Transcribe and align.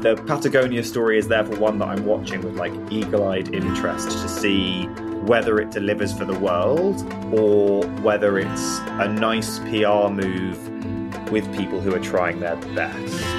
the 0.00 0.16
Patagonia 0.26 0.82
story 0.82 1.18
is 1.18 1.28
therefore 1.28 1.56
one 1.56 1.78
that 1.78 1.88
I'm 1.88 2.06
watching 2.06 2.40
with 2.40 2.56
like 2.56 2.72
eagle-eyed 2.90 3.54
interest 3.54 4.10
to 4.10 4.28
see 4.28 4.84
whether 5.26 5.58
it 5.60 5.70
delivers 5.70 6.16
for 6.16 6.24
the 6.24 6.38
world 6.38 7.00
or 7.34 7.84
whether 8.00 8.38
it's 8.38 8.78
a 8.98 9.08
nice 9.08 9.58
PR 9.58 10.08
move 10.08 11.30
with 11.30 11.44
people 11.54 11.80
who 11.80 11.94
are 11.94 12.00
trying 12.00 12.40
their 12.40 12.56
best. 12.56 13.29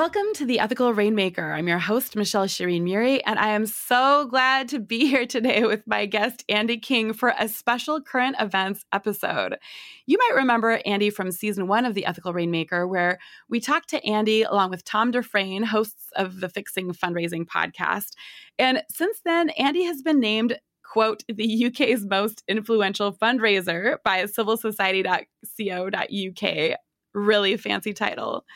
Welcome 0.00 0.32
to 0.36 0.46
the 0.46 0.60
Ethical 0.60 0.94
Rainmaker. 0.94 1.52
I'm 1.52 1.68
your 1.68 1.78
host, 1.78 2.16
Michelle 2.16 2.46
Shireen 2.46 2.84
Muri, 2.84 3.22
and 3.26 3.38
I 3.38 3.50
am 3.50 3.66
so 3.66 4.26
glad 4.30 4.70
to 4.70 4.78
be 4.78 5.06
here 5.06 5.26
today 5.26 5.64
with 5.64 5.86
my 5.86 6.06
guest, 6.06 6.42
Andy 6.48 6.78
King, 6.78 7.12
for 7.12 7.34
a 7.38 7.46
special 7.46 8.00
current 8.00 8.36
events 8.40 8.86
episode. 8.94 9.58
You 10.06 10.16
might 10.16 10.36
remember 10.36 10.80
Andy 10.86 11.10
from 11.10 11.30
season 11.30 11.68
one 11.68 11.84
of 11.84 11.92
the 11.92 12.06
Ethical 12.06 12.32
Rainmaker, 12.32 12.88
where 12.88 13.18
we 13.50 13.60
talked 13.60 13.90
to 13.90 14.02
Andy 14.06 14.40
along 14.40 14.70
with 14.70 14.86
Tom 14.86 15.10
Dufresne, 15.10 15.64
hosts 15.64 16.06
of 16.16 16.40
the 16.40 16.48
Fixing 16.48 16.94
Fundraising 16.94 17.44
podcast. 17.44 18.12
And 18.58 18.82
since 18.88 19.20
then, 19.26 19.50
Andy 19.50 19.84
has 19.84 20.00
been 20.00 20.18
named 20.18 20.58
quote, 20.82 21.24
the 21.28 21.66
UK's 21.66 22.06
most 22.06 22.42
influential 22.48 23.12
fundraiser 23.12 23.98
by 24.02 24.24
civilsociety.co.uk. 24.24 26.78
Really 27.12 27.56
fancy 27.58 27.92
title. 27.92 28.46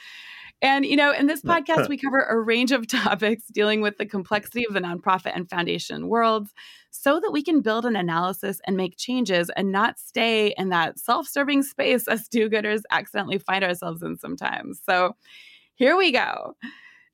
And, 0.64 0.86
you 0.86 0.96
know, 0.96 1.12
in 1.12 1.26
this 1.26 1.42
podcast, 1.42 1.90
we 1.90 1.98
cover 1.98 2.20
a 2.20 2.40
range 2.40 2.72
of 2.72 2.86
topics 2.88 3.44
dealing 3.52 3.82
with 3.82 3.98
the 3.98 4.06
complexity 4.06 4.64
of 4.66 4.72
the 4.72 4.80
nonprofit 4.80 5.32
and 5.34 5.48
foundation 5.48 6.08
worlds 6.08 6.54
so 6.90 7.20
that 7.20 7.32
we 7.32 7.42
can 7.42 7.60
build 7.60 7.84
an 7.84 7.96
analysis 7.96 8.62
and 8.66 8.74
make 8.74 8.96
changes 8.96 9.50
and 9.56 9.70
not 9.70 9.98
stay 9.98 10.54
in 10.56 10.70
that 10.70 10.98
self 10.98 11.28
serving 11.28 11.64
space 11.64 12.08
as 12.08 12.28
do 12.28 12.48
gooders 12.48 12.80
accidentally 12.90 13.36
find 13.36 13.62
ourselves 13.62 14.02
in 14.02 14.16
sometimes. 14.16 14.80
So 14.88 15.16
here 15.74 15.98
we 15.98 16.12
go. 16.12 16.56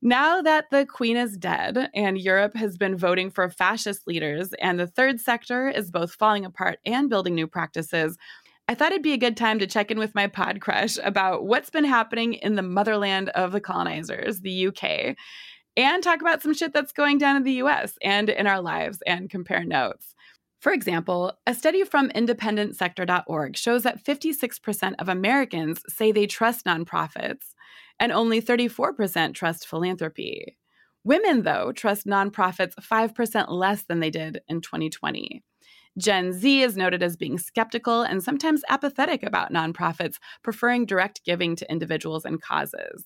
Now 0.01 0.41
that 0.41 0.69
the 0.71 0.85
Queen 0.85 1.17
is 1.17 1.35
dead 1.35 1.89
and 1.93 2.17
Europe 2.17 2.55
has 2.55 2.77
been 2.77 2.95
voting 2.95 3.31
for 3.31 3.49
fascist 3.49 4.07
leaders, 4.07 4.53
and 4.61 4.79
the 4.79 4.87
third 4.87 5.19
sector 5.19 5.67
is 5.67 5.91
both 5.91 6.13
falling 6.13 6.45
apart 6.45 6.79
and 6.85 7.09
building 7.09 7.35
new 7.35 7.47
practices, 7.47 8.17
I 8.67 8.75
thought 8.75 8.91
it'd 8.91 9.03
be 9.03 9.13
a 9.13 9.17
good 9.17 9.35
time 9.35 9.59
to 9.59 9.67
check 9.67 9.91
in 9.91 9.99
with 9.99 10.15
my 10.15 10.27
pod 10.27 10.61
crush 10.61 10.97
about 11.03 11.45
what's 11.45 11.69
been 11.69 11.83
happening 11.83 12.35
in 12.35 12.55
the 12.55 12.61
motherland 12.61 13.29
of 13.29 13.51
the 13.51 13.59
colonizers, 13.59 14.41
the 14.41 14.67
UK, 14.67 15.15
and 15.75 16.03
talk 16.03 16.21
about 16.21 16.41
some 16.41 16.53
shit 16.53 16.73
that's 16.73 16.91
going 16.91 17.17
down 17.17 17.35
in 17.35 17.43
the 17.43 17.61
US 17.63 17.97
and 18.01 18.29
in 18.29 18.47
our 18.47 18.61
lives 18.61 18.99
and 19.05 19.29
compare 19.29 19.63
notes. 19.63 20.15
For 20.59 20.71
example, 20.71 21.33
a 21.47 21.55
study 21.55 21.83
from 21.83 22.09
independentsector.org 22.09 23.57
shows 23.57 23.83
that 23.83 24.03
56% 24.03 24.93
of 24.99 25.09
Americans 25.09 25.81
say 25.89 26.11
they 26.11 26.27
trust 26.27 26.65
nonprofits, 26.65 27.55
and 27.99 28.11
only 28.11 28.41
34% 28.41 29.33
trust 29.33 29.67
philanthropy. 29.67 30.57
Women, 31.03 31.43
though, 31.43 31.71
trust 31.71 32.05
nonprofits 32.05 32.73
5% 32.75 33.45
less 33.49 33.83
than 33.83 33.99
they 33.99 34.09
did 34.11 34.41
in 34.47 34.61
2020. 34.61 35.43
Gen 35.97 36.31
Z 36.33 36.61
is 36.61 36.77
noted 36.77 37.03
as 37.03 37.17
being 37.17 37.37
skeptical 37.37 38.01
and 38.01 38.23
sometimes 38.23 38.63
apathetic 38.69 39.23
about 39.23 39.51
nonprofits, 39.51 40.17
preferring 40.43 40.85
direct 40.85 41.23
giving 41.25 41.55
to 41.57 41.71
individuals 41.71 42.25
and 42.25 42.41
causes. 42.41 43.05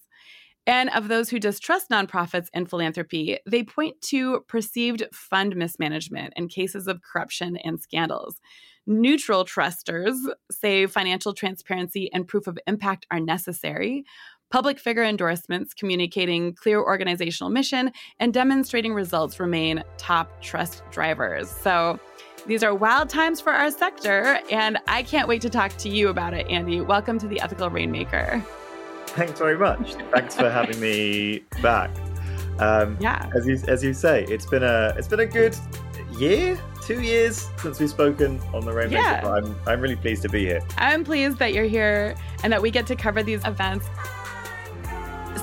And 0.68 0.90
of 0.92 1.10
those 1.10 1.30
who 1.30 1.40
distrust 1.40 1.90
nonprofits 1.90 2.48
and 2.54 2.68
philanthropy, 2.68 3.38
they 3.46 3.64
point 3.64 4.02
to 4.04 4.42
perceived 4.48 5.04
fund 5.14 5.56
mismanagement 5.56 6.34
and 6.36 6.50
cases 6.50 6.88
of 6.88 7.02
corruption 7.04 7.58
and 7.58 7.80
scandals. 7.80 8.42
Neutral 8.88 9.46
trusters 9.46 10.16
say 10.52 10.86
financial 10.88 11.34
transparency 11.34 12.12
and 12.14 12.28
proof 12.28 12.48
of 12.48 12.58
impact 12.68 13.06
are 13.12 13.20
necessary. 13.20 14.06
Public 14.52 14.80
figure 14.80 15.04
endorsements 15.04 15.74
communicating 15.74 16.54
clear 16.54 16.80
organizational 16.80 17.50
mission 17.50 17.92
and 18.20 18.34
demonstrating 18.34 18.94
results 18.94 19.40
remain 19.40 19.84
top 19.98 20.42
trust 20.42 20.84
drivers. 20.92 21.50
So, 21.50 22.00
these 22.48 22.64
are 22.64 22.74
wild 22.76 23.10
times 23.10 23.42
for 23.42 23.52
our 23.52 23.72
sector, 23.72 24.40
and 24.52 24.78
I 24.88 25.04
can't 25.04 25.28
wait 25.28 25.42
to 25.42 25.50
talk 25.50 25.76
to 25.78 25.90
you 25.90 26.10
about 26.10 26.34
it, 26.34 26.48
Andy. 26.48 26.82
Welcome 26.82 27.18
to 27.20 27.28
the 27.28 27.40
Ethical 27.42 27.70
Rainmaker. 27.70 28.44
Thanks 29.08 29.40
very 29.40 29.58
much. 29.58 29.96
Thanks 30.12 30.36
for 30.36 30.50
having 30.50 30.80
me 30.80 31.44
back. 31.62 31.90
Um, 32.60 32.98
yeah. 33.00 33.30
As 33.36 33.48
you 33.48 33.60
as 33.68 33.84
you 33.84 33.94
say, 33.94 34.26
it's 34.26 34.46
been 34.46 34.64
a 34.64 34.94
it's 34.98 35.08
been 35.08 35.22
a 35.22 35.26
good 35.26 35.56
year, 36.18 36.60
two 36.84 37.02
years 37.02 37.50
since 37.58 37.80
we've 37.80 37.90
spoken 37.90 38.40
on 38.54 38.64
the 38.64 38.74
Rainmaker. 38.74 39.02
Yeah. 39.02 39.28
I'm 39.28 39.56
I'm 39.66 39.82
really 39.82 39.96
pleased 39.96 40.22
to 40.24 40.30
be 40.30 40.46
here. 40.46 40.62
I'm 40.78 41.04
pleased 41.04 41.38
that 41.40 41.54
you're 41.54 41.66
here 41.66 42.16
and 42.44 42.54
that 42.54 42.62
we 42.62 42.72
get 42.72 42.86
to 42.88 42.96
cover 42.96 43.24
these 43.24 43.44
events 43.46 43.88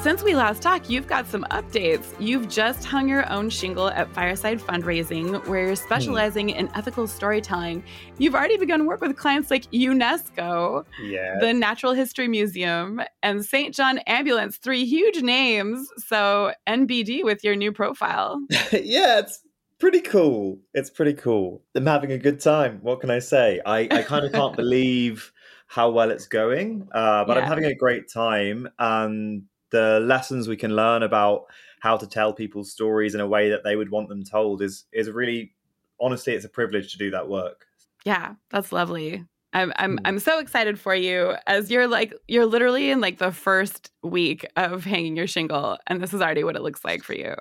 since 0.00 0.22
we 0.22 0.34
last 0.34 0.62
talked, 0.62 0.90
you've 0.90 1.06
got 1.06 1.26
some 1.26 1.44
updates. 1.50 2.14
You've 2.18 2.48
just 2.48 2.84
hung 2.84 3.08
your 3.08 3.30
own 3.30 3.50
shingle 3.50 3.88
at 3.88 4.12
Fireside 4.12 4.58
Fundraising, 4.58 5.46
where 5.46 5.66
you're 5.66 5.76
specializing 5.76 6.48
mm. 6.48 6.56
in 6.56 6.70
ethical 6.74 7.06
storytelling. 7.06 7.84
You've 8.18 8.34
already 8.34 8.56
begun 8.56 8.86
work 8.86 9.00
with 9.00 9.16
clients 9.16 9.50
like 9.50 9.70
UNESCO, 9.70 10.84
yes. 11.02 11.38
the 11.40 11.52
Natural 11.52 11.92
History 11.92 12.26
Museum, 12.26 13.00
and 13.22 13.44
St. 13.44 13.74
John 13.74 13.98
Ambulance, 14.06 14.56
three 14.56 14.84
huge 14.84 15.22
names. 15.22 15.88
So, 15.98 16.52
NBD 16.66 17.24
with 17.24 17.44
your 17.44 17.54
new 17.54 17.72
profile. 17.72 18.40
yeah, 18.72 19.18
it's 19.18 19.42
pretty 19.78 20.00
cool. 20.00 20.58
It's 20.74 20.90
pretty 20.90 21.14
cool. 21.14 21.62
I'm 21.74 21.86
having 21.86 22.12
a 22.12 22.18
good 22.18 22.40
time. 22.40 22.78
What 22.82 23.00
can 23.00 23.10
I 23.10 23.18
say? 23.18 23.60
I, 23.66 23.88
I 23.90 24.02
kind 24.02 24.24
of 24.24 24.32
can't 24.32 24.56
believe 24.56 25.32
how 25.66 25.90
well 25.90 26.10
it's 26.10 26.26
going, 26.26 26.86
uh, 26.92 27.24
but 27.24 27.36
yeah. 27.36 27.42
I'm 27.42 27.48
having 27.48 27.64
a 27.64 27.74
great 27.74 28.10
time. 28.10 28.68
And 28.78 29.44
the 29.72 30.00
lessons 30.00 30.46
we 30.46 30.56
can 30.56 30.76
learn 30.76 31.02
about 31.02 31.46
how 31.80 31.96
to 31.96 32.06
tell 32.06 32.32
people's 32.32 32.70
stories 32.70 33.14
in 33.14 33.20
a 33.20 33.26
way 33.26 33.50
that 33.50 33.64
they 33.64 33.74
would 33.74 33.90
want 33.90 34.08
them 34.08 34.22
told 34.22 34.62
is 34.62 34.84
is 34.92 35.10
really 35.10 35.52
honestly 36.00 36.32
it's 36.32 36.44
a 36.44 36.48
privilege 36.48 36.92
to 36.92 36.98
do 36.98 37.10
that 37.10 37.28
work. 37.28 37.66
Yeah 38.04 38.34
that's 38.50 38.70
lovely. 38.70 39.24
I'm 39.54 39.72
i'm 39.76 39.92
hmm. 39.92 40.06
i'm 40.06 40.18
so 40.18 40.38
excited 40.38 40.78
for 40.78 40.94
you 40.94 41.34
as 41.46 41.70
you're 41.70 41.88
like 41.88 42.14
you're 42.28 42.46
literally 42.46 42.90
in 42.90 43.00
like 43.00 43.18
the 43.18 43.32
first 43.32 43.90
week 44.02 44.46
of 44.56 44.84
hanging 44.84 45.16
your 45.16 45.26
shingle 45.26 45.76
and 45.86 46.00
this 46.00 46.14
is 46.14 46.22
already 46.22 46.44
what 46.44 46.56
it 46.56 46.62
looks 46.62 46.84
like 46.84 47.02
for 47.02 47.14
you. 47.14 47.34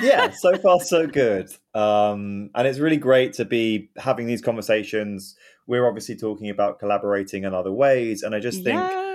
Yeah 0.00 0.30
so 0.36 0.56
far 0.58 0.80
so 0.80 1.06
good. 1.06 1.48
Um 1.74 2.50
and 2.54 2.66
it's 2.66 2.78
really 2.78 2.98
great 2.98 3.32
to 3.34 3.44
be 3.44 3.90
having 3.96 4.26
these 4.26 4.42
conversations. 4.42 5.34
We're 5.66 5.86
obviously 5.86 6.16
talking 6.16 6.50
about 6.50 6.78
collaborating 6.78 7.44
in 7.44 7.54
other 7.54 7.72
ways 7.72 8.22
and 8.22 8.34
i 8.34 8.40
just 8.40 8.64
think 8.64 8.80
yeah 8.80 9.07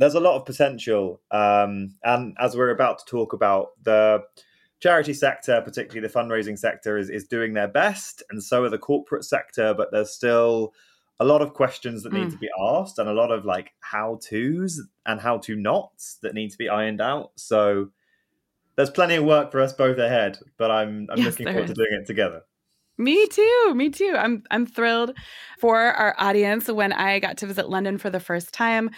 there's 0.00 0.14
a 0.14 0.20
lot 0.20 0.36
of 0.36 0.46
potential. 0.46 1.20
Um, 1.30 1.94
and 2.02 2.34
as 2.40 2.56
we're 2.56 2.70
about 2.70 2.98
to 3.00 3.04
talk 3.04 3.34
about, 3.34 3.72
the 3.84 4.22
charity 4.80 5.12
sector, 5.12 5.60
particularly 5.60 6.00
the 6.00 6.12
fundraising 6.12 6.58
sector, 6.58 6.96
is, 6.96 7.10
is 7.10 7.28
doing 7.28 7.52
their 7.52 7.68
best, 7.68 8.22
and 8.30 8.42
so 8.42 8.64
are 8.64 8.70
the 8.70 8.78
corporate 8.78 9.24
sector, 9.24 9.74
but 9.74 9.92
there's 9.92 10.10
still 10.10 10.72
a 11.20 11.24
lot 11.24 11.42
of 11.42 11.52
questions 11.52 12.02
that 12.02 12.14
need 12.14 12.28
mm. 12.28 12.30
to 12.30 12.38
be 12.38 12.48
asked 12.58 12.98
and 12.98 13.10
a 13.10 13.12
lot 13.12 13.30
of 13.30 13.44
like 13.44 13.72
how 13.80 14.18
to's 14.22 14.80
and 15.04 15.20
how 15.20 15.36
to 15.36 15.54
nots 15.54 16.16
that 16.22 16.32
need 16.32 16.50
to 16.50 16.56
be 16.56 16.70
ironed 16.70 17.02
out. 17.02 17.32
So 17.36 17.90
there's 18.76 18.88
plenty 18.88 19.16
of 19.16 19.24
work 19.24 19.52
for 19.52 19.60
us 19.60 19.74
both 19.74 19.98
ahead, 19.98 20.38
but 20.56 20.70
I'm 20.70 21.08
I'm 21.10 21.18
yes, 21.18 21.26
looking 21.26 21.46
forward 21.48 21.64
is. 21.64 21.70
to 21.70 21.74
doing 21.74 22.00
it 22.00 22.06
together. 22.06 22.40
Me 22.96 23.26
too. 23.28 23.72
Me 23.74 23.90
too. 23.90 24.14
I'm 24.16 24.44
I'm 24.50 24.64
thrilled 24.64 25.12
for 25.58 25.78
our 25.78 26.14
audience 26.18 26.68
when 26.68 26.94
I 26.94 27.18
got 27.18 27.36
to 27.38 27.46
visit 27.46 27.68
London 27.68 27.98
for 27.98 28.08
the 28.08 28.20
first 28.20 28.54
time 28.54 28.90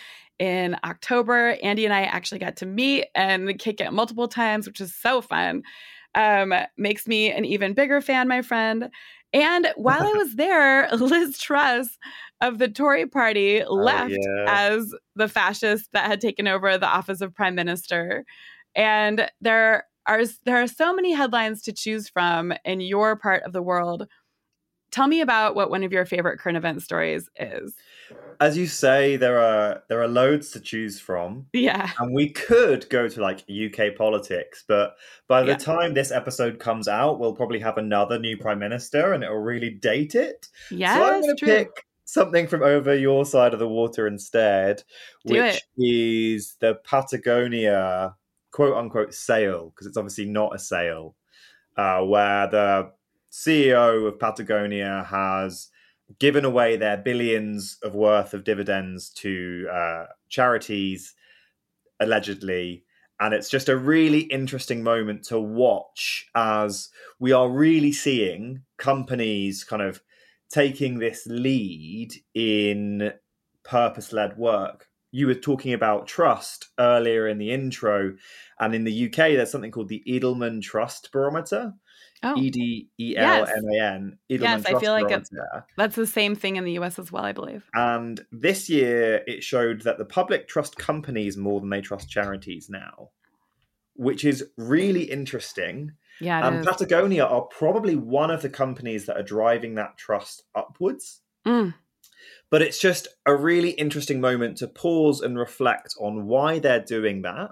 in 0.43 0.77
October. 0.83 1.57
Andy 1.63 1.85
and 1.85 1.95
I 1.95 2.03
actually 2.03 2.41
got 2.41 2.57
to 2.57 2.67
meet 2.67 3.07
and 3.15 3.57
kick 3.61 3.81
it 3.81 3.93
multiple 3.93 4.27
times, 4.27 4.67
which 4.67 4.81
is 4.81 4.93
so 4.93 5.21
fun. 5.21 5.63
Um, 6.17 6.53
makes 6.77 7.07
me 7.07 7.31
an 7.31 7.45
even 7.45 7.75
bigger 7.75 8.01
fan, 8.01 8.27
my 8.27 8.43
friend. 8.43 8.89
And 9.33 9.69
while 9.77 10.03
I 10.03 10.13
was 10.17 10.35
there, 10.35 10.91
Liz 10.97 11.39
Truss 11.39 11.97
of 12.41 12.59
the 12.59 12.67
Tory 12.67 13.07
party 13.07 13.63
oh, 13.63 13.73
left 13.73 14.11
yeah. 14.19 14.45
as 14.49 14.93
the 15.15 15.29
fascist 15.29 15.93
that 15.93 16.07
had 16.07 16.21
taken 16.21 16.49
over 16.49 16.77
the 16.77 16.89
office 16.89 17.21
of 17.21 17.33
prime 17.33 17.55
minister. 17.55 18.25
And 18.75 19.31
there 19.41 19.87
are 20.09 20.23
there 20.45 20.61
are 20.61 20.67
so 20.67 20.93
many 20.93 21.13
headlines 21.13 21.63
to 21.63 21.73
choose 21.73 22.09
from 22.09 22.53
in 22.65 22.81
your 22.81 23.15
part 23.15 23.45
of 23.45 23.53
the 23.53 23.63
world. 23.63 24.09
Tell 24.93 25.09
me 25.09 25.23
about 25.23 25.55
what 25.55 25.71
one 25.71 25.83
of 25.83 25.93
your 25.93 26.05
favorite 26.05 26.39
current 26.39 26.59
event 26.59 26.83
stories 26.83 27.29
is. 27.37 27.75
As 28.41 28.59
you 28.59 28.67
say, 28.67 29.17
there 29.17 29.41
are 29.41 29.83
there 29.89 30.03
are 30.03 30.09
loads 30.09 30.51
to 30.51 30.61
choose 30.61 31.01
from. 31.01 31.47
Yeah. 31.55 31.91
And 31.99 32.15
we 32.15 32.29
could 32.29 32.89
go 32.91 33.09
to 33.09 33.21
like 33.21 33.45
UK 33.49 33.97
politics, 33.97 34.65
but 34.69 34.95
by 35.29 35.43
the 35.43 35.53
yeah. 35.53 35.57
time 35.57 35.95
this 35.95 36.13
episode 36.13 36.59
comes 36.59 36.89
out, 36.89 37.19
we'll 37.19 37.35
probably 37.35 37.59
have 37.61 37.79
another 37.79 38.19
new 38.19 38.37
prime 38.37 38.59
minister 38.59 39.15
and 39.15 39.25
it'll 39.25 39.39
really 39.39 39.71
date 39.71 40.15
it. 40.15 40.49
Yeah. 40.71 40.95
So 40.95 41.05
I'm 41.05 41.21
gonna 41.23 41.35
true. 41.37 41.49
pick 41.49 41.87
something 42.05 42.47
from 42.47 42.63
over 42.63 42.95
your 42.95 43.25
side 43.25 43.55
of 43.55 43.61
the 43.61 43.69
water 43.69 44.07
instead, 44.07 44.83
Do 45.25 45.35
which 45.35 45.63
it. 45.79 45.83
is 45.83 46.57
the 46.61 46.75
Patagonia 46.85 48.15
quote 48.51 48.77
unquote 48.77 49.15
sale, 49.15 49.71
because 49.71 49.87
it's 49.87 49.97
obviously 49.97 50.27
not 50.27 50.55
a 50.55 50.59
sale, 50.59 51.17
uh, 51.79 52.03
where 52.03 52.47
the 52.49 52.93
CEO 53.33 54.07
of 54.07 54.19
Patagonia 54.19 55.07
has 55.09 55.69
given 56.19 56.45
away 56.45 56.77
their 56.77 56.99
billions 56.99 57.79
of 57.83 57.95
worth 57.95 58.35
of 58.35 58.45
dividends 58.45 59.11
to 59.11 59.67
uh, 59.73 60.05
charities, 60.29 61.15
allegedly. 61.99 62.85
And 63.19 63.33
it's 63.33 63.49
just 63.49 63.69
a 63.69 63.77
really 63.77 64.21
interesting 64.21 64.83
moment 64.83 65.25
to 65.25 65.41
watch 65.41 66.29
as 66.35 66.91
we 67.19 67.33
are 67.33 67.49
really 67.49 67.93
seeing 67.93 68.63
companies 68.77 69.65
kind 69.65 69.81
of 69.81 70.03
taking 70.51 70.99
this 70.99 71.27
lead 71.27 72.13
in 72.35 73.13
purpose 73.65 74.13
led 74.13 74.37
work. 74.37 74.89
You 75.11 75.27
were 75.27 75.35
talking 75.35 75.73
about 75.73 76.07
trust 76.07 76.69
earlier 76.79 77.29
in 77.29 77.39
the 77.39 77.51
intro, 77.51 78.17
and 78.59 78.75
in 78.75 78.85
the 78.85 79.07
UK, 79.07 79.17
there's 79.17 79.51
something 79.51 79.71
called 79.71 79.89
the 79.89 80.03
Edelman 80.07 80.63
Trust 80.63 81.11
Barometer. 81.13 81.75
Oh. 82.25 82.37
E 82.37 82.51
D 82.51 82.89
E 82.99 83.17
L 83.17 83.47
M 83.47 83.65
A 83.73 83.81
N. 83.81 84.19
Yes, 84.29 84.65
I 84.65 84.79
feel 84.79 84.93
like 84.93 85.11
it's, 85.11 85.31
that's 85.77 85.97
the 85.97 86.07
same 86.07 86.35
thing 86.35 86.57
in 86.57 86.65
the 86.65 86.73
US 86.79 86.99
as 86.99 87.11
well, 87.11 87.25
I 87.25 87.33
believe. 87.33 87.65
And 87.75 88.25
this 88.31 88.69
year, 88.69 89.23
it 89.27 89.43
showed 89.43 89.83
that 89.83 89.99
the 89.99 90.05
public 90.05 90.49
trust 90.49 90.77
companies 90.77 91.37
more 91.37 91.61
than 91.61 91.71
they 91.71 91.81
trust 91.81 92.09
charities 92.09 92.69
now, 92.71 93.11
which 93.95 94.25
is 94.25 94.45
really 94.57 95.03
interesting. 95.03 95.93
Yeah, 96.21 96.47
and 96.47 96.65
Patagonia 96.65 97.25
are 97.25 97.43
probably 97.43 97.97
one 97.97 98.31
of 98.31 98.43
the 98.43 98.51
companies 98.51 99.07
that 99.07 99.17
are 99.17 99.25
driving 99.25 99.75
that 99.75 99.97
trust 99.97 100.45
upwards. 100.55 101.23
Mm. 101.45 101.75
But 102.51 102.63
it's 102.63 102.79
just 102.79 103.09
a 103.25 103.35
really 103.35 103.71
interesting 103.71 104.21
moment 104.21 104.59
to 104.59 104.69
pause 104.69 105.23
and 105.23 105.39
reflect 105.39 105.95
on 105.99 106.27
why 106.27 106.59
they're 106.59 106.85
doing 106.85 107.23
that 107.23 107.51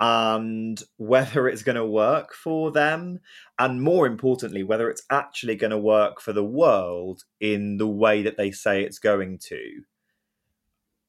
and 0.00 0.82
whether 0.96 1.48
it's 1.48 1.62
going 1.62 1.76
to 1.76 1.86
work 1.86 2.34
for 2.34 2.72
them. 2.72 3.20
And 3.58 3.82
more 3.82 4.06
importantly, 4.06 4.62
whether 4.62 4.90
it's 4.90 5.04
actually 5.10 5.56
going 5.56 5.70
to 5.70 5.78
work 5.78 6.20
for 6.20 6.32
the 6.32 6.44
world 6.44 7.22
in 7.40 7.76
the 7.76 7.88
way 7.88 8.22
that 8.22 8.36
they 8.36 8.50
say 8.50 8.82
it's 8.82 8.98
going 8.98 9.38
to. 9.48 9.82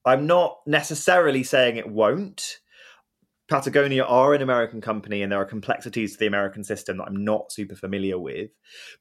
I'm 0.05 0.27
not 0.27 0.59
necessarily 0.67 1.43
saying 1.43 1.77
it 1.77 1.89
won't. 1.89 2.59
Patagonia 3.47 4.03
are 4.03 4.33
an 4.33 4.41
American 4.41 4.81
company 4.81 5.21
and 5.21 5.31
there 5.31 5.39
are 5.39 5.45
complexities 5.45 6.13
to 6.13 6.19
the 6.19 6.25
American 6.25 6.63
system 6.63 6.97
that 6.97 7.03
I'm 7.03 7.23
not 7.23 7.51
super 7.51 7.75
familiar 7.75 8.17
with. 8.17 8.49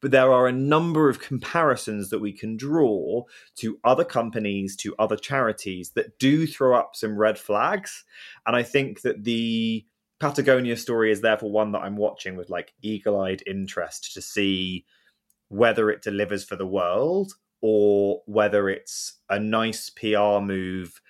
But 0.03 0.11
there 0.11 0.31
are 0.31 0.47
a 0.47 0.53
number 0.53 1.09
of 1.09 1.21
comparisons 1.21 2.11
that 2.11 2.21
we 2.21 2.33
can 2.33 2.57
draw 2.57 3.23
to 3.57 3.79
other 3.85 4.05
companies, 4.05 4.77
to 4.77 4.95
other 4.99 5.17
charities 5.17 5.93
that 5.93 6.19
do 6.19 6.47
throw 6.47 6.79
up 6.79 6.95
some 6.95 7.17
red 7.17 7.39
flags. 7.39 8.05
And 8.47 8.55
I 8.55 8.63
think 8.63 9.01
that 9.01 9.25
the 9.25 9.87
Patagonia 10.21 10.77
story 10.77 11.11
is 11.11 11.23
therefore 11.23 11.51
one 11.51 11.73
that 11.73 11.81
I'm 11.83 11.97
watching 11.97 12.37
with 12.37 12.51
like 12.51 12.75
eagle 12.83 13.19
eyed 13.21 13.43
interest 13.47 14.13
to 14.13 14.21
see 14.21 14.85
whether 15.49 15.91
it 15.91 16.03
delivers 16.03 16.45
for 16.45 16.57
the 16.57 16.67
world 16.67 17.33
or 17.63 18.21
whether 18.27 18.69
it's 18.69 19.21
a 19.31 19.39
nice 19.39 19.89
PR 19.89 20.41
move 20.41 21.01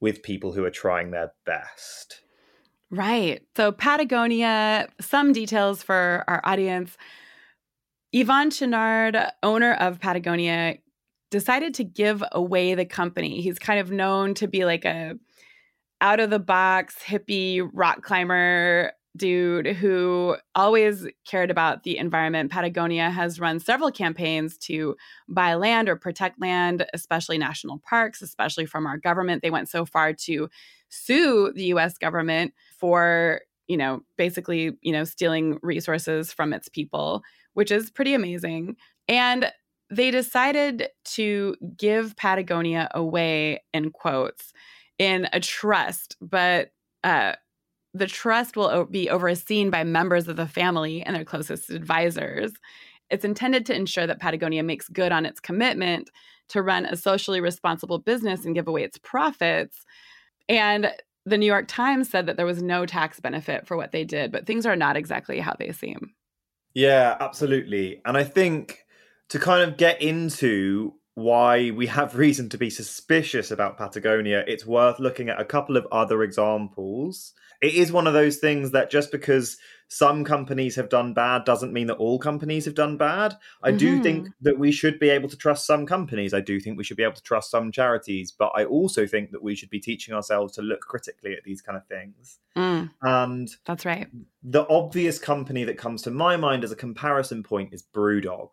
with 0.00 0.22
people 0.22 0.52
who 0.52 0.64
are 0.64 0.70
trying 0.70 1.10
their 1.10 1.32
best. 1.46 2.23
Right. 2.94 3.42
So, 3.56 3.72
Patagonia, 3.72 4.88
some 5.00 5.32
details 5.32 5.82
for 5.82 6.22
our 6.28 6.40
audience. 6.44 6.96
Yvon 8.14 8.52
Chouinard, 8.52 9.32
owner 9.42 9.74
of 9.74 9.98
Patagonia, 9.98 10.76
decided 11.32 11.74
to 11.74 11.84
give 11.84 12.22
away 12.30 12.74
the 12.74 12.84
company. 12.84 13.40
He's 13.40 13.58
kind 13.58 13.80
of 13.80 13.90
known 13.90 14.34
to 14.34 14.46
be 14.46 14.64
like 14.64 14.84
a 14.84 15.16
out 16.00 16.20
of 16.20 16.30
the 16.30 16.38
box 16.38 16.96
hippie 17.04 17.68
rock 17.72 18.02
climber 18.02 18.92
dude 19.16 19.66
who 19.66 20.36
always 20.54 21.06
cared 21.26 21.50
about 21.50 21.82
the 21.82 21.98
environment. 21.98 22.52
Patagonia 22.52 23.10
has 23.10 23.40
run 23.40 23.58
several 23.58 23.90
campaigns 23.90 24.56
to 24.58 24.96
buy 25.28 25.54
land 25.54 25.88
or 25.88 25.96
protect 25.96 26.40
land, 26.40 26.86
especially 26.94 27.38
national 27.38 27.78
parks, 27.78 28.22
especially 28.22 28.66
from 28.66 28.86
our 28.86 28.98
government. 28.98 29.42
They 29.42 29.50
went 29.50 29.68
so 29.68 29.84
far 29.84 30.12
to 30.12 30.48
sue 30.88 31.52
the 31.54 31.64
US 31.66 31.98
government 31.98 32.54
for, 32.84 33.40
you 33.66 33.78
know, 33.78 34.02
basically, 34.18 34.72
you 34.82 34.92
know, 34.92 35.04
stealing 35.04 35.58
resources 35.62 36.34
from 36.34 36.52
its 36.52 36.68
people, 36.68 37.22
which 37.54 37.72
is 37.72 37.90
pretty 37.90 38.12
amazing. 38.12 38.76
And 39.08 39.50
they 39.88 40.10
decided 40.10 40.88
to 41.14 41.56
give 41.78 42.14
Patagonia 42.18 42.90
away 42.94 43.62
in 43.72 43.90
quotes 43.90 44.52
in 44.98 45.26
a 45.32 45.40
trust, 45.40 46.18
but 46.20 46.72
uh, 47.04 47.36
the 47.94 48.06
trust 48.06 48.54
will 48.54 48.84
be 48.84 49.08
overseen 49.08 49.70
by 49.70 49.82
members 49.82 50.28
of 50.28 50.36
the 50.36 50.46
family 50.46 51.00
and 51.00 51.16
their 51.16 51.24
closest 51.24 51.70
advisors. 51.70 52.52
It's 53.08 53.24
intended 53.24 53.64
to 53.64 53.74
ensure 53.74 54.06
that 54.06 54.20
Patagonia 54.20 54.62
makes 54.62 54.90
good 54.90 55.10
on 55.10 55.24
its 55.24 55.40
commitment 55.40 56.10
to 56.50 56.60
run 56.60 56.84
a 56.84 56.96
socially 56.96 57.40
responsible 57.40 57.98
business 57.98 58.44
and 58.44 58.54
give 58.54 58.68
away 58.68 58.82
its 58.82 58.98
profits. 58.98 59.86
And 60.50 60.92
the 61.26 61.38
New 61.38 61.46
York 61.46 61.66
Times 61.68 62.10
said 62.10 62.26
that 62.26 62.36
there 62.36 62.46
was 62.46 62.62
no 62.62 62.86
tax 62.86 63.20
benefit 63.20 63.66
for 63.66 63.76
what 63.76 63.92
they 63.92 64.04
did, 64.04 64.30
but 64.30 64.46
things 64.46 64.66
are 64.66 64.76
not 64.76 64.96
exactly 64.96 65.40
how 65.40 65.54
they 65.58 65.72
seem. 65.72 66.14
Yeah, 66.74 67.16
absolutely. 67.20 68.00
And 68.04 68.16
I 68.16 68.24
think 68.24 68.84
to 69.30 69.38
kind 69.38 69.62
of 69.62 69.76
get 69.76 70.02
into 70.02 70.94
why 71.14 71.70
we 71.70 71.86
have 71.86 72.16
reason 72.16 72.48
to 72.50 72.58
be 72.58 72.70
suspicious 72.70 73.50
about 73.50 73.78
Patagonia, 73.78 74.44
it's 74.46 74.66
worth 74.66 74.98
looking 74.98 75.28
at 75.28 75.40
a 75.40 75.44
couple 75.44 75.76
of 75.76 75.86
other 75.90 76.22
examples. 76.22 77.32
It 77.64 77.76
is 77.76 77.90
one 77.90 78.06
of 78.06 78.12
those 78.12 78.36
things 78.36 78.72
that 78.72 78.90
just 78.90 79.10
because 79.10 79.56
some 79.88 80.22
companies 80.22 80.76
have 80.76 80.90
done 80.90 81.14
bad 81.14 81.46
doesn't 81.46 81.72
mean 81.72 81.86
that 81.86 81.94
all 81.94 82.18
companies 82.18 82.66
have 82.66 82.74
done 82.74 82.98
bad. 82.98 83.38
I 83.62 83.70
mm-hmm. 83.70 83.78
do 83.78 84.02
think 84.02 84.28
that 84.42 84.58
we 84.58 84.70
should 84.70 84.98
be 84.98 85.08
able 85.08 85.30
to 85.30 85.36
trust 85.36 85.66
some 85.66 85.86
companies. 85.86 86.34
I 86.34 86.40
do 86.40 86.60
think 86.60 86.76
we 86.76 86.84
should 86.84 86.98
be 86.98 87.04
able 87.04 87.14
to 87.14 87.22
trust 87.22 87.50
some 87.50 87.72
charities, 87.72 88.30
but 88.32 88.52
I 88.54 88.66
also 88.66 89.06
think 89.06 89.30
that 89.30 89.42
we 89.42 89.54
should 89.54 89.70
be 89.70 89.80
teaching 89.80 90.12
ourselves 90.14 90.52
to 90.56 90.62
look 90.62 90.82
critically 90.82 91.32
at 91.32 91.44
these 91.44 91.62
kind 91.62 91.78
of 91.78 91.86
things. 91.86 92.38
Mm. 92.54 92.90
And 93.00 93.48
that's 93.64 93.86
right. 93.86 94.08
The 94.42 94.68
obvious 94.68 95.18
company 95.18 95.64
that 95.64 95.78
comes 95.78 96.02
to 96.02 96.10
my 96.10 96.36
mind 96.36 96.64
as 96.64 96.72
a 96.72 96.76
comparison 96.76 97.42
point 97.42 97.72
is 97.72 97.82
Brewdog. 97.82 98.50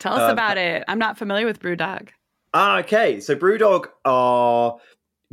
Tell 0.00 0.14
us 0.14 0.28
uh, 0.28 0.32
about 0.32 0.58
it. 0.58 0.82
I'm 0.88 0.98
not 0.98 1.18
familiar 1.18 1.46
with 1.46 1.60
Brewdog. 1.60 2.08
Ah, 2.52 2.80
okay. 2.80 3.20
So 3.20 3.36
Brewdog 3.36 3.86
are 4.04 4.78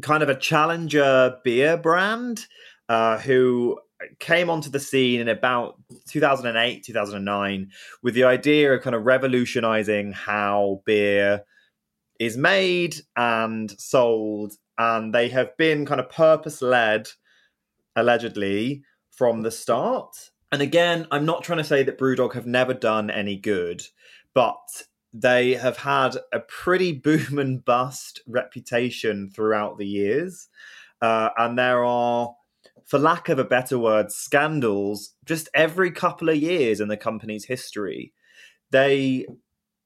kind 0.02 0.24
of 0.24 0.30
a 0.30 0.36
challenger 0.36 1.38
beer 1.44 1.78
brand 1.78 2.46
uh, 2.88 3.18
who 3.20 3.80
came 4.20 4.50
onto 4.50 4.70
the 4.70 4.80
scene 4.80 5.20
in 5.20 5.28
about 5.28 5.76
2008, 6.10 6.84
2009 6.84 7.70
with 8.02 8.14
the 8.14 8.24
idea 8.24 8.74
of 8.74 8.82
kind 8.82 8.96
of 8.96 9.06
revolutionizing 9.06 10.12
how 10.12 10.82
beer 10.86 11.44
is 12.20 12.38
made 12.38 12.96
and 13.16 13.72
sold. 13.80 14.54
And 14.78 15.14
they 15.14 15.30
have 15.30 15.56
been 15.58 15.86
kind 15.86 16.00
of 16.00 16.10
purpose 16.10 16.62
led, 16.62 17.10
allegedly, 17.96 18.84
from 19.12 19.42
the 19.42 19.52
start. 19.52 20.16
And 20.52 20.62
again, 20.62 21.06
I'm 21.12 21.26
not 21.26 21.44
trying 21.44 21.58
to 21.58 21.64
say 21.64 21.84
that 21.84 21.98
Brewdog 21.98 22.34
have 22.34 22.48
never 22.48 22.74
done 22.74 23.10
any 23.10 23.36
good 23.36 23.84
but 24.34 24.84
they 25.14 25.54
have 25.54 25.78
had 25.78 26.18
a 26.32 26.40
pretty 26.40 26.92
boom 27.04 27.40
and 27.40 27.64
bust 27.64 28.22
reputation 28.28 29.30
throughout 29.30 29.78
the 29.78 29.88
years. 29.88 30.48
Uh, 31.02 31.30
and 31.38 31.58
there 31.58 31.84
are, 31.84 32.36
for 32.86 33.00
lack 33.00 33.30
of 33.30 33.40
a 33.40 33.44
better 33.44 33.80
word, 33.80 34.12
scandals 34.12 35.16
just 35.26 35.50
every 35.54 35.92
couple 35.92 36.30
of 36.30 36.38
years 36.38 36.82
in 36.82 36.88
the 36.88 36.98
company's 36.98 37.46
history. 37.46 38.14
They 38.72 39.26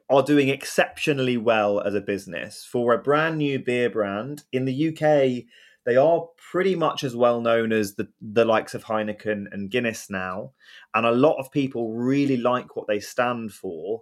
are 0.10 0.24
doing 0.24 0.50
exceptionally 0.50 1.38
well 1.38 1.80
as 1.82 1.96
a 1.96 2.02
business. 2.02 2.68
For 2.70 2.94
a 2.94 3.02
brand 3.02 3.38
new 3.38 3.60
beer 3.60 3.90
brand 3.90 4.44
in 4.52 4.66
the 4.66 4.90
UK, 4.90 5.46
they 5.86 5.96
are 5.98 6.28
pretty 6.38 6.76
much 6.76 7.04
as 7.04 7.16
well 7.16 7.42
known 7.42 7.72
as 7.72 7.96
the, 7.96 8.08
the 8.22 8.46
likes 8.46 8.74
of 8.74 8.86
Heineken 8.86 9.46
and 9.52 9.70
Guinness 9.70 10.10
now. 10.10 10.52
And 10.94 11.06
a 11.06 11.12
lot 11.12 11.38
of 11.40 11.52
people 11.52 11.94
really 11.94 12.38
like 12.38 12.76
what 12.76 12.88
they 12.88 13.00
stand 13.00 13.54
for. 13.54 14.02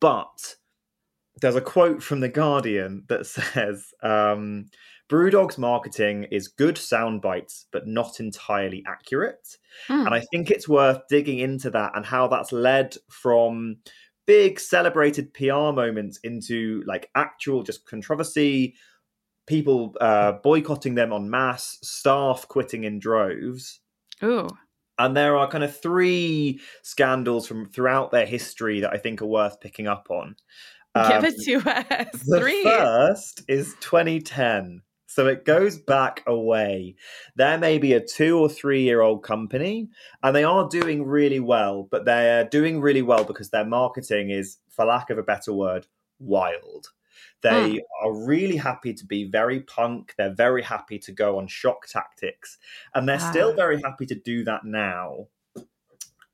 But 0.00 0.56
there's 1.40 1.56
a 1.56 1.60
quote 1.60 2.02
from 2.02 2.20
The 2.20 2.28
Guardian 2.28 3.04
that 3.08 3.26
says 3.54 3.92
um, 4.02 4.66
Brewdog's 5.08 5.58
marketing 5.58 6.24
is 6.30 6.48
good 6.48 6.76
sound 6.76 7.22
bites, 7.22 7.66
but 7.72 7.86
not 7.86 8.20
entirely 8.20 8.84
accurate. 8.86 9.56
Mm. 9.88 10.06
And 10.06 10.14
I 10.14 10.20
think 10.30 10.50
it's 10.50 10.68
worth 10.68 11.00
digging 11.08 11.38
into 11.38 11.70
that 11.70 11.92
and 11.94 12.04
how 12.04 12.28
that's 12.28 12.52
led 12.52 12.96
from 13.08 13.76
big 14.26 14.60
celebrated 14.60 15.32
PR 15.32 15.72
moments 15.72 16.18
into 16.22 16.82
like 16.86 17.10
actual 17.14 17.62
just 17.62 17.86
controversy, 17.86 18.74
people 19.46 19.94
uh, 20.02 20.32
boycotting 20.32 20.94
them 20.94 21.12
en 21.12 21.30
masse, 21.30 21.78
staff 21.82 22.46
quitting 22.48 22.84
in 22.84 22.98
droves. 22.98 23.80
Ooh. 24.22 24.48
And 24.98 25.16
there 25.16 25.36
are 25.36 25.48
kind 25.48 25.64
of 25.64 25.78
three 25.78 26.60
scandals 26.82 27.46
from 27.46 27.66
throughout 27.66 28.10
their 28.10 28.26
history 28.26 28.80
that 28.80 28.92
I 28.92 28.98
think 28.98 29.22
are 29.22 29.26
worth 29.26 29.60
picking 29.60 29.86
up 29.86 30.08
on. 30.10 30.36
Um, 30.94 31.22
Give 31.22 31.24
it 31.24 31.36
to 31.44 31.70
us. 31.70 32.22
The 32.26 32.40
three. 32.40 32.62
first 32.64 33.42
is 33.48 33.74
2010. 33.80 34.82
So 35.06 35.26
it 35.26 35.44
goes 35.44 35.78
back 35.78 36.22
away. 36.26 36.94
There 37.34 37.58
may 37.58 37.78
be 37.78 37.94
a 37.94 38.00
two 38.04 38.38
or 38.38 38.48
three 38.48 38.82
year 38.82 39.00
old 39.00 39.22
company, 39.22 39.88
and 40.22 40.36
they 40.36 40.44
are 40.44 40.68
doing 40.68 41.04
really 41.04 41.40
well, 41.40 41.88
but 41.90 42.04
they're 42.04 42.44
doing 42.44 42.80
really 42.80 43.02
well 43.02 43.24
because 43.24 43.50
their 43.50 43.64
marketing 43.64 44.30
is, 44.30 44.58
for 44.70 44.84
lack 44.84 45.10
of 45.10 45.18
a 45.18 45.22
better 45.22 45.52
word, 45.52 45.86
wild. 46.18 46.88
They 47.42 47.50
mm. 47.50 47.78
are 48.02 48.26
really 48.26 48.56
happy 48.56 48.94
to 48.94 49.06
be 49.06 49.24
very 49.24 49.60
punk. 49.60 50.14
They're 50.16 50.34
very 50.34 50.62
happy 50.62 50.98
to 51.00 51.12
go 51.12 51.38
on 51.38 51.46
shock 51.46 51.86
tactics. 51.86 52.58
And 52.94 53.08
they're 53.08 53.20
still 53.20 53.54
very 53.54 53.80
happy 53.82 54.06
to 54.06 54.14
do 54.14 54.44
that 54.44 54.64
now. 54.64 55.28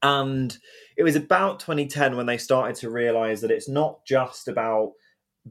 And 0.02 0.56
it 0.96 1.02
was 1.02 1.16
about 1.16 1.60
2010 1.60 2.16
when 2.16 2.26
they 2.26 2.36
started 2.36 2.76
to 2.76 2.90
realize 2.90 3.40
that 3.40 3.50
it's 3.50 3.68
not 3.68 4.04
just 4.04 4.48
about 4.48 4.92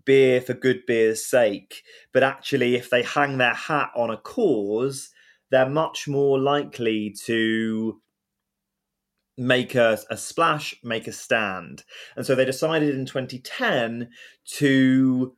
beer 0.06 0.42
for 0.42 0.54
good 0.54 0.86
beer's 0.86 1.26
sake, 1.26 1.84
but 2.12 2.24
actually, 2.24 2.76
if 2.76 2.90
they 2.90 3.04
hang 3.04 3.38
their 3.38 3.54
hat 3.54 3.90
on 3.96 4.10
a 4.10 4.18
cause, 4.18 5.10
they're 5.50 5.70
much 5.70 6.08
more 6.08 6.40
likely 6.40 7.16
to 7.26 8.00
make 9.38 9.76
a, 9.76 9.98
a 10.10 10.18
splash, 10.18 10.76
make 10.84 11.08
a 11.08 11.12
stand. 11.12 11.84
And 12.16 12.26
so 12.26 12.36
they 12.36 12.46
decided 12.46 12.96
in 12.96 13.06
2010 13.06 14.10
to 14.58 15.36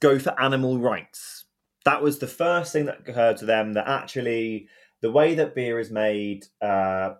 go 0.00 0.18
for 0.18 0.38
animal 0.40 0.78
rights. 0.78 1.44
That 1.84 2.02
was 2.02 2.18
the 2.18 2.26
first 2.26 2.72
thing 2.72 2.86
that 2.86 3.00
occurred 3.06 3.36
to 3.38 3.46
them 3.46 3.74
that 3.74 3.88
actually 3.88 4.68
the 5.02 5.12
way 5.12 5.34
that 5.34 5.54
beer 5.54 5.78
is 5.78 5.90
made 5.90 6.46
uh, 6.62 7.14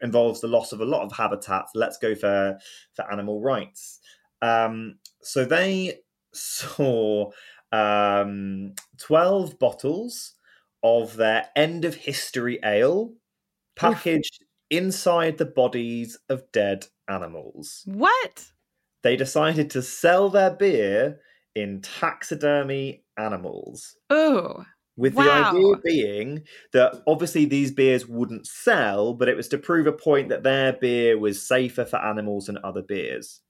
involves 0.00 0.40
the 0.40 0.48
loss 0.48 0.72
of 0.72 0.80
a 0.80 0.86
lot 0.86 1.02
of 1.02 1.12
habitats. 1.12 1.72
Let's 1.74 1.98
go 1.98 2.14
for, 2.14 2.58
for 2.94 3.10
animal 3.12 3.40
rights. 3.40 4.00
Um, 4.42 4.98
so 5.22 5.44
they 5.44 5.98
saw 6.32 7.30
um, 7.72 8.74
12 8.98 9.58
bottles 9.58 10.34
of 10.82 11.16
their 11.16 11.48
end 11.54 11.84
of 11.84 11.94
history 11.94 12.58
ale 12.64 13.12
packaged 13.74 14.45
inside 14.70 15.38
the 15.38 15.46
bodies 15.46 16.18
of 16.28 16.50
dead 16.52 16.86
animals. 17.08 17.82
What? 17.86 18.46
They 19.02 19.16
decided 19.16 19.70
to 19.70 19.82
sell 19.82 20.30
their 20.30 20.50
beer 20.50 21.20
in 21.54 21.80
taxidermy 21.80 23.04
animals. 23.16 23.96
Oh. 24.10 24.64
With 24.96 25.14
wow. 25.14 25.24
the 25.52 25.58
idea 25.58 25.76
being 25.84 26.42
that 26.72 27.02
obviously 27.06 27.44
these 27.44 27.70
beers 27.70 28.06
wouldn't 28.06 28.46
sell, 28.46 29.12
but 29.14 29.28
it 29.28 29.36
was 29.36 29.48
to 29.48 29.58
prove 29.58 29.86
a 29.86 29.92
point 29.92 30.30
that 30.30 30.42
their 30.42 30.72
beer 30.72 31.18
was 31.18 31.46
safer 31.46 31.84
for 31.84 31.96
animals 31.96 32.46
than 32.46 32.58
other 32.64 32.82
beers 32.82 33.42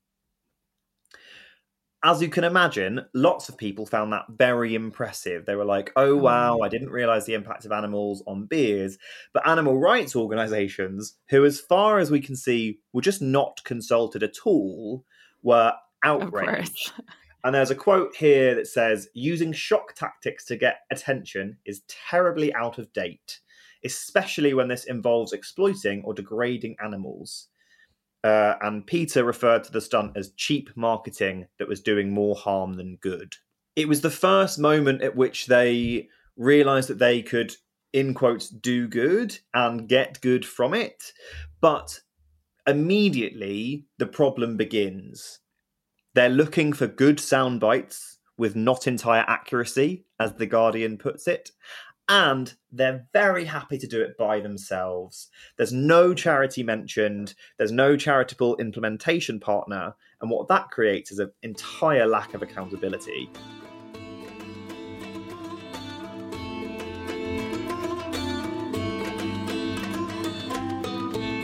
as 2.05 2.23
you 2.23 2.29
can 2.29 2.45
imagine, 2.45 3.05
lots 3.15 3.49
of 3.49 3.57
people 3.57 3.87
found 3.87 4.13
that 4.13 4.27
very 4.29 4.75
impressive. 4.75 5.47
They 5.47 5.57
were 5.57 5.65
like, 5.65 5.93
oh, 5.97 6.17
mm. 6.17 6.21
wow, 6.21 6.61
I 6.61 6.69
didn't 6.69 6.91
realize 6.91 7.27
the 7.27 7.35
impact 7.35 7.65
of 7.65 7.73
animals 7.73 8.23
on 8.27 8.47
beers. 8.47 8.99
But 9.33 9.47
animal 9.47 9.79
rights 9.79 10.15
organizations, 10.15 11.17
who, 11.31 11.45
as 11.45 11.61
far 11.61 11.99
as 11.99 12.11
we 12.11 12.21
can 12.21 12.37
see, 12.37 12.79
were 12.93 13.03
just 13.03 13.23
not 13.23 13.61
consulted 13.65 14.23
at 14.23 14.37
all, 14.45 15.05
were 15.43 15.73
outraged. 16.03 16.93
And 17.47 17.55
there's 17.55 17.71
a 17.71 17.77
quote 17.77 18.17
here 18.17 18.57
that 18.57 18.67
says, 18.67 19.09
using 19.15 19.53
shock 19.53 19.95
tactics 19.95 20.45
to 20.47 20.57
get 20.57 20.81
attention 20.91 21.59
is 21.65 21.83
terribly 21.87 22.53
out 22.55 22.79
of 22.79 22.93
date, 22.93 23.39
especially 23.85 24.53
when 24.53 24.67
this 24.67 24.83
involves 24.83 25.33
exploiting 25.33 26.03
or 26.05 26.13
degrading 26.13 26.75
animals. 26.85 27.47
Uh, 28.27 28.59
and 28.63 28.85
PETA 28.85 29.23
referred 29.23 29.63
to 29.63 29.71
the 29.71 29.81
stunt 29.81 30.17
as 30.17 30.33
cheap 30.33 30.71
marketing 30.75 31.47
that 31.61 31.69
was 31.69 31.81
doing 31.81 32.11
more 32.11 32.35
harm 32.35 32.75
than 32.75 32.97
good. 32.97 33.37
It 33.77 33.87
was 33.87 34.01
the 34.01 34.11
first 34.11 34.59
moment 34.59 35.01
at 35.01 35.15
which 35.15 35.47
they 35.47 36.09
realized 36.37 36.89
that 36.89 36.99
they 36.99 37.23
could, 37.23 37.55
in 37.93 38.15
quotes, 38.15 38.49
do 38.49 38.89
good 38.89 39.39
and 39.55 39.89
get 39.89 40.21
good 40.23 40.45
from 40.45 40.75
it. 40.75 41.13
But 41.61 42.01
immediately 42.67 43.87
the 43.99 44.09
problem 44.09 44.57
begins. 44.57 45.39
They're 46.17 46.29
looking 46.29 46.73
for 46.73 46.89
good 46.89 47.21
sound 47.21 47.61
bites 47.61 48.19
with 48.37 48.57
not 48.57 48.89
entire 48.89 49.25
accuracy, 49.29 50.05
as 50.19 50.33
The 50.35 50.47
Guardian 50.47 50.99
puts 50.99 51.29
it, 51.29 51.53
and 52.09 52.55
they're 52.71 53.07
very 53.13 53.45
happy 53.45 53.79
to 53.79 53.87
do 53.87 54.01
it 54.01 54.17
by 54.17 54.41
themselves. 54.41 55.29
There's 55.57 55.73
no 55.73 56.15
charity 56.15 56.63
mentioned, 56.63 57.35
there's 57.59 57.73
no 57.73 57.97
charitable 57.97 58.57
implementation 58.57 59.41
partner, 59.41 59.95
and 60.21 60.31
what 60.31 60.49
that 60.49 60.71
creates 60.71 61.11
is 61.11 61.19
an 61.19 61.33
entire 61.43 62.07
lack 62.07 62.35
of 62.35 62.43
accountability. 62.43 63.31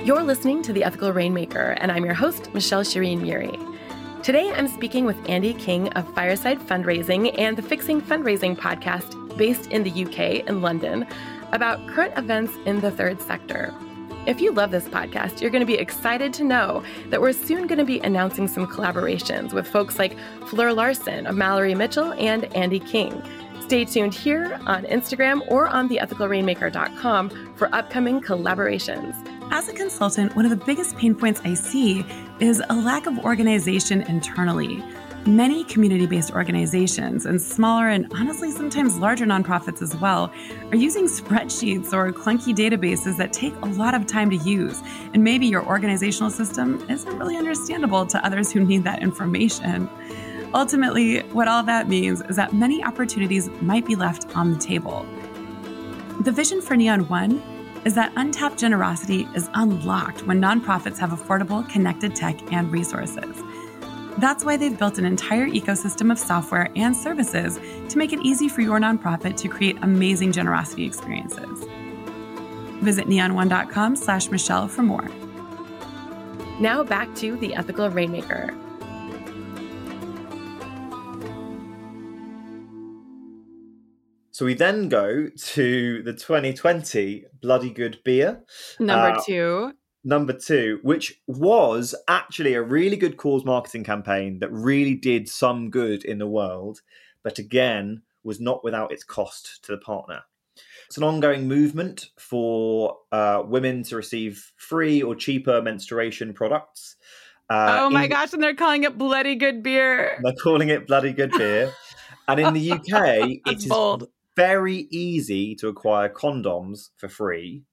You're 0.05 0.23
listening 0.25 0.63
to 0.63 0.73
The 0.73 0.83
Ethical 0.83 1.13
Rainmaker, 1.13 1.77
and 1.81 1.93
I'm 1.93 2.05
your 2.05 2.15
host, 2.15 2.53
Michelle 2.53 2.83
Shireen 2.83 3.21
Muri. 3.21 3.57
Today, 4.25 4.53
I'm 4.53 4.67
speaking 4.67 5.05
with 5.05 5.17
Andy 5.29 5.55
King 5.55 5.89
of 5.91 6.13
Fireside 6.15 6.59
Fundraising 6.59 7.37
and 7.39 7.57
the 7.57 7.63
Fixing 7.63 8.01
Fundraising 8.03 8.57
podcast 8.57 9.22
based 9.37 9.71
in 9.71 9.83
the 9.83 10.05
UK 10.05 10.49
and 10.49 10.63
London, 10.63 11.07
about 11.53 11.87
current 11.87 12.17
events 12.17 12.53
in 12.67 12.81
the 12.81 12.91
third 12.91 13.21
sector. 13.21 13.75
If 14.25 14.41
you 14.41 14.53
love 14.53 14.71
this 14.71 14.87
podcast, 14.87 15.41
you're 15.41 15.51
going 15.51 15.61
to 15.61 15.67
be 15.67 15.75
excited 15.75 16.33
to 16.35 16.45
know 16.45 16.85
that 17.11 17.21
we're 17.21 17.33
soon 17.33 17.67
going 17.67 17.79
to 17.79 17.85
be 17.85 17.99
announcing 18.01 18.47
some 18.47 18.69
collaborations 18.69 19.53
with 19.53 19.67
folks 19.67 19.99
like 19.99 20.17
Fleur 20.47 20.73
Larsen, 20.73 21.27
Mallory 21.37 21.75
Mitchell, 21.75 22.13
and 22.13 22.45
Andy 22.55 22.79
King. 22.79 23.21
Stay 23.63 23.85
tuned 23.85 24.15
here 24.15 24.61
on 24.67 24.85
Instagram 24.85 25.41
or 25.49 25.67
on 25.67 25.89
theethicalrainmaker.com 25.89 27.55
for 27.57 27.75
upcoming 27.75 28.21
collaborations. 28.21 29.17
As 29.51 29.69
a 29.69 29.73
consultant, 29.73 30.37
one 30.37 30.45
of 30.45 30.51
the 30.51 30.65
biggest 30.65 30.97
pain 30.97 31.15
points 31.15 31.41
I 31.45 31.55
see 31.55 32.07
is 32.39 32.63
a 32.71 32.75
lack 32.75 33.07
of 33.07 33.19
organization 33.21 34.03
internally. 34.03 34.85
Many 35.27 35.63
community 35.63 36.07
based 36.07 36.33
organizations 36.33 37.27
and 37.27 37.41
smaller 37.41 37.89
and 37.89 38.13
honestly 38.13 38.51
sometimes 38.51 38.99
larger 38.99 39.25
nonprofits 39.25 39.81
as 39.81 39.95
well 39.99 40.33
are 40.73 40.77
using 40.77 41.05
spreadsheets 41.05 41.93
or 41.93 42.11
clunky 42.13 42.53
databases 42.53 43.17
that 43.19 43.33
take 43.33 43.55
a 43.63 43.67
lot 43.67 43.95
of 43.95 44.05
time 44.05 44.31
to 44.31 44.37
use. 44.37 44.83
And 45.15 45.23
maybe 45.23 45.47
your 45.47 45.65
organizational 45.65 46.29
system 46.29 46.85
isn't 46.91 47.17
really 47.17 47.37
understandable 47.37 48.05
to 48.07 48.27
others 48.27 48.51
who 48.51 48.65
need 48.65 48.83
that 48.83 49.01
information. 49.01 49.89
Ultimately, 50.55 51.21
what 51.29 51.47
all 51.47 51.63
that 51.63 51.89
means 51.89 52.21
is 52.23 52.35
that 52.35 52.53
many 52.53 52.83
opportunities 52.83 53.49
might 53.61 53.87
be 53.87 53.95
left 53.95 54.37
on 54.37 54.53
the 54.53 54.59
table. 54.59 55.07
The 56.23 56.33
vision 56.33 56.61
for 56.61 56.77
Neon 56.77 57.07
One 57.07 57.41
is 57.85 57.95
that 57.95 58.13
untapped 58.17 58.59
generosity 58.59 59.29
is 59.37 59.49
unlocked 59.55 60.27
when 60.27 60.41
nonprofits 60.41 60.99
have 60.99 61.11
affordable, 61.11 61.69
connected 61.69 62.17
tech 62.17 62.53
and 62.53 62.73
resources. 62.73 63.41
That's 64.19 64.45
why 64.45 64.57
they've 64.57 64.79
built 64.79 64.99
an 64.99 65.05
entire 65.05 65.47
ecosystem 65.49 66.13
of 66.13 66.19
software 66.19 66.69
and 66.77 66.97
services 66.97 67.59
to 67.89 67.99
make 67.99 68.13
it 68.13 68.21
easy 68.23 68.49
for 68.49 68.61
your 68.61 68.79
nonprofit 68.79 69.37
to 69.39 69.49
create 69.49 69.79
amazing 69.83 70.33
generosity 70.33 70.85
experiences. 70.85 71.65
Visit 72.83 73.07
neon1.com 73.07 73.97
slash 73.97 74.31
Michelle 74.31 74.69
for 74.69 74.83
more. 74.83 75.09
Now 76.61 76.85
back 76.85 77.15
to 77.17 77.37
the 77.37 77.55
ethical 77.55 77.89
rainmaker. 77.89 78.55
So 84.33 84.47
we 84.47 84.55
then 84.55 84.89
go 84.89 85.29
to 85.29 86.03
the 86.03 86.13
2020 86.13 87.27
Bloody 87.41 87.71
Good 87.71 88.01
Beer. 88.03 88.43
Number 88.81 89.19
uh, 89.19 89.23
two 89.25 89.73
number 90.05 90.33
two, 90.33 90.81
which 90.83 91.21
was 91.27 91.95
actually 92.09 92.55
a 92.55 92.63
really 92.63 92.97
good 92.97 93.17
cause 93.17 93.45
marketing 93.45 93.85
campaign 93.85 94.39
that 94.41 94.53
really 94.53 94.95
did 94.95 95.29
some 95.29 95.71
good 95.71 96.05
in 96.05 96.19
the 96.19 96.27
world, 96.27 96.81
but 97.23 97.39
again, 97.39 98.03
was 98.25 98.41
not 98.41 98.65
without 98.65 98.93
its 98.93 99.05
cost 99.05 99.65
to 99.65 99.73
the 99.73 99.79
partner. 99.79 100.23
It's 100.87 100.97
an 100.99 101.05
ongoing 101.05 101.49
movement 101.49 102.11
for 102.19 102.99
uh, 103.11 103.43
women 103.47 103.83
to 103.85 103.97
receive 103.97 104.53
free 104.57 105.03
or 105.03 105.15
cheaper 105.15 105.63
menstruation 105.63 106.35
products. 106.35 106.97
Uh, 107.49 107.79
oh 107.81 107.91
my 107.91 108.05
in, 108.05 108.11
gosh, 108.11 108.33
and 108.33 108.43
they're 108.43 108.55
calling 108.55 108.85
it 108.85 108.99
bloody 108.99 109.35
good 109.35 109.63
beer. 109.63 110.19
They're 110.23 110.35
calling 110.35 110.69
it 110.69 110.87
bloody 110.87 111.13
good 111.13 111.33
beer. 111.33 111.73
and 112.29 112.41
in 112.41 112.55
the 112.55 112.73
UK, 112.73 113.41
it 113.47 113.59
is 113.59 113.67
bold. 113.67 114.09
very 114.37 114.87
easy 114.91 115.55
to 115.57 115.69
acquire 115.69 116.09
condoms 116.09 116.91
for 116.97 117.09
free 117.09 117.65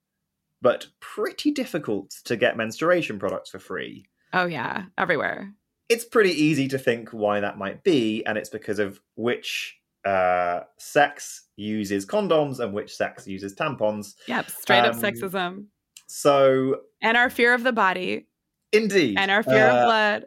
but 0.61 0.87
pretty 0.99 1.51
difficult 1.51 2.11
to 2.25 2.35
get 2.35 2.57
menstruation 2.57 3.19
products 3.19 3.49
for 3.49 3.59
free. 3.59 4.05
Oh, 4.33 4.45
yeah, 4.45 4.85
everywhere. 4.97 5.53
It's 5.89 6.05
pretty 6.05 6.31
easy 6.31 6.67
to 6.67 6.77
think 6.77 7.09
why 7.09 7.39
that 7.39 7.57
might 7.57 7.83
be, 7.83 8.23
and 8.25 8.37
it's 8.37 8.49
because 8.49 8.79
of 8.79 8.99
which 9.15 9.77
uh, 10.05 10.61
sex 10.77 11.47
uses 11.55 12.05
condoms 12.05 12.59
and 12.59 12.73
which 12.73 12.95
sex 12.95 13.27
uses 13.27 13.55
tampons. 13.55 14.15
Yep, 14.27 14.49
straight 14.51 14.79
um, 14.79 14.91
up 14.91 14.95
sexism. 14.95 15.65
So, 16.07 16.81
and 17.01 17.17
our 17.17 17.29
fear 17.29 17.53
of 17.53 17.63
the 17.63 17.73
body. 17.73 18.27
Indeed. 18.71 19.17
And 19.17 19.31
our 19.31 19.43
fear 19.43 19.67
uh, 19.67 19.75
of 19.75 19.85
blood 19.85 20.25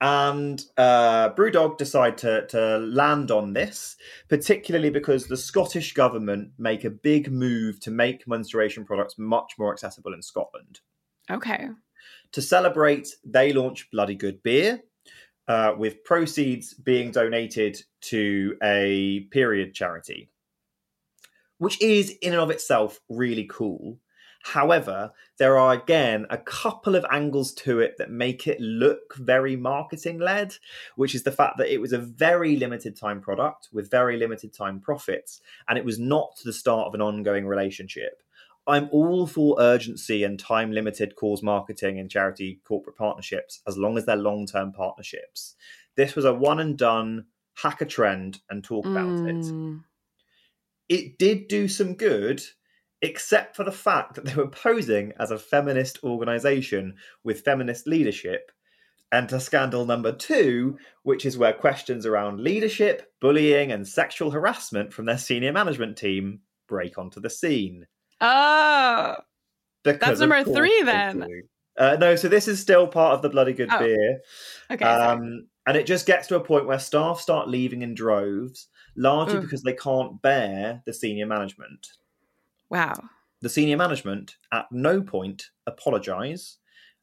and 0.00 0.62
uh, 0.76 1.30
Brewdog 1.30 1.78
decide 1.78 2.18
to, 2.18 2.46
to 2.48 2.78
land 2.78 3.30
on 3.30 3.52
this, 3.54 3.96
particularly 4.28 4.90
because 4.90 5.26
the 5.26 5.36
Scottish 5.36 5.94
government 5.94 6.50
make 6.58 6.84
a 6.84 6.90
big 6.90 7.32
move 7.32 7.80
to 7.80 7.90
make 7.90 8.28
menstruation 8.28 8.84
products 8.84 9.16
much 9.18 9.54
more 9.58 9.72
accessible 9.72 10.12
in 10.12 10.22
Scotland. 10.22 10.80
Okay. 11.30 11.68
To 12.32 12.42
celebrate, 12.42 13.08
they 13.24 13.52
launch 13.52 13.90
Bloody 13.90 14.14
Good 14.14 14.42
Beer, 14.42 14.82
uh, 15.48 15.74
with 15.76 16.04
proceeds 16.04 16.74
being 16.74 17.10
donated 17.10 17.80
to 18.02 18.56
a 18.62 19.20
period 19.30 19.74
charity, 19.74 20.28
which 21.58 21.80
is 21.80 22.10
in 22.20 22.32
and 22.32 22.42
of 22.42 22.50
itself 22.50 23.00
really 23.08 23.48
cool. 23.50 23.98
However, 24.52 25.12
there 25.38 25.58
are 25.58 25.72
again 25.72 26.24
a 26.30 26.38
couple 26.38 26.94
of 26.94 27.04
angles 27.10 27.52
to 27.54 27.80
it 27.80 27.96
that 27.98 28.12
make 28.12 28.46
it 28.46 28.60
look 28.60 29.16
very 29.16 29.56
marketing 29.56 30.20
led, 30.20 30.54
which 30.94 31.16
is 31.16 31.24
the 31.24 31.32
fact 31.32 31.58
that 31.58 31.72
it 31.72 31.80
was 31.80 31.92
a 31.92 31.98
very 31.98 32.54
limited 32.54 32.94
time 32.94 33.20
product 33.20 33.68
with 33.72 33.90
very 33.90 34.16
limited 34.16 34.52
time 34.52 34.78
profits, 34.78 35.40
and 35.68 35.76
it 35.76 35.84
was 35.84 35.98
not 35.98 36.38
the 36.44 36.52
start 36.52 36.86
of 36.86 36.94
an 36.94 37.02
ongoing 37.02 37.44
relationship. 37.44 38.22
I'm 38.68 38.88
all 38.92 39.26
for 39.26 39.56
urgency 39.58 40.22
and 40.22 40.38
time 40.38 40.70
limited 40.70 41.16
cause 41.16 41.42
marketing 41.42 41.98
and 41.98 42.08
charity 42.08 42.60
corporate 42.64 42.96
partnerships 42.96 43.62
as 43.66 43.76
long 43.76 43.98
as 43.98 44.06
they're 44.06 44.14
long 44.14 44.46
term 44.46 44.72
partnerships. 44.72 45.56
This 45.96 46.14
was 46.14 46.24
a 46.24 46.32
one 46.32 46.60
and 46.60 46.78
done, 46.78 47.26
hack 47.54 47.80
a 47.80 47.84
trend 47.84 48.38
and 48.48 48.62
talk 48.62 48.86
about 48.86 49.08
mm. 49.08 49.80
it. 50.88 50.94
It 50.94 51.18
did 51.18 51.48
do 51.48 51.66
some 51.66 51.94
good, 51.94 52.44
except 53.02 53.56
for 53.56 53.64
the 53.64 53.72
fact 53.72 54.14
that 54.14 54.24
they 54.24 54.34
were 54.34 54.48
posing 54.48 55.12
as 55.18 55.30
a 55.30 55.38
feminist 55.38 56.02
organization 56.02 56.94
with 57.24 57.42
feminist 57.42 57.86
leadership. 57.86 58.50
Enter 59.12 59.38
scandal 59.38 59.86
number 59.86 60.12
two, 60.12 60.78
which 61.02 61.24
is 61.24 61.38
where 61.38 61.52
questions 61.52 62.04
around 62.04 62.40
leadership, 62.40 63.12
bullying, 63.20 63.70
and 63.70 63.86
sexual 63.86 64.32
harassment 64.32 64.92
from 64.92 65.06
their 65.06 65.18
senior 65.18 65.52
management 65.52 65.96
team 65.96 66.40
break 66.66 66.98
onto 66.98 67.20
the 67.20 67.30
scene. 67.30 67.86
Oh, 68.20 69.16
that's 69.84 70.20
number 70.20 70.42
three 70.42 70.82
then. 70.82 71.24
Uh, 71.78 71.96
no, 72.00 72.16
so 72.16 72.28
this 72.28 72.48
is 72.48 72.60
still 72.60 72.88
part 72.88 73.14
of 73.14 73.22
the 73.22 73.28
bloody 73.28 73.52
good 73.52 73.68
oh. 73.70 73.78
beer. 73.78 74.20
Okay. 74.70 74.84
Um, 74.84 75.46
and 75.66 75.76
it 75.76 75.86
just 75.86 76.06
gets 76.06 76.26
to 76.28 76.36
a 76.36 76.40
point 76.40 76.66
where 76.66 76.78
staff 76.78 77.20
start 77.20 77.48
leaving 77.48 77.82
in 77.82 77.94
droves, 77.94 78.68
largely 78.96 79.40
because 79.40 79.62
they 79.62 79.74
can't 79.74 80.20
bear 80.22 80.82
the 80.86 80.92
senior 80.92 81.26
management. 81.26 81.88
Wow. 82.70 82.94
The 83.42 83.48
senior 83.48 83.76
management 83.76 84.36
at 84.52 84.66
no 84.70 85.02
point 85.02 85.50
apologize 85.66 86.58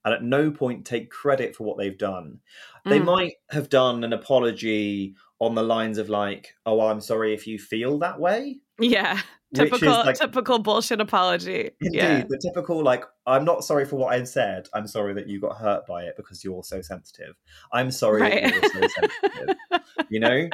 and 0.05 0.13
at 0.13 0.23
no 0.23 0.51
point 0.51 0.85
take 0.85 1.09
credit 1.09 1.55
for 1.55 1.63
what 1.63 1.77
they've 1.77 1.97
done. 1.97 2.39
They 2.85 2.99
mm. 2.99 3.05
might 3.05 3.33
have 3.51 3.69
done 3.69 4.03
an 4.03 4.13
apology 4.13 5.15
on 5.45 5.55
the 5.55 5.63
lines 5.63 5.97
of 5.97 6.09
like, 6.09 6.55
"Oh, 6.65 6.81
I'm 6.81 7.01
sorry 7.01 7.33
if 7.33 7.47
you 7.47 7.59
feel 7.59 7.99
that 7.99 8.19
way." 8.19 8.57
Yeah. 8.79 9.19
Typical 9.53 9.89
like, 9.89 10.15
typical 10.17 10.57
bullshit 10.57 10.99
apology. 10.99 11.69
Indeed, 11.79 11.97
yeah. 11.97 12.23
the 12.27 12.39
typical 12.39 12.81
like, 12.81 13.03
I'm 13.27 13.45
not 13.45 13.63
sorry 13.63 13.85
for 13.85 13.97
what 13.97 14.13
I've 14.13 14.27
said. 14.27 14.67
I'm 14.73 14.87
sorry 14.87 15.13
that 15.13 15.27
you 15.27 15.39
got 15.39 15.57
hurt 15.57 15.85
by 15.85 16.03
it 16.03 16.15
because 16.17 16.43
you're 16.43 16.63
so 16.63 16.81
sensitive. 16.81 17.35
I'm 17.71 17.91
sorry 17.91 18.21
right. 18.23 18.43
that 18.43 18.53
you're 18.53 18.89
so 18.89 19.09
sensitive. 19.21 19.55
you 20.09 20.19
know? 20.19 20.49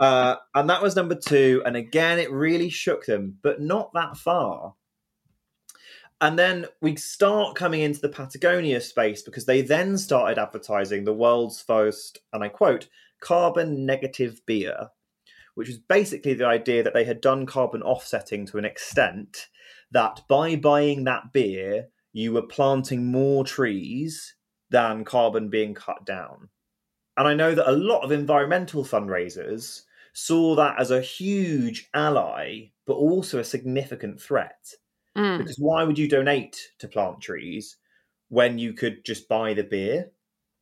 Uh, 0.00 0.36
and 0.56 0.68
that 0.68 0.82
was 0.82 0.96
number 0.96 1.14
two. 1.14 1.62
And 1.64 1.76
again, 1.76 2.18
it 2.18 2.32
really 2.32 2.68
shook 2.68 3.06
them, 3.06 3.38
but 3.42 3.60
not 3.60 3.92
that 3.94 4.16
far. 4.16 4.74
And 6.20 6.36
then 6.38 6.66
we 6.80 6.96
start 6.96 7.56
coming 7.56 7.80
into 7.80 8.00
the 8.00 8.08
Patagonia 8.08 8.80
space 8.80 9.22
because 9.22 9.46
they 9.46 9.62
then 9.62 9.98
started 9.98 10.40
advertising 10.40 11.04
the 11.04 11.12
world's 11.12 11.60
first, 11.60 12.20
and 12.32 12.44
I 12.44 12.48
quote, 12.48 12.88
carbon 13.22 13.86
negative 13.86 14.40
beer 14.44 14.90
which 15.54 15.68
was 15.68 15.78
basically 15.78 16.34
the 16.34 16.46
idea 16.46 16.82
that 16.82 16.94
they 16.94 17.04
had 17.04 17.20
done 17.20 17.46
carbon 17.46 17.82
offsetting 17.82 18.46
to 18.46 18.58
an 18.58 18.64
extent 18.64 19.48
that 19.90 20.22
by 20.28 20.56
buying 20.56 21.04
that 21.04 21.32
beer, 21.32 21.88
you 22.12 22.32
were 22.32 22.42
planting 22.42 23.06
more 23.06 23.44
trees 23.44 24.34
than 24.70 25.04
carbon 25.04 25.50
being 25.50 25.74
cut 25.74 26.04
down. 26.06 26.48
And 27.16 27.28
I 27.28 27.34
know 27.34 27.54
that 27.54 27.70
a 27.70 27.76
lot 27.76 28.02
of 28.02 28.12
environmental 28.12 28.84
fundraisers 28.84 29.82
saw 30.14 30.54
that 30.56 30.76
as 30.78 30.90
a 30.90 31.02
huge 31.02 31.90
ally, 31.92 32.70
but 32.86 32.94
also 32.94 33.38
a 33.38 33.44
significant 33.44 34.20
threat. 34.20 34.66
Mm. 35.16 35.38
Because 35.38 35.56
why 35.58 35.84
would 35.84 35.98
you 35.98 36.08
donate 36.08 36.58
to 36.78 36.88
plant 36.88 37.20
trees 37.20 37.76
when 38.28 38.58
you 38.58 38.72
could 38.72 39.04
just 39.04 39.28
buy 39.28 39.52
the 39.52 39.64
beer? 39.64 40.10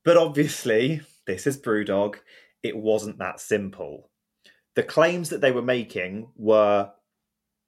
But 0.04 0.16
obviously, 0.16 1.02
this 1.26 1.46
is 1.46 1.56
Brewdog, 1.56 2.16
it 2.62 2.76
wasn't 2.76 3.18
that 3.18 3.40
simple. 3.40 4.10
The 4.76 4.82
claims 4.82 5.28
that 5.30 5.40
they 5.40 5.52
were 5.52 5.62
making 5.62 6.30
were 6.36 6.90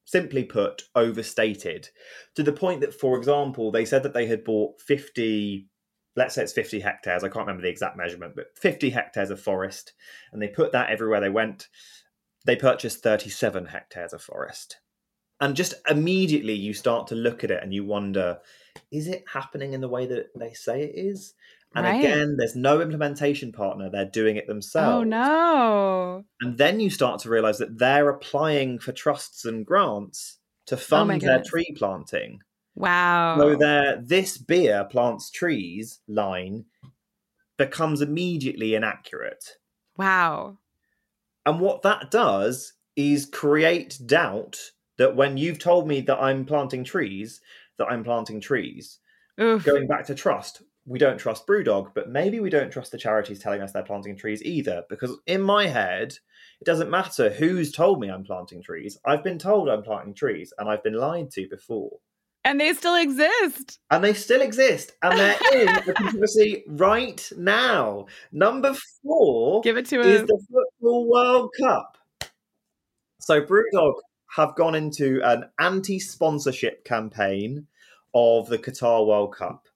simply 0.05 0.44
put 0.44 0.83
overstated 0.94 1.88
to 2.35 2.42
the 2.42 2.52
point 2.52 2.81
that 2.81 2.92
for 2.92 3.16
example 3.16 3.70
they 3.70 3.85
said 3.85 4.02
that 4.02 4.12
they 4.12 4.26
had 4.26 4.42
bought 4.42 4.81
50 4.81 5.68
let's 6.16 6.35
say 6.35 6.42
it's 6.42 6.52
50 6.52 6.81
hectares 6.81 7.22
i 7.22 7.28
can't 7.28 7.46
remember 7.46 7.62
the 7.62 7.68
exact 7.68 7.96
measurement 7.96 8.35
but 8.35 8.46
50 8.57 8.90
hectares 8.90 9.31
of 9.31 9.40
forest 9.40 9.92
and 10.33 10.42
they 10.42 10.48
put 10.48 10.72
that 10.72 10.90
everywhere 10.90 11.20
they 11.20 11.31
went 11.31 11.68
they 12.44 12.57
purchased 12.57 13.02
37 13.02 13.66
hectares 13.66 14.12
of 14.12 14.22
forest. 14.22 14.78
And 15.40 15.57
just 15.57 15.74
immediately 15.88 16.55
you 16.55 16.72
start 16.72 17.09
to 17.09 17.14
look 17.14 17.42
at 17.42 17.50
it 17.50 17.62
and 17.62 17.74
you 17.74 17.85
wonder 17.85 18.38
is 18.90 19.09
it 19.09 19.24
happening 19.33 19.72
in 19.72 19.81
the 19.81 19.88
way 19.88 20.07
that 20.07 20.28
they 20.37 20.52
say 20.52 20.83
it 20.83 20.92
is 20.94 21.35
and 21.74 21.87
right. 21.87 21.98
again, 21.98 22.37
there's 22.37 22.56
no 22.56 22.80
implementation 22.80 23.52
partner. 23.52 23.88
They're 23.90 24.04
doing 24.04 24.37
it 24.37 24.44
oh, 24.46 24.52
themselves. 24.52 25.00
Oh, 25.00 25.04
no. 25.04 26.24
And 26.40 26.58
then 26.58 26.80
you 26.80 26.90
start 26.90 27.20
to 27.20 27.30
realize 27.30 27.58
that 27.58 27.78
they're 27.78 28.08
applying 28.08 28.78
for 28.78 28.92
trusts 28.92 29.44
and 29.44 29.64
grants 29.64 30.38
to 30.66 30.74
oh 30.74 30.78
fund 30.78 31.22
oh 31.22 31.26
their 31.26 31.42
tree 31.42 31.74
planting. 31.76 32.40
Wow. 32.74 33.37
So 33.38 33.56
their 33.56 34.00
this 34.02 34.38
beer 34.38 34.85
plants 34.85 35.30
trees 35.30 36.00
line 36.08 36.66
becomes 37.58 38.00
immediately 38.00 38.74
inaccurate. 38.74 39.56
Wow. 39.96 40.58
And 41.44 41.61
what 41.61 41.82
that 41.82 42.11
does 42.11 42.74
is 42.96 43.26
create 43.26 43.98
doubt 44.06 44.58
that 44.98 45.16
when 45.16 45.37
you've 45.37 45.58
told 45.58 45.88
me 45.88 46.00
that 46.02 46.18
I'm 46.18 46.44
planting 46.44 46.85
trees, 46.85 47.40
that 47.78 47.87
I'm 47.87 48.04
planting 48.04 48.40
trees. 48.40 48.98
Oof. 49.40 49.64
Going 49.64 49.87
back 49.87 50.06
to 50.06 50.14
trust, 50.14 50.62
we 50.85 50.99
don't 50.99 51.18
trust 51.18 51.47
Brewdog, 51.47 51.92
but 51.95 52.11
maybe 52.11 52.40
we 52.40 52.51
don't 52.51 52.71
trust 52.71 52.92
the 52.92 52.99
charities 52.99 53.38
telling 53.38 53.62
us 53.62 53.73
they're 53.73 53.83
planting 53.83 54.16
trees 54.16 54.42
either. 54.42 54.83
Because 54.88 55.16
in 55.27 55.40
my 55.40 55.66
head, 55.66 56.14
it 56.61 56.64
doesn't 56.64 56.90
matter 56.90 57.31
who's 57.31 57.73
told 57.73 58.01
me 58.01 58.11
I'm 58.11 58.25
planting 58.25 58.62
trees. 58.62 58.99
I've 59.05 59.23
been 59.23 59.38
told 59.38 59.68
I'm 59.68 59.83
planting 59.83 60.14
trees, 60.14 60.53
and 60.59 60.68
I've 60.68 60.83
been 60.83 60.95
lied 60.95 61.31
to 61.33 61.49
before. 61.49 61.99
And 62.45 62.61
they 62.61 62.73
still 62.73 62.97
exist. 62.97 63.79
And 63.90 64.03
they 64.03 64.14
still 64.14 64.42
exist. 64.42 64.92
And 65.03 65.18
they're 65.18 65.37
in 65.55 65.66
the 65.87 65.95
controversy 65.97 66.64
right 66.66 67.31
now. 67.37 68.07
Number 68.33 68.75
four 69.03 69.61
Give 69.61 69.77
it 69.77 69.87
to 69.87 70.01
is 70.01 70.23
the 70.23 70.45
Football 70.51 71.09
World 71.09 71.51
Cup. 71.61 71.99
So 73.21 73.40
Brewdog 73.40 73.95
have 74.35 74.57
gone 74.57 74.75
into 74.75 75.21
an 75.23 75.45
anti-sponsorship 75.61 76.85
campaign 76.85 77.68
of 78.14 78.48
the 78.48 78.59
Qatar 78.59 79.07
World 79.07 79.35
Cup. 79.35 79.66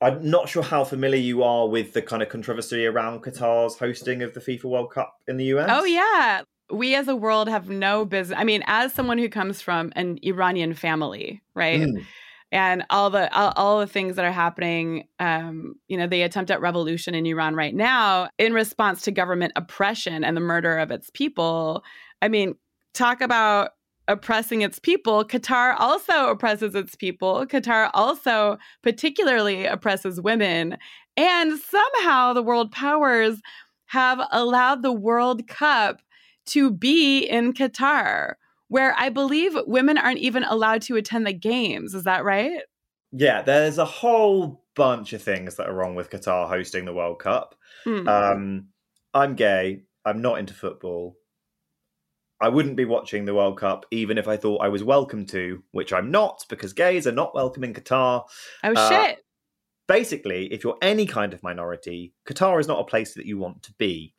I'm 0.00 0.28
not 0.28 0.48
sure 0.48 0.62
how 0.62 0.84
familiar 0.84 1.20
you 1.20 1.42
are 1.42 1.66
with 1.68 1.92
the 1.92 2.02
kind 2.02 2.22
of 2.22 2.28
controversy 2.28 2.84
around 2.86 3.22
Qatar's 3.22 3.78
hosting 3.78 4.22
of 4.22 4.34
the 4.34 4.40
FIFA 4.40 4.64
World 4.64 4.92
Cup 4.92 5.14
in 5.26 5.36
the 5.36 5.44
US. 5.56 5.68
Oh, 5.72 5.84
yeah. 5.84 6.42
We 6.70 6.94
as 6.94 7.08
a 7.08 7.16
world 7.16 7.48
have 7.48 7.68
no 7.70 8.04
business. 8.04 8.38
I 8.38 8.44
mean, 8.44 8.62
as 8.66 8.92
someone 8.92 9.18
who 9.18 9.28
comes 9.28 9.62
from 9.62 9.92
an 9.96 10.18
Iranian 10.22 10.74
family, 10.74 11.42
right? 11.54 11.80
Mm. 11.80 12.04
And 12.52 12.84
all 12.90 13.10
the 13.10 13.32
all, 13.36 13.52
all, 13.56 13.80
the 13.80 13.86
things 13.88 14.16
that 14.16 14.24
are 14.24 14.32
happening, 14.32 15.08
um, 15.18 15.74
you 15.88 15.96
know, 15.96 16.06
the 16.06 16.22
attempt 16.22 16.50
at 16.50 16.60
revolution 16.60 17.14
in 17.14 17.26
Iran 17.26 17.56
right 17.56 17.74
now 17.74 18.28
in 18.38 18.52
response 18.52 19.02
to 19.02 19.10
government 19.10 19.52
oppression 19.56 20.22
and 20.22 20.36
the 20.36 20.40
murder 20.40 20.78
of 20.78 20.92
its 20.92 21.10
people. 21.10 21.82
I 22.22 22.28
mean, 22.28 22.54
talk 22.94 23.20
about 23.20 23.70
oppressing 24.08 24.62
its 24.62 24.78
people, 24.78 25.24
Qatar 25.24 25.74
also 25.78 26.28
oppresses 26.28 26.74
its 26.74 26.94
people. 26.94 27.46
Qatar 27.46 27.90
also 27.94 28.58
particularly 28.82 29.66
oppresses 29.66 30.20
women. 30.20 30.76
And 31.16 31.58
somehow 31.58 32.32
the 32.32 32.42
world 32.42 32.70
powers 32.72 33.40
have 33.86 34.20
allowed 34.32 34.82
the 34.82 34.92
World 34.92 35.46
Cup 35.48 36.00
to 36.46 36.70
be 36.70 37.24
in 37.24 37.52
Qatar, 37.52 38.34
where 38.68 38.94
I 38.98 39.08
believe 39.08 39.56
women 39.66 39.98
aren't 39.98 40.18
even 40.18 40.44
allowed 40.44 40.82
to 40.82 40.96
attend 40.96 41.26
the 41.26 41.32
games. 41.32 41.94
Is 41.94 42.04
that 42.04 42.24
right? 42.24 42.60
Yeah, 43.12 43.42
there's 43.42 43.78
a 43.78 43.84
whole 43.84 44.64
bunch 44.74 45.12
of 45.12 45.22
things 45.22 45.56
that 45.56 45.68
are 45.68 45.74
wrong 45.74 45.94
with 45.94 46.10
Qatar 46.10 46.48
hosting 46.48 46.84
the 46.84 46.92
World 46.92 47.18
Cup. 47.18 47.54
Mm. 47.86 48.08
Um, 48.08 48.68
I'm 49.14 49.34
gay. 49.34 49.82
I'm 50.04 50.20
not 50.20 50.38
into 50.38 50.54
football. 50.54 51.16
I 52.40 52.48
wouldn't 52.48 52.76
be 52.76 52.84
watching 52.84 53.24
the 53.24 53.34
World 53.34 53.58
Cup 53.58 53.86
even 53.90 54.18
if 54.18 54.28
I 54.28 54.36
thought 54.36 54.62
I 54.62 54.68
was 54.68 54.84
welcome 54.84 55.24
to, 55.26 55.62
which 55.72 55.92
I'm 55.92 56.10
not 56.10 56.44
because 56.48 56.72
gays 56.72 57.06
are 57.06 57.12
not 57.12 57.34
welcome 57.34 57.64
in 57.64 57.74
Qatar. 57.74 58.24
Oh, 58.64 58.72
uh, 58.74 58.88
shit. 58.88 59.24
Basically, 59.88 60.52
if 60.52 60.64
you're 60.64 60.78
any 60.82 61.06
kind 61.06 61.32
of 61.32 61.42
minority, 61.42 62.12
Qatar 62.28 62.60
is 62.60 62.68
not 62.68 62.80
a 62.80 62.84
place 62.84 63.14
that 63.14 63.26
you 63.26 63.38
want 63.38 63.62
to 63.64 63.72
be. 63.74 64.14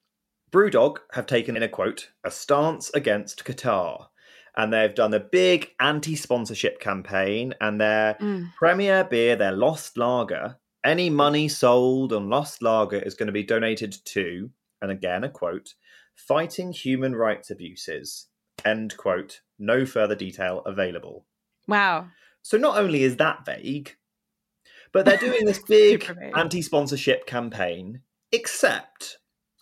Brewdog 0.52 0.98
have 1.12 1.26
taken, 1.26 1.58
in 1.58 1.64
a 1.64 1.68
quote, 1.68 2.10
a 2.24 2.32
stance 2.32 2.90
against 2.94 3.44
Qatar. 3.44 4.08
And 4.56 4.74
they've 4.74 4.96
done 4.96 5.14
a 5.14 5.20
big 5.20 5.70
anti 5.80 6.16
sponsorship 6.16 6.80
campaign, 6.80 7.54
and 7.62 7.80
their 7.80 8.16
mm. 8.16 8.52
premier 8.58 9.04
beer, 9.04 9.36
their 9.36 9.52
Lost 9.52 9.98
Lager, 9.98 10.58
any 10.84 11.10
money 11.10 11.48
sold 11.48 12.14
on 12.14 12.30
Lost 12.30 12.64
Lager 12.64 12.98
is 12.98 13.14
going 13.14 13.28
to 13.28 13.34
be 13.34 13.44
donated 13.44 13.96
to 14.06 14.50
and 14.82 14.92
again 14.92 15.24
a 15.24 15.30
quote, 15.30 15.74
fighting 16.18 16.74
human 16.74 17.16
rights 17.16 17.50
abuses, 17.50 18.28
end 18.66 18.98
quote, 18.98 19.42
no 19.60 19.86
further 19.86 20.16
detail 20.16 20.62
available. 20.66 21.26
Wow. 21.68 22.08
So 22.42 22.58
not 22.58 22.78
only 22.78 23.04
is 23.04 23.18
that 23.18 23.46
vague, 23.46 23.96
but 24.92 25.06
they're 25.06 25.18
doing 25.18 25.46
this 25.46 25.60
big 25.68 26.10
anti 26.36 26.62
sponsorship 26.62 27.26
campaign, 27.26 28.02
except 28.32 29.18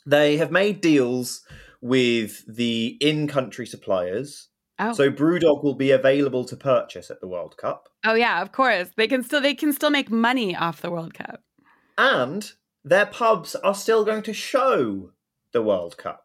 they 0.06 0.38
have 0.38 0.52
made 0.52 0.82
deals 0.82 1.44
with 1.82 2.44
the 2.48 2.98
in 3.00 3.28
country 3.28 3.66
suppliers. 3.66 4.50
Oh. 4.78 4.94
So 4.94 5.10
Brewdog 5.10 5.64
will 5.64 5.76
be 5.76 5.92
available 5.92 6.44
to 6.46 6.58
purchase 6.58 7.10
at 7.10 7.22
the 7.22 7.28
World 7.28 7.56
Cup. 7.58 7.90
Oh 8.06 8.14
yeah, 8.14 8.42
of 8.42 8.52
course. 8.52 8.90
They 8.98 9.08
can 9.08 9.24
still 9.24 9.42
they 9.42 9.56
can 9.56 9.74
still 9.74 9.90
make 9.90 10.12
money 10.12 10.56
off 10.56 10.82
the 10.82 10.92
World 10.92 11.14
Cup. 11.14 11.42
And 11.98 12.52
their 12.84 13.06
pubs 13.06 13.56
are 13.56 13.74
still 13.74 14.04
going 14.04 14.24
to 14.24 14.34
show 14.34 15.12
the 15.54 15.62
World 15.62 15.98
Cup. 15.98 16.25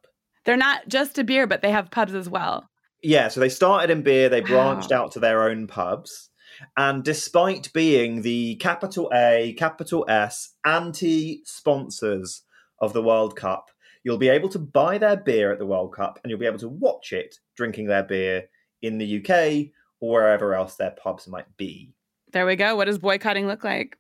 They're 0.51 0.57
not 0.57 0.89
just 0.89 1.17
a 1.17 1.23
beer, 1.23 1.47
but 1.47 1.63
they 1.63 1.71
have 1.71 1.93
pubs 1.93 2.13
as 2.13 2.29
well. 2.29 2.69
Yeah, 3.05 3.29
so 3.29 3.39
they 3.39 3.49
started 3.49 3.89
in 3.89 4.03
beer, 4.03 4.29
they 4.29 4.41
branched 4.41 4.91
wow. 4.91 5.05
out 5.05 5.13
to 5.13 5.21
their 5.21 5.49
own 5.49 5.69
pubs. 5.69 6.29
And 6.77 7.05
despite 7.05 7.73
being 7.73 8.23
the 8.23 8.57
capital 8.57 9.09
A, 9.15 9.55
capital 9.57 10.05
S 10.09 10.57
anti 10.65 11.43
sponsors 11.45 12.43
of 12.81 12.93
the 12.95 13.01
World 13.01 13.37
Cup, 13.37 13.71
you'll 14.03 14.19
be 14.19 14.29
able 14.29 14.49
to 14.49 14.59
buy 14.59 14.99
their 14.99 15.17
beer 15.17 15.53
at 15.53 15.61
the 15.61 15.67
World 15.67 15.95
Cup 15.95 16.19
and 16.25 16.33
you'll 16.33 16.41
be 16.41 16.47
able 16.47 16.59
to 16.59 16.69
watch 16.69 17.13
it 17.13 17.37
drinking 17.55 17.87
their 17.87 18.03
beer 18.03 18.49
in 18.83 18.99
the 18.99 19.25
UK 19.25 19.73
or 20.01 20.15
wherever 20.15 20.57
else 20.57 20.75
their 20.75 20.97
pubs 21.01 21.29
might 21.29 21.57
be. 21.57 21.95
There 22.33 22.45
we 22.45 22.57
go. 22.57 22.75
What 22.75 22.87
does 22.87 22.99
boycotting 22.99 23.47
look 23.47 23.63
like? 23.63 23.97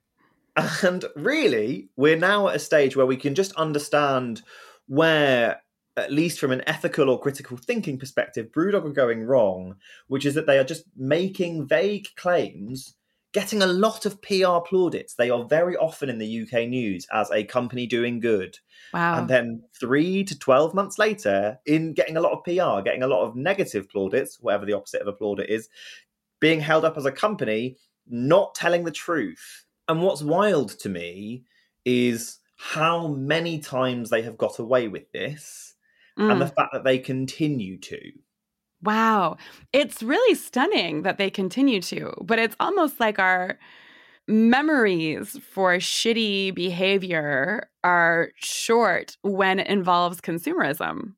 And 0.82 1.04
really, 1.14 1.90
we're 1.94 2.18
now 2.18 2.48
at 2.48 2.56
a 2.56 2.58
stage 2.58 2.96
where 2.96 3.06
we 3.06 3.16
can 3.16 3.36
just 3.36 3.52
understand 3.52 4.42
where 4.88 5.62
at 6.00 6.12
least 6.12 6.38
from 6.38 6.52
an 6.52 6.62
ethical 6.66 7.08
or 7.10 7.20
critical 7.20 7.56
thinking 7.56 7.98
perspective, 7.98 8.50
Brewdog 8.52 8.84
are 8.84 8.90
going 8.90 9.22
wrong, 9.24 9.76
which 10.08 10.26
is 10.26 10.34
that 10.34 10.46
they 10.46 10.58
are 10.58 10.64
just 10.64 10.84
making 10.96 11.66
vague 11.66 12.08
claims, 12.16 12.94
getting 13.32 13.62
a 13.62 13.66
lot 13.66 14.06
of 14.06 14.20
PR 14.22 14.60
plaudits. 14.66 15.14
They 15.14 15.30
are 15.30 15.44
very 15.44 15.76
often 15.76 16.08
in 16.08 16.18
the 16.18 16.42
UK 16.42 16.68
news 16.68 17.06
as 17.12 17.30
a 17.30 17.44
company 17.44 17.86
doing 17.86 18.20
good. 18.20 18.58
Wow. 18.92 19.18
And 19.18 19.28
then 19.28 19.62
three 19.78 20.24
to 20.24 20.38
12 20.38 20.74
months 20.74 20.98
later, 20.98 21.58
in 21.66 21.92
getting 21.92 22.16
a 22.16 22.20
lot 22.20 22.32
of 22.32 22.44
PR, 22.44 22.82
getting 22.82 23.02
a 23.02 23.08
lot 23.08 23.26
of 23.26 23.36
negative 23.36 23.88
plaudits, 23.88 24.38
whatever 24.40 24.66
the 24.66 24.72
opposite 24.72 25.02
of 25.02 25.08
a 25.08 25.12
plaudit 25.12 25.48
is, 25.48 25.68
being 26.40 26.60
held 26.60 26.84
up 26.84 26.96
as 26.96 27.04
a 27.04 27.12
company, 27.12 27.76
not 28.08 28.54
telling 28.54 28.84
the 28.84 28.90
truth. 28.90 29.64
And 29.88 30.02
what's 30.02 30.22
wild 30.22 30.70
to 30.80 30.88
me 30.88 31.44
is 31.84 32.38
how 32.56 33.08
many 33.08 33.58
times 33.58 34.10
they 34.10 34.22
have 34.22 34.36
got 34.36 34.58
away 34.58 34.86
with 34.88 35.10
this 35.12 35.69
mm. 36.20 36.30
and 36.30 36.40
the 36.40 36.46
mm. 36.46 36.54
fact 36.54 36.72
that 36.72 36.85
they 36.85 36.98
continue 36.98 37.78
to. 37.78 37.98
Wow. 38.83 39.37
It's 39.72 40.02
really 40.02 40.35
stunning 40.35 41.02
that 41.02 41.18
they 41.18 41.30
continue 41.30 41.80
to, 41.83 42.14
but 42.22 42.38
it's 42.38 42.56
almost 42.61 42.98
like 42.98 43.18
our 43.18 43.59
memories 44.26 45.38
for 45.52 45.74
shitty 45.76 46.54
behavior 46.54 47.68
are 47.85 48.30
short 48.37 49.16
when 49.22 49.59
it 49.59 49.66
involves 49.66 50.20
consumerism. 50.20 51.14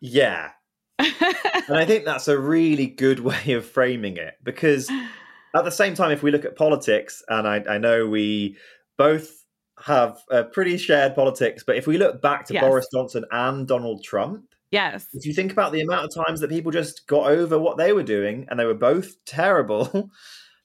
Yeah. 0.00 0.50
and 0.98 1.76
I 1.76 1.84
think 1.84 2.04
that's 2.04 2.28
a 2.28 2.38
really 2.38 2.86
good 2.86 3.20
way 3.20 3.52
of 3.52 3.64
framing 3.64 4.16
it 4.16 4.34
because 4.42 4.90
at 5.54 5.64
the 5.64 5.70
same 5.70 5.94
time, 5.94 6.10
if 6.10 6.22
we 6.22 6.30
look 6.30 6.44
at 6.44 6.56
politics, 6.56 7.22
and 7.28 7.48
I, 7.48 7.64
I 7.68 7.78
know 7.78 8.06
we 8.06 8.56
both 8.98 9.43
have 9.82 10.18
a 10.30 10.44
pretty 10.44 10.76
shared 10.76 11.14
politics. 11.14 11.64
But 11.66 11.76
if 11.76 11.86
we 11.86 11.98
look 11.98 12.22
back 12.22 12.46
to 12.46 12.54
yes. 12.54 12.62
Boris 12.62 12.86
Johnson 12.92 13.24
and 13.30 13.66
Donald 13.66 14.02
Trump, 14.02 14.54
yes, 14.70 15.06
if 15.12 15.26
you 15.26 15.32
think 15.34 15.52
about 15.52 15.72
the 15.72 15.80
amount 15.80 16.04
of 16.04 16.24
times 16.24 16.40
that 16.40 16.50
people 16.50 16.72
just 16.72 17.06
got 17.06 17.26
over 17.26 17.58
what 17.58 17.76
they 17.76 17.92
were 17.92 18.02
doing 18.02 18.46
and 18.48 18.58
they 18.58 18.64
were 18.64 18.74
both 18.74 19.16
terrible, 19.24 20.10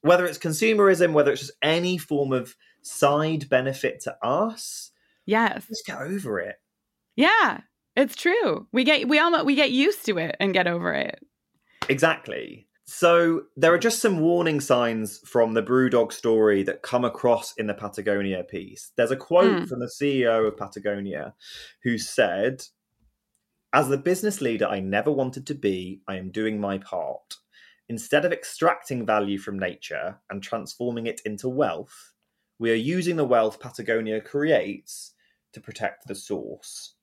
whether 0.01 0.25
it's 0.25 0.37
consumerism, 0.37 1.13
whether 1.13 1.31
it's 1.31 1.41
just 1.41 1.53
any 1.61 1.97
form 1.97 2.31
of 2.31 2.55
side 2.81 3.49
benefit 3.49 4.01
to 4.01 4.15
us, 4.23 4.91
yes, 5.25 5.67
just 5.67 5.85
get 5.85 6.01
over 6.01 6.39
it. 6.39 6.55
Yeah, 7.15 7.61
it's 7.95 8.15
true. 8.15 8.67
We 8.71 8.83
get 8.83 9.07
we 9.07 9.19
almost 9.19 9.45
we 9.45 9.55
get 9.55 9.71
used 9.71 10.05
to 10.05 10.17
it 10.17 10.35
and 10.39 10.53
get 10.53 10.67
over 10.67 10.93
it. 10.93 11.19
Exactly. 11.89 12.68
So 12.91 13.43
there 13.55 13.71
are 13.71 13.77
just 13.77 13.99
some 13.99 14.19
warning 14.19 14.59
signs 14.59 15.19
from 15.19 15.53
the 15.53 15.61
Brewdog 15.61 16.11
story 16.11 16.63
that 16.63 16.81
come 16.81 17.05
across 17.05 17.53
in 17.53 17.67
the 17.67 17.75
Patagonia 17.75 18.43
piece. 18.43 18.91
There's 18.97 19.11
a 19.11 19.15
quote 19.15 19.61
mm. 19.61 19.69
from 19.69 19.79
the 19.79 19.91
CEO 20.01 20.47
of 20.47 20.57
Patagonia 20.57 21.35
who 21.83 21.99
said, 21.99 22.63
As 23.71 23.89
the 23.89 23.97
business 23.97 24.41
leader 24.41 24.65
I 24.65 24.79
never 24.79 25.11
wanted 25.11 25.45
to 25.47 25.53
be, 25.53 26.01
I 26.07 26.15
am 26.15 26.31
doing 26.31 26.59
my 26.59 26.79
part. 26.79 27.35
Instead 27.89 28.25
of 28.25 28.33
extracting 28.33 29.05
value 29.05 29.37
from 29.37 29.59
nature 29.59 30.19
and 30.31 30.41
transforming 30.41 31.05
it 31.05 31.21
into 31.25 31.47
wealth, 31.47 32.13
we 32.57 32.71
are 32.71 32.75
using 32.75 33.17
the 33.17 33.23
wealth 33.23 33.59
Patagonia 33.59 34.19
creates 34.19 35.13
to 35.53 35.61
protect 35.61 36.07
the 36.07 36.15
source. 36.15 36.95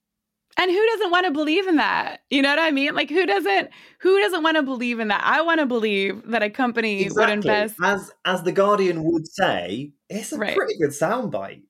And 0.59 0.71
who 0.71 0.87
doesn't 0.87 1.11
want 1.11 1.27
to 1.27 1.33
believe 1.33 1.67
in 1.67 1.77
that? 1.77 2.21
You 2.31 2.41
know 2.41 2.49
what 2.49 2.59
I 2.59 2.71
mean? 2.71 2.95
Like 2.95 3.11
who 3.11 3.27
doesn't 3.27 3.71
who 4.01 4.19
doesn't 4.21 4.43
want 4.43 4.57
to 4.57 4.63
believe 4.63 5.01
in 5.01 5.09
that? 5.09 5.23
I 5.25 5.43
want 5.43 5.61
to 5.61 5.67
believe 5.67 6.23
that 6.29 6.43
a 6.43 6.51
company 6.51 7.03
exactly. 7.03 7.23
would 7.23 7.33
invest 7.33 7.75
as 7.83 8.11
as 8.25 8.43
the 8.43 8.53
Guardian 8.53 9.05
would 9.05 9.27
say, 9.29 9.93
it's 10.09 10.33
a 10.33 10.39
right. 10.39 10.57
pretty 10.57 10.79
good 10.79 10.91
soundbite. 10.91 11.63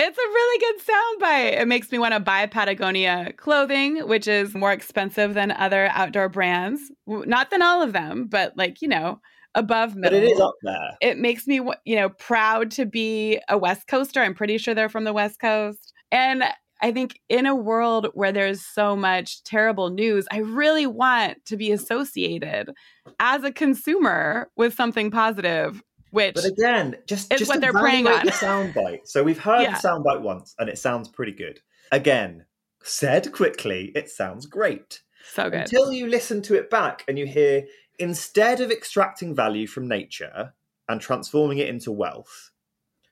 It's 0.00 0.16
a 0.16 0.20
really 0.20 0.58
good 0.60 0.86
soundbite. 0.86 1.60
It 1.60 1.66
makes 1.66 1.90
me 1.90 1.98
want 1.98 2.14
to 2.14 2.20
buy 2.20 2.46
Patagonia 2.46 3.32
clothing, 3.36 4.06
which 4.06 4.28
is 4.28 4.54
more 4.54 4.70
expensive 4.70 5.34
than 5.34 5.50
other 5.50 5.88
outdoor 5.92 6.28
brands. 6.28 6.80
Not 7.08 7.50
than 7.50 7.62
all 7.62 7.82
of 7.82 7.92
them, 7.92 8.28
but 8.30 8.56
like, 8.56 8.80
you 8.80 8.86
know, 8.86 9.20
above 9.56 9.96
middle. 9.96 10.20
But 10.20 10.24
it 10.24 10.30
is 10.30 10.40
up 10.40 10.54
there. 10.62 10.96
It 11.00 11.18
makes 11.18 11.48
me, 11.48 11.60
you 11.84 11.96
know, 11.96 12.10
proud 12.10 12.70
to 12.72 12.86
be 12.86 13.40
a 13.48 13.58
West 13.58 13.88
Coaster. 13.88 14.22
I'm 14.22 14.34
pretty 14.34 14.56
sure 14.58 14.72
they're 14.72 14.88
from 14.88 15.02
the 15.02 15.12
West 15.12 15.40
Coast. 15.40 15.92
And 16.12 16.44
I 16.80 16.92
think 16.92 17.20
in 17.28 17.46
a 17.46 17.54
world 17.54 18.08
where 18.14 18.32
there's 18.32 18.64
so 18.64 18.94
much 18.94 19.42
terrible 19.42 19.90
news, 19.90 20.26
I 20.30 20.38
really 20.38 20.86
want 20.86 21.44
to 21.46 21.56
be 21.56 21.72
associated 21.72 22.70
as 23.18 23.44
a 23.44 23.52
consumer 23.52 24.50
with 24.56 24.74
something 24.74 25.10
positive. 25.10 25.82
Which 26.10 26.36
but 26.36 26.44
again, 26.46 26.96
just 27.06 27.32
is 27.32 27.40
just 27.40 27.48
what 27.50 27.60
they're 27.60 27.72
preying 27.72 28.06
on. 28.06 28.24
The 28.24 28.32
soundbite. 28.32 29.00
So 29.06 29.22
we've 29.22 29.38
heard 29.38 29.62
yeah. 29.62 29.78
the 29.78 29.88
soundbite 29.88 30.22
once, 30.22 30.54
and 30.58 30.68
it 30.70 30.78
sounds 30.78 31.08
pretty 31.08 31.32
good. 31.32 31.60
Again, 31.92 32.46
said 32.82 33.30
quickly, 33.32 33.92
it 33.94 34.08
sounds 34.08 34.46
great. 34.46 35.02
So 35.32 35.50
good. 35.50 35.60
Until 35.60 35.92
you 35.92 36.06
listen 36.06 36.40
to 36.42 36.54
it 36.54 36.70
back 36.70 37.04
and 37.08 37.18
you 37.18 37.26
hear, 37.26 37.66
instead 37.98 38.60
of 38.60 38.70
extracting 38.70 39.34
value 39.34 39.66
from 39.66 39.86
nature 39.86 40.54
and 40.88 40.98
transforming 40.98 41.58
it 41.58 41.68
into 41.68 41.92
wealth, 41.92 42.52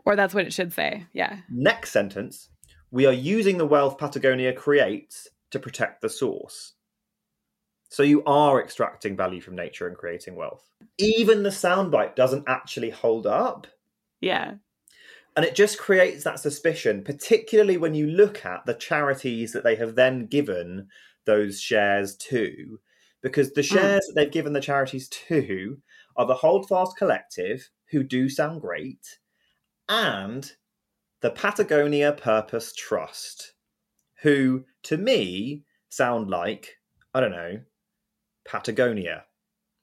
or 0.06 0.16
that's 0.16 0.32
what 0.32 0.46
it 0.46 0.52
should 0.54 0.72
say. 0.72 1.04
Yeah. 1.12 1.40
Next 1.50 1.90
sentence 1.90 2.48
we 2.90 3.06
are 3.06 3.12
using 3.12 3.58
the 3.58 3.66
wealth 3.66 3.98
Patagonia 3.98 4.52
creates 4.52 5.28
to 5.50 5.58
protect 5.58 6.00
the 6.00 6.08
source. 6.08 6.74
So 7.88 8.02
you 8.02 8.24
are 8.24 8.60
extracting 8.60 9.16
value 9.16 9.40
from 9.40 9.56
nature 9.56 9.86
and 9.86 9.96
creating 9.96 10.34
wealth. 10.34 10.68
Even 10.98 11.42
the 11.42 11.50
soundbite 11.50 12.16
doesn't 12.16 12.44
actually 12.48 12.90
hold 12.90 13.26
up. 13.26 13.66
Yeah. 14.20 14.54
And 15.36 15.44
it 15.44 15.54
just 15.54 15.78
creates 15.78 16.24
that 16.24 16.40
suspicion, 16.40 17.04
particularly 17.04 17.76
when 17.76 17.94
you 17.94 18.06
look 18.06 18.44
at 18.44 18.64
the 18.66 18.74
charities 18.74 19.52
that 19.52 19.64
they 19.64 19.76
have 19.76 19.94
then 19.94 20.26
given 20.26 20.88
those 21.26 21.60
shares 21.60 22.16
to. 22.16 22.80
Because 23.22 23.52
the 23.52 23.60
mm. 23.60 23.72
shares 23.72 24.04
mm. 24.04 24.06
that 24.06 24.12
they've 24.16 24.32
given 24.32 24.52
the 24.52 24.60
charities 24.60 25.08
to 25.08 25.78
are 26.16 26.26
the 26.26 26.34
Holdfast 26.34 26.96
Collective, 26.96 27.70
who 27.90 28.02
do 28.02 28.28
sound 28.28 28.62
great, 28.62 29.18
and 29.88 30.52
the 31.22 31.30
Patagonia 31.30 32.12
Purpose 32.12 32.74
Trust, 32.74 33.54
who 34.22 34.64
to 34.84 34.96
me 34.96 35.64
sound 35.88 36.30
like, 36.30 36.76
I 37.14 37.20
don't 37.20 37.30
know, 37.30 37.60
Patagonia. 38.46 39.24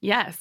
Yes. 0.02 0.40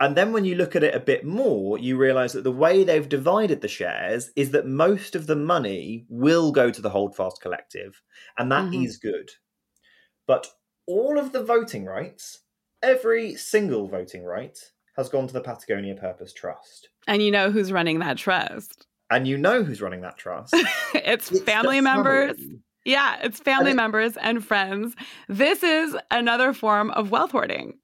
And 0.00 0.16
then 0.16 0.32
when 0.32 0.44
you 0.44 0.54
look 0.54 0.76
at 0.76 0.84
it 0.84 0.94
a 0.94 1.00
bit 1.00 1.24
more, 1.24 1.76
you 1.76 1.96
realize 1.96 2.32
that 2.34 2.44
the 2.44 2.52
way 2.52 2.84
they've 2.84 3.08
divided 3.08 3.60
the 3.60 3.68
shares 3.68 4.30
is 4.36 4.52
that 4.52 4.66
most 4.66 5.16
of 5.16 5.26
the 5.26 5.36
money 5.36 6.06
will 6.08 6.52
go 6.52 6.70
to 6.70 6.80
the 6.80 6.90
Holdfast 6.90 7.40
Collective, 7.40 8.00
and 8.38 8.52
that 8.52 8.66
mm-hmm. 8.66 8.84
is 8.84 8.96
good. 8.96 9.30
But 10.26 10.46
all 10.86 11.18
of 11.18 11.32
the 11.32 11.42
voting 11.42 11.84
rights, 11.84 12.40
every 12.80 13.34
single 13.34 13.88
voting 13.88 14.24
right, 14.24 14.56
has 14.96 15.08
gone 15.08 15.26
to 15.26 15.32
the 15.34 15.40
Patagonia 15.40 15.94
Purpose 15.94 16.32
Trust. 16.32 16.90
And 17.08 17.22
you 17.22 17.30
know 17.30 17.50
who's 17.50 17.72
running 17.72 17.98
that 17.98 18.18
trust? 18.18 18.87
And 19.10 19.26
you 19.26 19.36
know 19.36 19.62
who's 19.62 19.80
running 19.80 20.02
that 20.02 20.16
trust. 20.16 20.54
it's, 20.94 21.30
it's, 21.30 21.40
family 21.40 21.80
members. 21.80 22.36
Family. 22.36 22.60
Yeah, 22.84 23.18
it's 23.22 23.40
family 23.40 23.72
and 23.72 23.76
members 23.76 24.16
and 24.16 24.44
friends. 24.44 24.94
This 25.28 25.62
is 25.62 25.96
another 26.10 26.52
form 26.52 26.90
of 26.92 27.10
wealth 27.10 27.32
hoarding. 27.32 27.74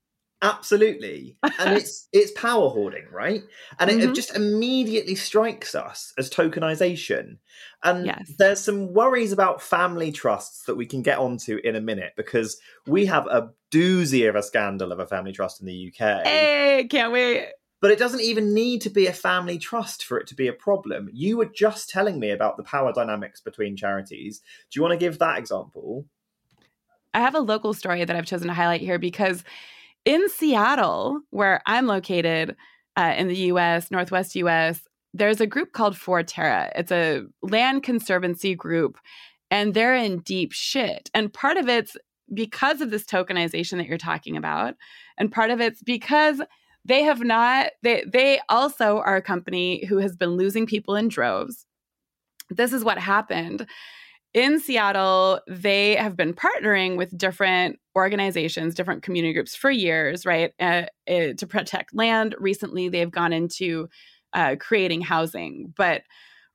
Absolutely. 0.44 1.38
And 1.42 1.52
it's 1.76 2.06
it's 2.12 2.32
power 2.32 2.68
hoarding, 2.68 3.06
right? 3.10 3.42
And 3.78 3.90
mm-hmm. 3.90 4.00
it, 4.00 4.10
it, 4.10 4.14
just 4.14 4.36
immediately 4.36 5.14
strikes 5.14 5.74
us 5.74 6.12
as 6.18 6.30
tokenization. 6.30 7.38
And 7.82 8.06
yes. 8.06 8.30
there's 8.38 8.60
some 8.60 8.92
worries 8.92 9.32
about 9.32 9.62
family 9.62 10.12
trusts 10.12 10.64
that 10.64 10.76
we 10.76 10.86
can 10.86 11.02
get 11.02 11.18
onto 11.18 11.58
in 11.64 11.76
a 11.76 11.80
minute 11.80 12.12
because 12.16 12.58
we 12.86 13.06
have 13.06 13.26
a 13.26 13.50
doozy 13.72 14.28
of 14.28 14.36
a 14.36 14.42
scandal 14.42 14.92
of 14.92 14.98
a 14.98 15.06
family 15.06 15.32
trust 15.32 15.60
in 15.60 15.66
the 15.66 15.88
UK. 15.92 16.26
Hey, 16.26 16.86
can't 16.90 17.12
wait. 17.12 17.48
But 17.84 17.90
it 17.90 17.98
doesn't 17.98 18.22
even 18.22 18.54
need 18.54 18.80
to 18.80 18.88
be 18.88 19.08
a 19.08 19.12
family 19.12 19.58
trust 19.58 20.06
for 20.06 20.16
it 20.18 20.26
to 20.28 20.34
be 20.34 20.48
a 20.48 20.54
problem. 20.54 21.10
You 21.12 21.36
were 21.36 21.44
just 21.44 21.90
telling 21.90 22.18
me 22.18 22.30
about 22.30 22.56
the 22.56 22.62
power 22.62 22.94
dynamics 22.94 23.42
between 23.42 23.76
charities. 23.76 24.40
Do 24.70 24.78
you 24.78 24.82
want 24.82 24.92
to 24.92 25.04
give 25.04 25.18
that 25.18 25.38
example? 25.38 26.06
I 27.12 27.20
have 27.20 27.34
a 27.34 27.40
local 27.40 27.74
story 27.74 28.02
that 28.02 28.16
I've 28.16 28.24
chosen 28.24 28.48
to 28.48 28.54
highlight 28.54 28.80
here 28.80 28.98
because 28.98 29.44
in 30.06 30.30
Seattle, 30.30 31.20
where 31.28 31.60
I'm 31.66 31.86
located 31.86 32.56
uh, 32.96 33.12
in 33.18 33.28
the 33.28 33.36
US, 33.52 33.90
Northwest 33.90 34.34
US, 34.36 34.80
there's 35.12 35.42
a 35.42 35.46
group 35.46 35.72
called 35.72 35.94
Forterra. 35.94 36.72
It's 36.74 36.90
a 36.90 37.26
land 37.42 37.82
conservancy 37.82 38.54
group, 38.54 38.96
and 39.50 39.74
they're 39.74 39.94
in 39.94 40.20
deep 40.20 40.52
shit. 40.52 41.10
And 41.12 41.30
part 41.30 41.58
of 41.58 41.68
it's 41.68 41.98
because 42.32 42.80
of 42.80 42.90
this 42.90 43.04
tokenization 43.04 43.76
that 43.76 43.88
you're 43.88 43.98
talking 43.98 44.38
about, 44.38 44.72
and 45.18 45.30
part 45.30 45.50
of 45.50 45.60
it's 45.60 45.82
because 45.82 46.40
they 46.84 47.02
have 47.02 47.20
not 47.20 47.70
they 47.82 48.04
they 48.06 48.40
also 48.48 48.98
are 48.98 49.16
a 49.16 49.22
company 49.22 49.84
who 49.86 49.98
has 49.98 50.16
been 50.16 50.30
losing 50.30 50.66
people 50.66 50.96
in 50.96 51.08
droves. 51.08 51.66
This 52.50 52.72
is 52.72 52.84
what 52.84 52.98
happened 52.98 53.66
in 54.34 54.58
Seattle, 54.58 55.40
they 55.46 55.94
have 55.94 56.16
been 56.16 56.34
partnering 56.34 56.96
with 56.96 57.16
different 57.16 57.78
organizations, 57.96 58.74
different 58.74 59.04
community 59.04 59.32
groups 59.32 59.54
for 59.54 59.70
years, 59.70 60.26
right, 60.26 60.52
uh, 60.58 60.86
uh, 61.08 61.34
to 61.38 61.46
protect 61.48 61.94
land. 61.94 62.34
Recently, 62.38 62.88
they've 62.88 63.10
gone 63.10 63.32
into 63.32 63.88
uh, 64.32 64.56
creating 64.58 65.02
housing, 65.02 65.72
but 65.76 66.02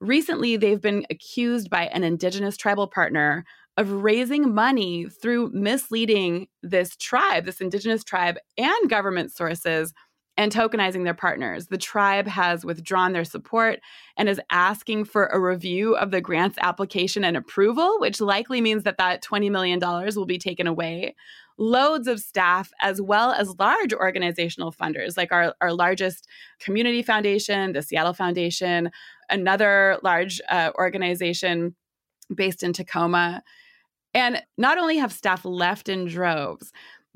recently 0.01 0.57
they've 0.57 0.81
been 0.81 1.05
accused 1.09 1.69
by 1.69 1.85
an 1.87 2.03
indigenous 2.03 2.57
tribal 2.57 2.87
partner 2.87 3.45
of 3.77 3.89
raising 4.03 4.53
money 4.53 5.07
through 5.21 5.49
misleading 5.53 6.47
this 6.61 6.97
tribe, 6.97 7.45
this 7.45 7.61
indigenous 7.61 8.03
tribe, 8.03 8.35
and 8.57 8.89
government 8.89 9.31
sources 9.31 9.93
and 10.39 10.53
tokenizing 10.53 11.03
their 11.03 11.13
partners. 11.13 11.67
The 11.67 11.77
tribe 11.77 12.25
has 12.25 12.63
withdrawn 12.63 13.11
their 13.11 13.25
support 13.25 13.81
and 14.15 14.29
is 14.29 14.39
asking 14.49 15.03
for 15.03 15.25
a 15.25 15.39
review 15.39 15.97
of 15.97 16.11
the 16.11 16.21
grant's 16.21 16.57
application 16.61 17.25
and 17.25 17.35
approval, 17.35 17.97
which 17.99 18.21
likely 18.21 18.61
means 18.61 18.83
that 18.83 18.97
that 18.99 19.21
$20 19.21 19.51
million 19.51 19.81
will 19.81 20.25
be 20.25 20.37
taken 20.37 20.65
away. 20.65 21.13
Loads 21.57 22.07
of 22.07 22.21
staff, 22.21 22.71
as 22.81 23.01
well 23.01 23.33
as 23.33 23.53
large 23.59 23.91
organizational 23.91 24.71
funders, 24.71 25.17
like 25.17 25.33
our, 25.33 25.53
our 25.59 25.73
largest 25.73 26.25
community 26.61 27.03
foundation, 27.03 27.73
the 27.73 27.81
Seattle 27.81 28.13
Foundation, 28.13 28.91
another 29.29 29.97
large 30.03 30.39
uh, 30.49 30.71
organization 30.79 31.75
based 32.33 32.63
in 32.63 32.71
Tacoma. 32.71 33.43
And 34.13 34.41
not 34.57 34.77
only 34.77 34.99
have 34.99 35.11
staff 35.11 35.43
left 35.43 35.89
in 35.89 36.05
droves, 36.05 36.71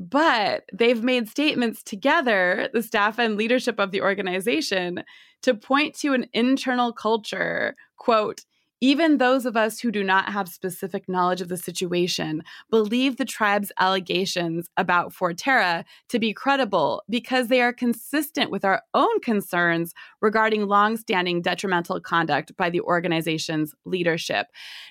but 0.09 0.63
they've 0.73 1.03
made 1.03 1.29
statements 1.29 1.83
together, 1.83 2.69
the 2.73 2.83
staff 2.83 3.19
and 3.19 3.37
leadership 3.37 3.79
of 3.79 3.91
the 3.91 4.01
organization, 4.01 5.03
to 5.43 5.53
point 5.53 5.95
to 5.99 6.13
an 6.13 6.27
internal 6.33 6.91
culture, 6.93 7.75
quote, 7.97 8.41
even 8.83 9.17
those 9.17 9.45
of 9.45 9.55
us 9.55 9.79
who 9.79 9.91
do 9.91 10.03
not 10.03 10.33
have 10.33 10.49
specific 10.49 11.07
knowledge 11.07 11.39
of 11.39 11.47
the 11.47 11.55
situation 11.55 12.43
believe 12.69 13.15
the 13.15 13.23
tribe's 13.23 13.71
allegations 13.79 14.67
about 14.75 15.13
Forterra 15.13 15.85
to 16.09 16.19
be 16.19 16.33
credible 16.33 17.01
because 17.09 17.47
they 17.47 17.61
are 17.61 17.71
consistent 17.71 18.51
with 18.51 18.65
our 18.65 18.81
own 18.93 19.21
concerns 19.21 19.93
regarding 20.21 20.67
longstanding 20.67 21.41
detrimental 21.41 22.01
conduct 22.01 22.57
by 22.57 22.69
the 22.69 22.81
organization's 22.81 23.73
leadership. 23.85 24.47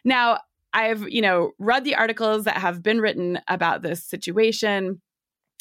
Now, 0.06 0.38
I've, 0.74 1.08
you 1.08 1.22
know, 1.22 1.52
read 1.58 1.84
the 1.84 1.94
articles 1.94 2.44
that 2.44 2.56
have 2.56 2.82
been 2.82 3.00
written 3.00 3.40
about 3.48 3.82
this 3.82 4.04
situation. 4.04 5.00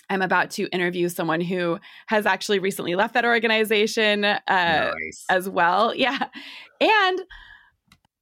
I'm 0.10 0.22
about 0.22 0.52
to 0.52 0.68
interview 0.74 1.08
someone 1.10 1.42
who 1.42 1.80
has 2.08 2.26
actually 2.26 2.60
recently 2.60 2.96
left 2.96 3.14
that 3.14 3.26
organization 3.26 4.26
uh, 4.26 4.38
nice. 4.48 5.26
as 5.30 5.50
well. 5.50 5.94
Yeah. 6.02 6.28
And 6.80 7.22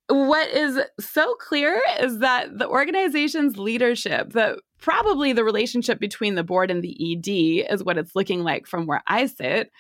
what 0.10 0.50
is 0.50 0.80
so 1.00 1.36
clear 1.36 1.82
is 2.02 2.20
that 2.20 2.58
the 2.58 2.68
organization's 2.68 3.58
leadership, 3.58 4.32
the 4.34 4.60
probably 4.82 5.34
the 5.34 5.44
relationship 5.44 6.00
between 6.00 6.36
the 6.36 6.44
board 6.44 6.72
and 6.72 6.84
the 6.84 7.14
ED 7.14 7.72
is 7.72 7.84
what 7.84 7.98
it's 7.98 8.16
looking 8.16 8.44
like 8.44 8.68
from 8.68 8.86
where 8.86 9.04
I 9.08 9.28
sit, 9.28 9.72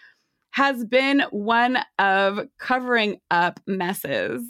has 0.51 0.85
been 0.85 1.23
one 1.31 1.79
of 1.97 2.47
covering 2.59 3.17
up 3.31 3.59
messes 3.67 4.41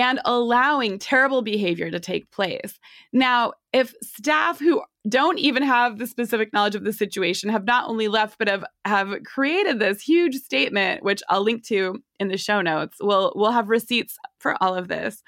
and 0.00 0.18
allowing 0.24 0.98
terrible 0.98 1.42
behavior 1.42 1.90
to 1.90 2.00
take 2.00 2.30
place. 2.30 2.78
Now, 3.12 3.52
if 3.72 3.94
staff 4.02 4.58
who 4.58 4.82
don't 5.08 5.38
even 5.38 5.62
have 5.62 5.98
the 5.98 6.06
specific 6.06 6.52
knowledge 6.52 6.74
of 6.74 6.84
the 6.84 6.92
situation 6.92 7.50
have 7.50 7.64
not 7.64 7.88
only 7.88 8.08
left 8.08 8.38
but 8.38 8.48
have 8.48 8.64
have 8.84 9.14
created 9.24 9.78
this 9.78 10.00
huge 10.00 10.36
statement 10.36 11.02
which 11.02 11.22
I'll 11.28 11.42
link 11.42 11.64
to 11.66 12.02
in 12.18 12.28
the 12.28 12.36
show 12.38 12.62
notes. 12.62 12.96
We'll 13.00 13.32
we'll 13.36 13.52
have 13.52 13.68
receipts 13.68 14.16
for 14.38 14.60
all 14.62 14.74
of 14.74 14.88
this. 14.88 15.22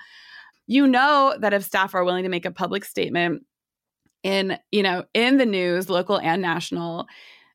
You 0.67 0.87
know 0.87 1.37
that 1.39 1.53
if 1.53 1.65
staff 1.65 1.95
are 1.95 2.05
willing 2.05 2.25
to 2.25 2.31
make 2.31 2.47
a 2.47 2.51
public 2.51 2.85
statement 2.85 3.45
in, 4.23 4.59
you 4.71 4.83
know, 4.83 5.05
in 5.13 5.37
the 5.37 5.47
news, 5.47 5.91
local 5.91 6.19
and 6.19 6.41
national, 6.41 7.07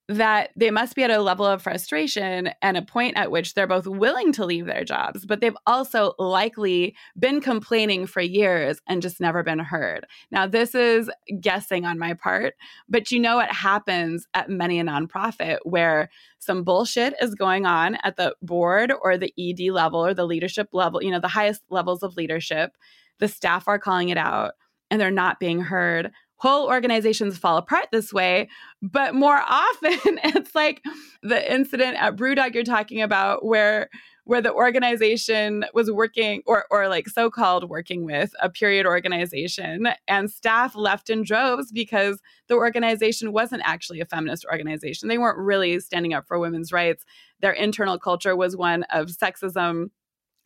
that 0.09 0.51
they 0.55 0.71
must 0.71 0.95
be 0.95 1.03
at 1.03 1.11
a 1.11 1.21
level 1.21 1.45
of 1.45 1.61
frustration 1.61 2.49
and 2.61 2.77
a 2.77 2.81
point 2.81 3.17
at 3.17 3.29
which 3.29 3.53
they're 3.53 3.67
both 3.67 3.87
willing 3.87 4.31
to 4.31 4.45
leave 4.45 4.65
their 4.65 4.85
jobs, 4.85 5.25
but 5.25 5.41
they've 5.41 5.57
also 5.65 6.13
likely 6.17 6.95
been 7.19 7.41
complaining 7.41 8.05
for 8.05 8.21
years 8.21 8.79
and 8.87 9.01
just 9.01 9.19
never 9.19 9.43
been 9.43 9.59
heard. 9.59 10.05
Now, 10.31 10.47
this 10.47 10.73
is 10.73 11.09
guessing 11.41 11.85
on 11.85 11.99
my 11.99 12.13
part, 12.13 12.53
but 12.87 13.11
you 13.11 13.19
know 13.19 13.35
what 13.35 13.51
happens 13.51 14.25
at 14.33 14.49
many 14.49 14.79
a 14.79 14.83
nonprofit 14.83 15.57
where 15.63 16.09
some 16.39 16.63
bullshit 16.63 17.13
is 17.21 17.35
going 17.35 17.65
on 17.65 17.95
at 18.03 18.15
the 18.15 18.33
board 18.41 18.93
or 19.01 19.17
the 19.17 19.33
ED 19.37 19.73
level 19.73 20.05
or 20.05 20.13
the 20.13 20.25
leadership 20.25 20.69
level, 20.71 21.03
you 21.03 21.11
know, 21.11 21.19
the 21.19 21.27
highest 21.27 21.63
levels 21.69 22.01
of 22.01 22.15
leadership. 22.15 22.77
The 23.19 23.27
staff 23.27 23.67
are 23.67 23.79
calling 23.79 24.09
it 24.09 24.17
out 24.17 24.53
and 24.89 25.01
they're 25.01 25.11
not 25.11 25.39
being 25.39 25.59
heard 25.59 26.11
whole 26.37 26.67
organizations 26.67 27.37
fall 27.37 27.57
apart 27.57 27.87
this 27.91 28.13
way. 28.13 28.47
But 28.81 29.15
more 29.15 29.41
often, 29.47 29.99
it's 30.23 30.55
like 30.55 30.83
the 31.21 31.51
incident 31.53 31.97
at 32.01 32.15
Brewdog 32.15 32.53
you're 32.53 32.63
talking 32.63 33.01
about, 33.01 33.45
where 33.45 33.89
where 34.27 34.41
the 34.41 34.53
organization 34.53 35.63
was 35.73 35.89
working 35.89 36.43
or 36.45 36.65
or 36.69 36.89
like 36.89 37.07
so-called 37.07 37.69
working 37.69 38.03
with 38.03 38.33
a 38.41 38.49
period 38.49 38.85
organization 38.85 39.87
and 40.07 40.29
staff 40.29 40.75
left 40.75 41.09
in 41.09 41.23
droves 41.23 41.71
because 41.71 42.21
the 42.49 42.55
organization 42.55 43.31
wasn't 43.31 43.61
actually 43.65 44.01
a 44.01 44.05
feminist 44.05 44.45
organization. 44.51 45.07
They 45.07 45.17
weren't 45.17 45.37
really 45.37 45.79
standing 45.79 46.13
up 46.13 46.27
for 46.27 46.39
women's 46.39 46.73
rights. 46.73 47.05
Their 47.41 47.53
internal 47.53 47.97
culture 47.97 48.35
was 48.35 48.57
one 48.57 48.83
of 48.91 49.07
sexism 49.07 49.91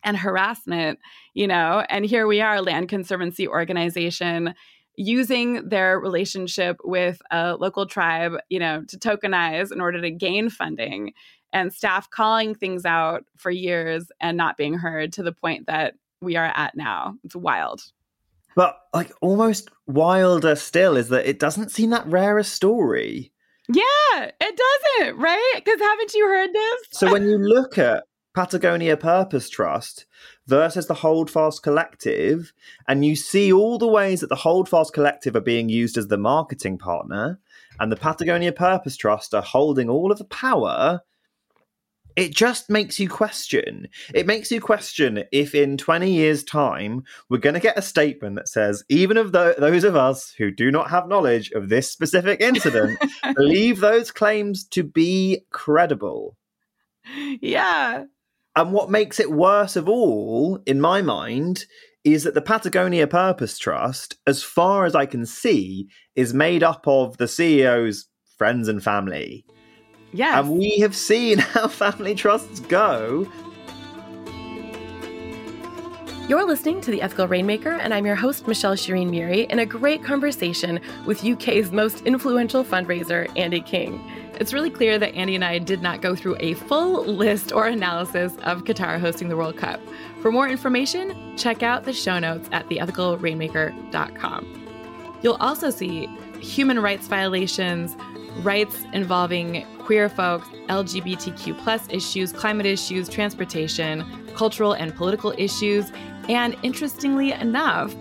and 0.04 0.16
harassment, 0.16 1.00
you 1.34 1.48
know. 1.48 1.84
And 1.88 2.04
here 2.04 2.26
we 2.26 2.40
are, 2.40 2.62
land 2.62 2.88
conservancy 2.88 3.48
organization 3.48 4.54
using 4.96 5.68
their 5.68 5.98
relationship 5.98 6.76
with 6.84 7.20
a 7.30 7.56
local 7.56 7.86
tribe, 7.86 8.34
you 8.50 8.58
know, 8.58 8.84
to 8.88 8.98
tokenize 8.98 9.72
in 9.72 9.80
order 9.80 10.00
to 10.00 10.10
gain 10.10 10.50
funding 10.50 11.12
and 11.52 11.72
staff 11.72 12.08
calling 12.10 12.54
things 12.54 12.84
out 12.84 13.24
for 13.36 13.50
years 13.50 14.10
and 14.20 14.36
not 14.36 14.56
being 14.56 14.74
heard 14.74 15.12
to 15.14 15.22
the 15.22 15.32
point 15.32 15.66
that 15.66 15.94
we 16.20 16.36
are 16.36 16.52
at 16.54 16.76
now. 16.76 17.16
It's 17.24 17.36
wild. 17.36 17.82
But 18.54 18.78
like 18.92 19.12
almost 19.20 19.70
wilder 19.86 20.56
still 20.56 20.96
is 20.96 21.08
that 21.08 21.26
it 21.26 21.38
doesn't 21.38 21.70
seem 21.70 21.90
that 21.90 22.06
rare 22.06 22.38
a 22.38 22.44
story. 22.44 23.32
Yeah, 23.68 24.30
it 24.40 24.60
doesn't, 25.00 25.16
right? 25.16 25.52
Because 25.56 25.80
haven't 25.80 26.14
you 26.14 26.26
heard 26.26 26.52
this? 26.52 26.80
so 26.90 27.12
when 27.12 27.26
you 27.26 27.38
look 27.38 27.78
at 27.78 28.04
Patagonia 28.34 28.96
Purpose 28.96 29.50
Trust 29.50 30.06
versus 30.46 30.86
the 30.86 30.94
Holdfast 30.94 31.62
Collective, 31.62 32.52
and 32.88 33.04
you 33.04 33.14
see 33.14 33.52
all 33.52 33.76
the 33.76 33.86
ways 33.86 34.20
that 34.20 34.28
the 34.28 34.36
Holdfast 34.36 34.94
Collective 34.94 35.36
are 35.36 35.40
being 35.40 35.68
used 35.68 35.98
as 35.98 36.08
the 36.08 36.16
marketing 36.16 36.78
partner, 36.78 37.40
and 37.78 37.92
the 37.92 37.96
Patagonia 37.96 38.52
Purpose 38.52 38.96
Trust 38.96 39.34
are 39.34 39.42
holding 39.42 39.90
all 39.90 40.10
of 40.10 40.16
the 40.16 40.24
power. 40.24 41.02
It 42.16 42.34
just 42.34 42.70
makes 42.70 42.98
you 42.98 43.08
question. 43.08 43.88
It 44.14 44.26
makes 44.26 44.50
you 44.50 44.60
question 44.60 45.24
if 45.30 45.54
in 45.54 45.76
20 45.76 46.10
years' 46.10 46.44
time 46.44 47.04
we're 47.28 47.38
going 47.38 47.54
to 47.54 47.60
get 47.60 47.78
a 47.78 47.82
statement 47.82 48.36
that 48.36 48.48
says, 48.48 48.82
even 48.88 49.16
of 49.18 49.32
the, 49.32 49.56
those 49.58 49.84
of 49.84 49.96
us 49.96 50.32
who 50.36 50.50
do 50.50 50.70
not 50.70 50.90
have 50.90 51.08
knowledge 51.08 51.50
of 51.52 51.68
this 51.68 51.90
specific 51.90 52.40
incident 52.40 52.98
believe 53.36 53.80
those 53.80 54.10
claims 54.10 54.64
to 54.68 54.82
be 54.82 55.44
credible. 55.50 56.36
Yeah. 57.40 58.04
And 58.54 58.72
what 58.72 58.90
makes 58.90 59.18
it 59.18 59.32
worse 59.32 59.76
of 59.76 59.88
all, 59.88 60.60
in 60.66 60.80
my 60.80 61.00
mind, 61.00 61.64
is 62.04 62.24
that 62.24 62.34
the 62.34 62.42
Patagonia 62.42 63.06
Purpose 63.06 63.56
Trust, 63.58 64.16
as 64.26 64.42
far 64.42 64.84
as 64.84 64.94
I 64.94 65.06
can 65.06 65.24
see, 65.24 65.88
is 66.16 66.34
made 66.34 66.62
up 66.62 66.86
of 66.86 67.16
the 67.16 67.24
CEO's 67.24 68.08
friends 68.36 68.68
and 68.68 68.82
family. 68.82 69.46
Yes. 70.12 70.38
And 70.44 70.58
we 70.58 70.78
have 70.80 70.94
seen 70.94 71.38
how 71.38 71.68
family 71.68 72.14
trusts 72.14 72.60
go. 72.60 73.26
You're 76.28 76.46
listening 76.46 76.80
to 76.82 76.90
The 76.90 77.02
Ethical 77.02 77.28
Rainmaker, 77.28 77.72
and 77.72 77.92
I'm 77.92 78.06
your 78.06 78.14
host, 78.14 78.46
Michelle 78.46 78.74
Shireen 78.74 79.10
Muri, 79.10 79.42
in 79.44 79.58
a 79.58 79.66
great 79.66 80.04
conversation 80.04 80.78
with 81.04 81.24
UK's 81.24 81.72
most 81.72 82.02
influential 82.06 82.64
fundraiser, 82.64 83.30
Andy 83.36 83.60
King. 83.60 84.00
It's 84.40 84.52
really 84.52 84.70
clear 84.70 84.98
that 84.98 85.14
Andy 85.14 85.34
and 85.34 85.44
I 85.44 85.58
did 85.58 85.82
not 85.82 86.00
go 86.00 86.14
through 86.16 86.36
a 86.40 86.54
full 86.54 87.04
list 87.04 87.52
or 87.52 87.66
analysis 87.66 88.34
of 88.42 88.64
Qatar 88.64 88.98
hosting 88.98 89.28
the 89.28 89.36
World 89.36 89.56
Cup. 89.56 89.80
For 90.20 90.32
more 90.32 90.48
information, 90.48 91.36
check 91.36 91.62
out 91.62 91.84
the 91.84 91.92
show 91.92 92.18
notes 92.18 92.48
at 92.52 92.68
theethicalrainmaker.com. 92.68 94.58
You'll 95.22 95.34
also 95.34 95.70
see 95.70 96.06
human 96.40 96.80
rights 96.80 97.06
violations, 97.06 97.96
rights 98.38 98.82
involving 98.92 99.66
queer 99.78 100.08
folks, 100.08 100.48
LGBTQ 100.68 101.58
plus 101.62 101.86
issues, 101.90 102.32
climate 102.32 102.66
issues, 102.66 103.08
transportation, 103.08 104.04
cultural 104.34 104.72
and 104.72 104.94
political 104.94 105.34
issues, 105.36 105.92
and 106.28 106.56
interestingly 106.62 107.32
enough, 107.32 107.94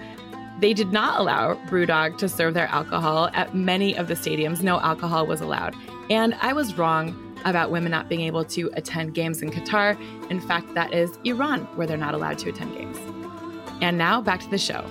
they 0.61 0.73
did 0.73 0.93
not 0.93 1.19
allow 1.19 1.55
Brewdog 1.65 2.19
to 2.19 2.29
serve 2.29 2.53
their 2.53 2.67
alcohol 2.67 3.31
at 3.33 3.55
many 3.55 3.97
of 3.97 4.07
the 4.07 4.13
stadiums. 4.13 4.61
No 4.61 4.79
alcohol 4.79 5.25
was 5.25 5.41
allowed. 5.41 5.75
And 6.11 6.35
I 6.35 6.53
was 6.53 6.77
wrong 6.77 7.35
about 7.45 7.71
women 7.71 7.91
not 7.91 8.07
being 8.07 8.21
able 8.21 8.45
to 8.45 8.69
attend 8.73 9.15
games 9.15 9.41
in 9.41 9.49
Qatar. 9.49 9.99
In 10.29 10.39
fact, 10.39 10.71
that 10.75 10.93
is 10.93 11.17
Iran, 11.23 11.61
where 11.75 11.87
they're 11.87 11.97
not 11.97 12.13
allowed 12.13 12.37
to 12.39 12.49
attend 12.49 12.75
games. 12.75 12.97
And 13.81 13.97
now 13.97 14.21
back 14.21 14.39
to 14.41 14.49
the 14.51 14.59
show. 14.59 14.85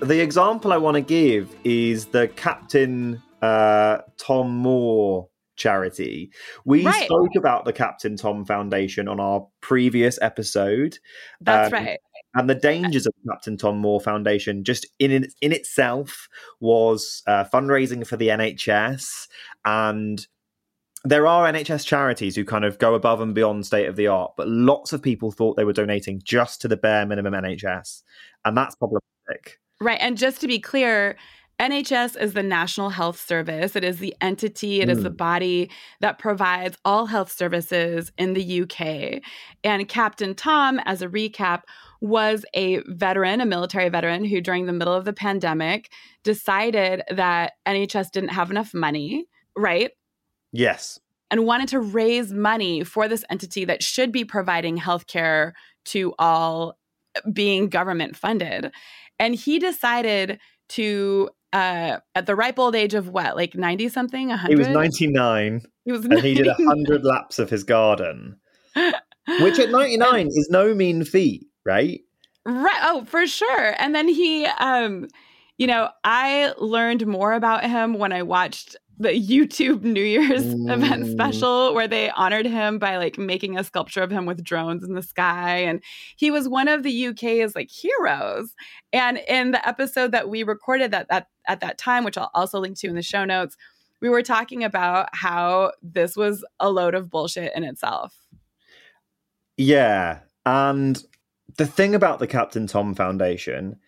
The 0.00 0.20
example 0.20 0.74
I 0.74 0.76
want 0.76 0.96
to 0.96 1.00
give 1.00 1.56
is 1.64 2.06
the 2.06 2.28
Captain 2.28 3.22
uh, 3.40 4.02
Tom 4.18 4.54
Moore 4.54 5.28
charity. 5.56 6.30
We 6.64 6.84
right. 6.84 7.04
spoke 7.04 7.34
about 7.36 7.64
the 7.64 7.72
Captain 7.72 8.16
Tom 8.16 8.44
Foundation 8.44 9.08
on 9.08 9.20
our 9.20 9.46
previous 9.60 10.18
episode. 10.22 10.98
That's 11.40 11.72
um, 11.72 11.84
right. 11.84 11.98
And 12.34 12.50
the 12.50 12.54
dangers 12.54 13.06
of 13.06 13.14
the 13.24 13.32
Captain 13.32 13.56
Tom 13.56 13.78
Moore 13.78 14.00
Foundation, 14.00 14.62
just 14.62 14.86
in 14.98 15.26
in 15.40 15.52
itself, 15.52 16.28
was 16.60 17.22
uh, 17.26 17.44
fundraising 17.52 18.06
for 18.06 18.16
the 18.16 18.28
NHS, 18.28 19.26
and 19.64 20.26
there 21.04 21.26
are 21.26 21.50
NHS 21.50 21.86
charities 21.86 22.34
who 22.36 22.44
kind 22.44 22.64
of 22.64 22.78
go 22.78 22.94
above 22.94 23.20
and 23.20 23.34
beyond 23.34 23.64
state 23.64 23.86
of 23.86 23.96
the 23.96 24.08
art, 24.08 24.32
but 24.36 24.48
lots 24.48 24.92
of 24.92 25.00
people 25.00 25.30
thought 25.30 25.56
they 25.56 25.64
were 25.64 25.72
donating 25.72 26.20
just 26.24 26.60
to 26.60 26.68
the 26.68 26.76
bare 26.76 27.06
minimum 27.06 27.32
NHS, 27.32 28.02
and 28.44 28.56
that's 28.56 28.74
problematic. 28.74 29.58
Right, 29.80 29.98
and 30.00 30.18
just 30.18 30.40
to 30.40 30.46
be 30.46 30.58
clear, 30.58 31.16
NHS 31.60 32.20
is 32.20 32.34
the 32.34 32.42
National 32.42 32.90
Health 32.90 33.18
Service. 33.18 33.76
It 33.76 33.84
is 33.84 33.98
the 33.98 34.14
entity, 34.20 34.82
it 34.82 34.88
mm. 34.88 34.92
is 34.92 35.02
the 35.02 35.10
mm. 35.10 35.16
body 35.16 35.70
that 36.00 36.18
provides 36.18 36.76
all 36.84 37.06
health 37.06 37.32
services 37.32 38.12
in 38.18 38.34
the 38.34 38.62
UK. 38.62 39.22
And 39.64 39.88
Captain 39.88 40.34
Tom, 40.34 40.80
as 40.84 41.00
a 41.00 41.08
recap, 41.08 41.62
was 42.02 42.44
a 42.52 42.80
veteran, 42.88 43.40
a 43.40 43.46
military 43.46 43.88
veteran 43.88 44.24
who, 44.24 44.40
during 44.42 44.66
the 44.66 44.72
middle 44.72 44.92
of 44.92 45.06
the 45.06 45.14
pandemic, 45.14 45.90
decided 46.24 47.02
that 47.10 47.54
NHS 47.66 48.10
didn't 48.10 48.30
have 48.30 48.50
enough 48.50 48.74
money, 48.74 49.26
right? 49.56 49.92
Yes. 50.52 51.00
And 51.30 51.46
wanted 51.46 51.68
to 51.68 51.80
raise 51.80 52.32
money 52.32 52.84
for 52.84 53.08
this 53.08 53.24
entity 53.30 53.64
that 53.64 53.82
should 53.82 54.12
be 54.12 54.24
providing 54.24 54.78
healthcare 54.78 55.52
to 55.86 56.14
all 56.18 56.78
being 57.32 57.70
government 57.70 58.14
funded. 58.14 58.72
And 59.18 59.34
he 59.34 59.58
decided 59.58 60.38
to 60.68 61.30
uh, 61.56 62.00
at 62.14 62.26
the 62.26 62.34
ripe 62.34 62.58
old 62.58 62.76
age 62.76 62.92
of 62.92 63.08
what, 63.08 63.34
like 63.34 63.54
90 63.54 63.88
something? 63.88 64.28
100? 64.28 64.52
He 64.52 64.58
was 64.58 64.68
99. 64.68 65.62
He 65.86 65.92
was 65.92 66.02
99. 66.02 66.18
and 66.18 66.26
he 66.26 66.34
did 66.34 66.46
100 66.46 67.04
laps 67.04 67.38
of 67.38 67.48
his 67.48 67.64
garden, 67.64 68.36
which 69.40 69.58
at 69.58 69.70
99 69.70 70.26
is 70.26 70.48
no 70.50 70.74
mean 70.74 71.02
feat, 71.04 71.46
right? 71.64 72.00
Right. 72.44 72.80
Oh, 72.82 73.04
for 73.06 73.26
sure. 73.26 73.74
And 73.78 73.94
then 73.94 74.06
he, 74.06 74.44
um, 74.44 75.08
you 75.56 75.66
know, 75.66 75.88
I 76.04 76.52
learned 76.58 77.06
more 77.06 77.32
about 77.32 77.64
him 77.64 77.94
when 77.94 78.12
I 78.12 78.22
watched 78.22 78.76
the 78.98 79.10
YouTube 79.10 79.82
New 79.82 80.02
Year's 80.02 80.44
event 80.70 81.06
special 81.06 81.74
where 81.74 81.88
they 81.88 82.10
honored 82.10 82.46
him 82.46 82.78
by 82.78 82.96
like 82.96 83.18
making 83.18 83.58
a 83.58 83.64
sculpture 83.64 84.02
of 84.02 84.10
him 84.10 84.26
with 84.26 84.42
drones 84.42 84.84
in 84.84 84.94
the 84.94 85.02
sky. 85.02 85.58
And 85.58 85.82
he 86.16 86.30
was 86.30 86.48
one 86.48 86.68
of 86.68 86.82
the 86.82 87.08
UK's 87.08 87.54
like 87.54 87.70
heroes. 87.70 88.54
And 88.92 89.18
in 89.28 89.50
the 89.50 89.66
episode 89.68 90.12
that 90.12 90.28
we 90.28 90.42
recorded 90.42 90.90
that, 90.92 91.08
that 91.10 91.28
at 91.46 91.60
that 91.60 91.78
time, 91.78 92.04
which 92.04 92.16
I'll 92.16 92.30
also 92.34 92.58
link 92.58 92.78
to 92.78 92.88
in 92.88 92.94
the 92.94 93.02
show 93.02 93.24
notes, 93.24 93.56
we 94.00 94.08
were 94.08 94.22
talking 94.22 94.64
about 94.64 95.08
how 95.12 95.72
this 95.82 96.16
was 96.16 96.44
a 96.60 96.70
load 96.70 96.94
of 96.94 97.10
bullshit 97.10 97.52
in 97.54 97.64
itself. 97.64 98.14
Yeah. 99.56 100.20
And 100.44 101.02
the 101.56 101.66
thing 101.66 101.94
about 101.94 102.18
the 102.18 102.26
Captain 102.26 102.66
Tom 102.66 102.94
Foundation 102.94 103.78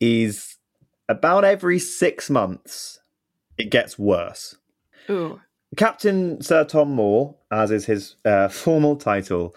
is 0.00 0.56
about 1.08 1.44
every 1.44 1.78
six 1.78 2.28
months, 2.28 3.00
it 3.56 3.70
gets 3.70 3.98
worse. 3.98 4.56
Ooh. 5.10 5.40
Captain 5.76 6.40
Sir 6.40 6.64
Tom 6.64 6.90
Moore, 6.92 7.36
as 7.50 7.70
is 7.70 7.86
his 7.86 8.16
uh, 8.24 8.48
formal 8.48 8.96
title, 8.96 9.54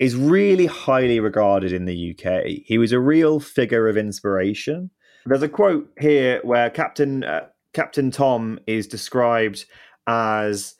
is 0.00 0.14
really 0.14 0.66
highly 0.66 1.20
regarded 1.20 1.72
in 1.72 1.86
the 1.86 2.10
UK. 2.14 2.64
He 2.64 2.78
was 2.78 2.92
a 2.92 3.00
real 3.00 3.40
figure 3.40 3.88
of 3.88 3.96
inspiration. 3.96 4.90
There's 5.24 5.42
a 5.42 5.48
quote 5.48 5.90
here 5.98 6.40
where 6.44 6.70
Captain 6.70 7.24
uh, 7.24 7.46
Captain 7.72 8.10
Tom 8.10 8.58
is 8.66 8.86
described 8.86 9.64
as 10.06 10.74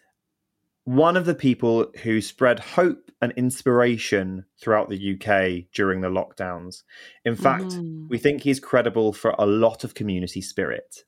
one 0.84 1.16
of 1.16 1.26
the 1.26 1.34
people 1.34 1.86
who 2.02 2.20
spread 2.20 2.60
hope 2.60 3.10
and 3.20 3.32
inspiration 3.32 4.44
throughout 4.60 4.88
the 4.88 5.14
UK 5.14 5.70
during 5.74 6.00
the 6.00 6.08
lockdowns. 6.08 6.82
In 7.24 7.34
fact, 7.34 7.64
mm. 7.64 8.08
we 8.08 8.18
think 8.18 8.42
he's 8.42 8.60
credible 8.60 9.12
for 9.12 9.34
a 9.38 9.46
lot 9.46 9.82
of 9.84 9.94
community 9.94 10.40
spirit. 10.40 11.04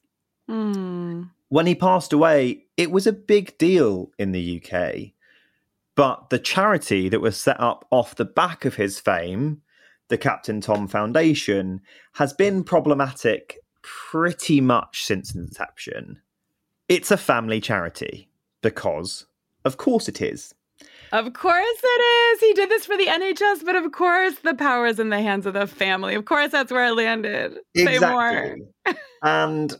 Mm. 0.50 1.30
When 1.48 1.66
he 1.66 1.74
passed 1.74 2.12
away, 2.12 2.64
it 2.76 2.90
was 2.90 3.06
a 3.06 3.12
big 3.12 3.56
deal 3.58 4.10
in 4.18 4.32
the 4.32 4.62
UK. 4.62 5.12
But 5.94 6.30
the 6.30 6.38
charity 6.38 7.08
that 7.08 7.20
was 7.20 7.36
set 7.36 7.58
up 7.58 7.86
off 7.90 8.14
the 8.14 8.24
back 8.24 8.64
of 8.64 8.76
his 8.76 9.00
fame, 9.00 9.62
the 10.08 10.18
Captain 10.18 10.60
Tom 10.60 10.86
Foundation, 10.86 11.80
has 12.14 12.32
been 12.32 12.62
problematic 12.62 13.58
pretty 13.82 14.60
much 14.60 15.04
since 15.04 15.34
inception. 15.34 16.20
It's 16.88 17.10
a 17.10 17.16
family 17.16 17.60
charity 17.60 18.28
because, 18.62 19.26
of 19.64 19.76
course, 19.76 20.08
it 20.08 20.22
is. 20.22 20.54
Of 21.10 21.32
course 21.32 21.80
it 21.82 22.36
is. 22.36 22.40
He 22.40 22.52
did 22.52 22.68
this 22.68 22.84
for 22.84 22.96
the 22.96 23.06
NHS, 23.06 23.64
but 23.64 23.74
of 23.74 23.90
course 23.92 24.36
the 24.40 24.54
power 24.54 24.86
is 24.86 25.00
in 25.00 25.08
the 25.08 25.20
hands 25.20 25.46
of 25.46 25.54
the 25.54 25.66
family. 25.66 26.14
Of 26.14 26.26
course 26.26 26.52
that's 26.52 26.70
where 26.70 26.86
it 26.86 26.92
landed. 26.92 27.58
Exactly. 27.74 27.98
Say 27.98 28.12
more. 28.12 28.56
and 29.22 29.76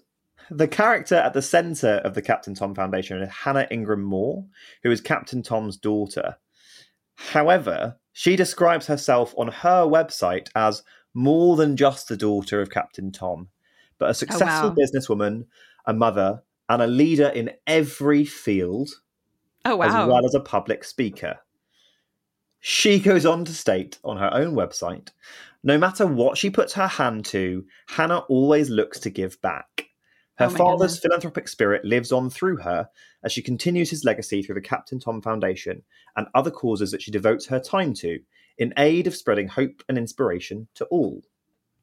the 0.51 0.69
character 0.69 1.17
at 1.17 1.33
the 1.33 1.43
center 1.43 1.97
of 2.05 2.15
the 2.15 2.23
Captain 2.23 2.55
Tom 2.55 2.75
Foundation 2.75 3.21
is 3.23 3.29
Hannah 3.31 3.67
Ingram 3.71 4.03
Moore, 4.03 4.45
who 4.83 4.91
is 4.91 5.01
Captain 5.01 5.43
Tom's 5.43 5.77
daughter. 5.77 6.37
However, 7.17 7.97
she 8.13 8.37
describes 8.37 8.87
herself 8.87 9.35
on 9.37 9.49
her 9.49 9.85
website 9.85 10.49
as 10.55 10.83
more 11.15 11.57
than 11.57 11.77
just 11.77 12.09
the 12.09 12.17
daughter 12.17 12.61
of 12.61 12.71
Captain 12.71 13.11
Tom, 13.11 13.49
but 13.99 14.07
a 14.07 14.11
oh, 14.11 14.13
successful 14.13 14.69
oh, 14.69 14.69
wow. 14.69 14.75
businesswoman, 14.75 15.47
a 15.87 15.95
mother, 15.95 16.43
and 16.69 16.83
a 16.83 16.87
leader 16.87 17.29
in 17.29 17.51
every 17.67 18.25
field, 18.25 18.91
oh, 19.65 19.77
wow. 19.77 19.87
as 19.87 20.09
well 20.09 20.25
as 20.25 20.35
a 20.35 20.41
public 20.41 20.85
speaker. 20.85 21.39
She 22.61 22.99
goes 22.99 23.25
on 23.25 23.45
to 23.45 23.53
state 23.53 23.99
on 24.05 24.17
her 24.17 24.33
own 24.35 24.55
website 24.55 25.11
no 25.63 25.79
matter 25.79 26.07
what 26.07 26.39
she 26.39 26.51
puts 26.51 26.75
her 26.75 26.87
hand 26.87 27.25
to, 27.27 27.65
Hannah 27.89 28.19
always 28.29 28.71
looks 28.71 29.01
to 29.01 29.11
give 29.11 29.41
back. 29.41 29.87
Her 30.39 30.47
oh 30.47 30.51
father's 30.51 30.93
goodness. 30.93 30.99
philanthropic 31.01 31.49
spirit 31.49 31.85
lives 31.85 32.13
on 32.13 32.31
through 32.31 32.59
her 32.59 32.89
as 33.25 33.33
she 33.33 33.43
continues 33.43 33.91
his 33.91 34.05
legacy 34.05 34.43
through 34.43 34.55
the 34.55 34.61
Captain 34.61 35.01
Tom 35.01 35.21
Foundation 35.21 35.83
and 36.17 36.29
other 36.35 36.51
causes 36.51 36.93
that 36.93 37.03
she 37.03 37.11
devotes 37.11 37.47
her 37.47 37.59
time 37.59 37.93
to 37.95 38.21
in 38.59 38.73
aid 38.77 39.07
of 39.07 39.17
spreading 39.17 39.49
hope 39.49 39.83
and 39.89 39.99
inspiration 39.99 40.69
to 40.75 40.85
all. 40.87 41.23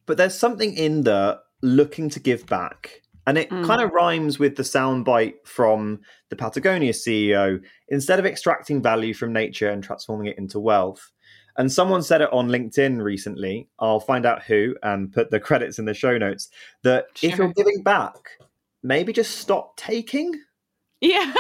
But 0.06 0.18
there's 0.18 0.38
something 0.38 0.74
in 0.74 1.04
the 1.04 1.40
looking 1.62 2.10
to 2.12 2.20
give 2.20 2.46
back. 2.46 3.02
And 3.28 3.38
it 3.38 3.50
mm. 3.50 3.66
kind 3.66 3.82
of 3.82 3.92
rhymes 3.92 4.38
with 4.40 4.56
the 4.56 4.64
soundbite 4.64 5.34
from 5.46 6.00
the 6.30 6.36
Patagonia 6.36 6.94
CEO 6.94 7.60
instead 7.90 8.20
of 8.20 8.26
extracting 8.26 8.82
value 8.82 9.14
from 9.14 9.34
nature 9.34 9.70
and 9.70 9.84
transforming 9.84 10.28
it 10.28 10.38
into 10.38 10.60
wealth. 10.60 11.12
And 11.58 11.72
someone 11.72 12.04
said 12.04 12.22
it 12.22 12.32
on 12.34 12.50
LinkedIn 12.50 13.02
recently. 13.02 13.68
I'll 13.80 14.00
find 14.00 14.26
out 14.26 14.44
who 14.44 14.76
and 14.84 15.12
put 15.12 15.32
the 15.32 15.40
credits 15.42 15.80
in 15.80 15.86
the 15.86 15.94
show 15.94 16.18
notes. 16.18 16.50
That 16.84 17.06
sure. 17.16 17.30
if 17.30 17.38
you're 17.38 17.54
giving 17.54 17.82
back, 17.82 18.30
maybe 18.86 19.12
just 19.12 19.40
stop 19.40 19.76
taking. 19.78 20.40
Yeah. 21.02 21.34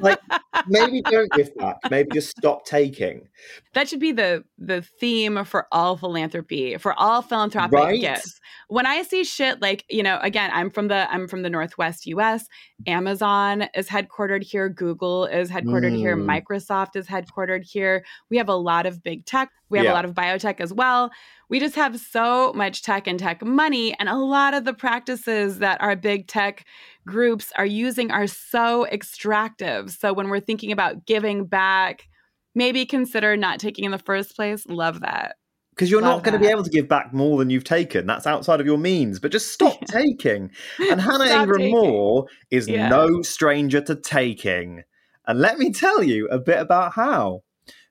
like 0.00 0.18
maybe 0.66 1.02
don't 1.02 1.30
give 1.32 1.54
back. 1.56 1.76
Maybe 1.90 2.10
just 2.12 2.30
stop 2.30 2.64
taking. 2.64 3.28
That 3.74 3.88
should 3.88 4.00
be 4.00 4.12
the 4.12 4.44
the 4.58 4.82
theme 4.82 5.44
for 5.44 5.66
all 5.70 5.96
philanthropy, 5.96 6.76
for 6.78 6.98
all 6.98 7.22
philanthropic 7.22 7.78
right? 7.78 8.00
gifts. 8.00 8.40
when 8.68 8.86
I 8.86 9.02
see 9.02 9.24
shit 9.24 9.62
like, 9.62 9.84
you 9.88 10.02
know, 10.02 10.18
again, 10.22 10.50
I'm 10.52 10.70
from 10.70 10.88
the 10.88 11.10
I'm 11.12 11.28
from 11.28 11.42
the 11.42 11.50
Northwest 11.50 12.06
US. 12.06 12.46
Amazon 12.86 13.66
is 13.74 13.88
headquartered 13.88 14.42
here, 14.42 14.68
Google 14.68 15.26
is 15.26 15.50
headquartered 15.50 15.92
mm. 15.92 15.98
here, 15.98 16.16
Microsoft 16.16 16.96
is 16.96 17.06
headquartered 17.06 17.64
here. 17.64 18.04
We 18.30 18.38
have 18.38 18.48
a 18.48 18.56
lot 18.56 18.86
of 18.86 19.02
big 19.02 19.26
tech. 19.26 19.50
We 19.72 19.78
have 19.78 19.86
yeah. 19.86 19.92
a 19.92 19.94
lot 19.94 20.04
of 20.04 20.14
biotech 20.14 20.60
as 20.60 20.72
well. 20.72 21.10
We 21.48 21.58
just 21.58 21.74
have 21.74 21.98
so 21.98 22.52
much 22.54 22.82
tech 22.82 23.06
and 23.06 23.18
tech 23.18 23.42
money 23.42 23.94
and 23.98 24.08
a 24.08 24.16
lot 24.16 24.54
of 24.54 24.64
the 24.64 24.72
practices 24.72 25.58
that 25.58 25.80
our 25.82 25.96
big 25.96 26.28
tech 26.28 26.64
groups 27.06 27.52
are 27.56 27.66
using 27.66 28.10
are 28.10 28.26
so 28.26 28.86
extractive. 28.86 29.90
So 29.90 30.12
when 30.12 30.28
we're 30.28 30.40
thinking 30.40 30.72
about 30.72 31.04
giving 31.06 31.46
back, 31.46 32.08
maybe 32.54 32.86
consider 32.86 33.36
not 33.36 33.58
taking 33.58 33.84
in 33.84 33.90
the 33.90 33.98
first 33.98 34.36
place. 34.36 34.64
Love 34.68 35.00
that 35.00 35.36
because 35.74 35.90
you're 35.90 36.02
Love 36.02 36.16
not 36.16 36.24
going 36.24 36.34
to 36.34 36.38
be 36.38 36.50
able 36.50 36.62
to 36.62 36.70
give 36.70 36.86
back 36.86 37.12
more 37.12 37.38
than 37.38 37.50
you've 37.50 37.64
taken. 37.64 38.06
That's 38.06 38.26
outside 38.26 38.60
of 38.60 38.66
your 38.66 38.78
means. 38.78 39.18
But 39.18 39.32
just 39.32 39.52
stop 39.52 39.80
taking. 39.86 40.50
And 40.78 41.00
Hannah 41.00 41.26
stop 41.26 41.40
Ingram 41.42 41.58
taking. 41.58 41.74
Moore 41.74 42.26
is 42.50 42.68
yeah. 42.68 42.88
no 42.88 43.22
stranger 43.22 43.80
to 43.80 43.96
taking. 43.96 44.82
And 45.26 45.40
let 45.40 45.58
me 45.58 45.72
tell 45.72 46.02
you 46.02 46.28
a 46.28 46.38
bit 46.38 46.58
about 46.58 46.92
how. 46.92 47.42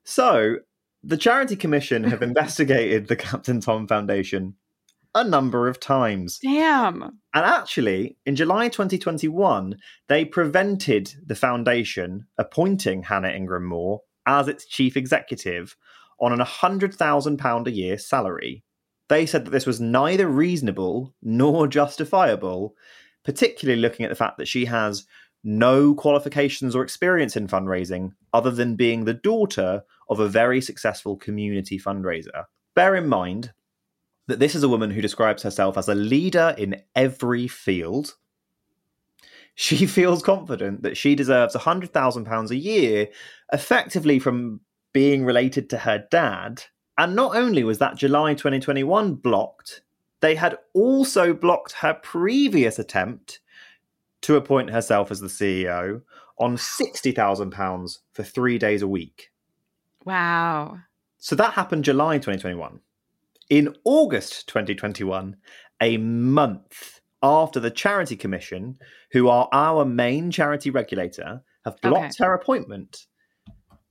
So, 0.04 0.58
the 1.04 1.18
Charity 1.18 1.56
Commission 1.56 2.04
have 2.04 2.22
investigated 2.22 3.08
the 3.08 3.16
Captain 3.16 3.60
Tom 3.60 3.88
Foundation 3.88 4.56
a 5.14 5.24
number 5.24 5.68
of 5.68 5.80
times. 5.80 6.40
Damn. 6.40 7.04
And 7.34 7.46
actually, 7.46 8.18
in 8.26 8.36
July 8.36 8.70
2021, 8.70 9.78
they 10.08 10.26
prevented 10.26 11.14
the 11.26 11.36
foundation 11.36 12.28
appointing 12.38 13.04
Hannah 13.04 13.30
Ingram 13.30 13.66
Moore 13.66 14.02
as 14.26 14.48
its 14.48 14.66
chief 14.66 14.96
executive 14.96 15.76
on 16.20 16.32
an 16.32 16.40
£100,000 16.40 17.68
a 17.68 17.72
year 17.72 17.98
salary. 17.98 18.64
They 19.10 19.26
said 19.26 19.46
that 19.46 19.52
this 19.52 19.66
was 19.66 19.82
neither 19.82 20.28
reasonable 20.28 21.14
nor 21.22 21.68
justifiable, 21.68 22.76
particularly 23.26 23.82
looking 23.82 24.06
at 24.06 24.10
the 24.10 24.16
fact 24.16 24.38
that 24.38 24.48
she 24.48 24.66
has 24.66 25.06
no 25.44 25.94
qualifications 25.96 26.76
or 26.76 26.84
experience 26.84 27.36
in 27.36 27.48
fundraising 27.48 28.12
other 28.34 28.52
than 28.52 28.76
being 28.76 29.06
the 29.06 29.14
daughter 29.14 29.84
of 30.10 30.20
a 30.20 30.30
very 30.30 30.62
successful 30.62 31.18
community 31.18 31.80
fundraiser. 31.80 32.46
Bear 32.76 32.96
in 32.96 33.08
mind 33.08 33.54
that 34.28 34.40
this 34.40 34.56
is 34.56 34.64
a 34.64 34.70
woman 34.70 34.92
who 34.92 35.02
describes 35.02 35.44
herself 35.44 35.78
as 35.78 35.90
a 35.90 35.96
leader 35.96 36.56
in 36.58 36.82
every 36.96 37.48
field. 37.48 38.16
She 39.56 39.86
feels 39.88 40.24
confident 40.24 40.84
that 40.84 40.98
she 40.98 41.16
deserves 41.16 41.56
£100,000 41.56 42.50
a 42.50 42.56
year, 42.56 43.08
effectively 43.52 44.20
from 44.20 44.62
being 44.94 45.26
related 45.26 45.70
to 45.72 45.80
her 45.80 46.06
dad. 46.12 46.64
And 46.98 47.16
not 47.16 47.36
only 47.36 47.64
was 47.64 47.80
that 47.80 47.98
July 47.98 48.34
2021 48.36 49.16
blocked, 49.16 49.82
they 50.22 50.36
had 50.36 50.58
also 50.74 51.34
blocked 51.34 51.74
her 51.74 51.96
previous 51.96 52.80
attempt 52.80 53.41
to 54.22 54.36
appoint 54.36 54.70
herself 54.70 55.12
as 55.12 55.20
the 55.20 55.28
CEO 55.28 56.02
on 56.40 56.58
£60,000 56.58 57.98
for 58.14 58.24
three 58.24 58.58
days 58.58 58.82
a 58.82 58.88
week. 58.88 59.32
Wow. 60.06 60.80
So 61.18 61.36
that 61.36 61.54
happened 61.54 61.86
July 61.86 62.18
2021. 62.18 62.80
In 63.50 63.76
August 63.84 64.48
2021, 64.48 65.36
a 65.82 65.98
month 65.98 67.02
after 67.22 67.60
the 67.60 67.70
Charity 67.70 68.16
Commission, 68.16 68.78
who 69.12 69.28
are 69.28 69.48
our 69.52 69.86
main 69.86 70.32
charity 70.32 70.72
regulator, 70.72 71.42
have 71.66 71.80
blocked 71.82 72.16
okay. 72.20 72.26
her 72.26 72.34
appointment, 72.34 73.06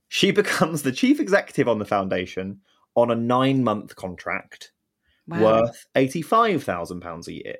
she 0.09 0.31
becomes 0.31 0.83
the 0.83 0.91
chief 0.91 1.19
executive 1.19 1.67
on 1.67 1.79
the 1.79 1.85
foundation 1.85 2.59
on 2.95 3.11
a 3.11 3.15
nine 3.15 3.63
month 3.63 3.95
contract 3.95 4.71
wow. 5.27 5.61
worth 5.61 5.85
£85,000 5.95 7.27
a 7.27 7.33
year. 7.33 7.57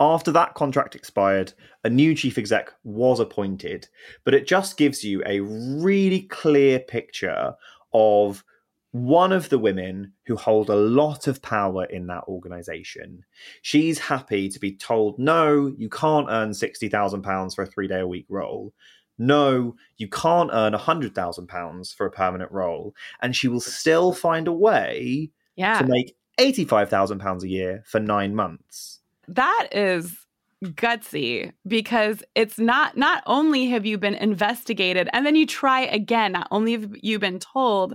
After 0.00 0.30
that 0.32 0.54
contract 0.54 0.94
expired, 0.94 1.52
a 1.82 1.90
new 1.90 2.14
chief 2.14 2.38
exec 2.38 2.70
was 2.84 3.18
appointed, 3.18 3.88
but 4.24 4.34
it 4.34 4.46
just 4.46 4.76
gives 4.76 5.02
you 5.02 5.22
a 5.26 5.40
really 5.40 6.22
clear 6.22 6.78
picture 6.78 7.54
of 7.92 8.44
one 8.92 9.32
of 9.32 9.48
the 9.48 9.58
women 9.58 10.12
who 10.26 10.36
hold 10.36 10.70
a 10.70 10.76
lot 10.76 11.26
of 11.26 11.42
power 11.42 11.84
in 11.84 12.06
that 12.06 12.24
organization. 12.28 13.24
She's 13.62 13.98
happy 13.98 14.48
to 14.48 14.58
be 14.58 14.76
told, 14.76 15.18
no, 15.18 15.72
you 15.76 15.88
can't 15.88 16.28
earn 16.30 16.50
£60,000 16.50 17.54
for 17.54 17.62
a 17.62 17.66
three 17.66 17.88
day 17.88 18.00
a 18.00 18.06
week 18.06 18.26
role 18.28 18.72
no, 19.18 19.74
you 19.96 20.08
can't 20.08 20.50
earn 20.52 20.72
£100,000 20.72 21.94
for 21.94 22.06
a 22.06 22.10
permanent 22.10 22.52
role. 22.52 22.94
And 23.20 23.34
she 23.34 23.48
will 23.48 23.60
still 23.60 24.12
find 24.12 24.46
a 24.46 24.52
way 24.52 25.30
yeah. 25.56 25.80
to 25.80 25.86
make 25.86 26.16
£85,000 26.38 27.42
a 27.42 27.48
year 27.48 27.82
for 27.84 27.98
nine 27.98 28.34
months. 28.34 28.97
That 29.28 29.68
is 29.72 30.16
gutsy 30.64 31.52
because 31.66 32.22
it's 32.34 32.58
not 32.58 32.96
not 32.96 33.22
only 33.26 33.66
have 33.68 33.86
you 33.86 33.96
been 33.96 34.14
investigated 34.14 35.08
and 35.12 35.24
then 35.24 35.36
you 35.36 35.46
try 35.46 35.82
again 35.82 36.32
not 36.32 36.48
only 36.50 36.72
have 36.72 36.90
you 37.00 37.16
been 37.20 37.38
told 37.38 37.94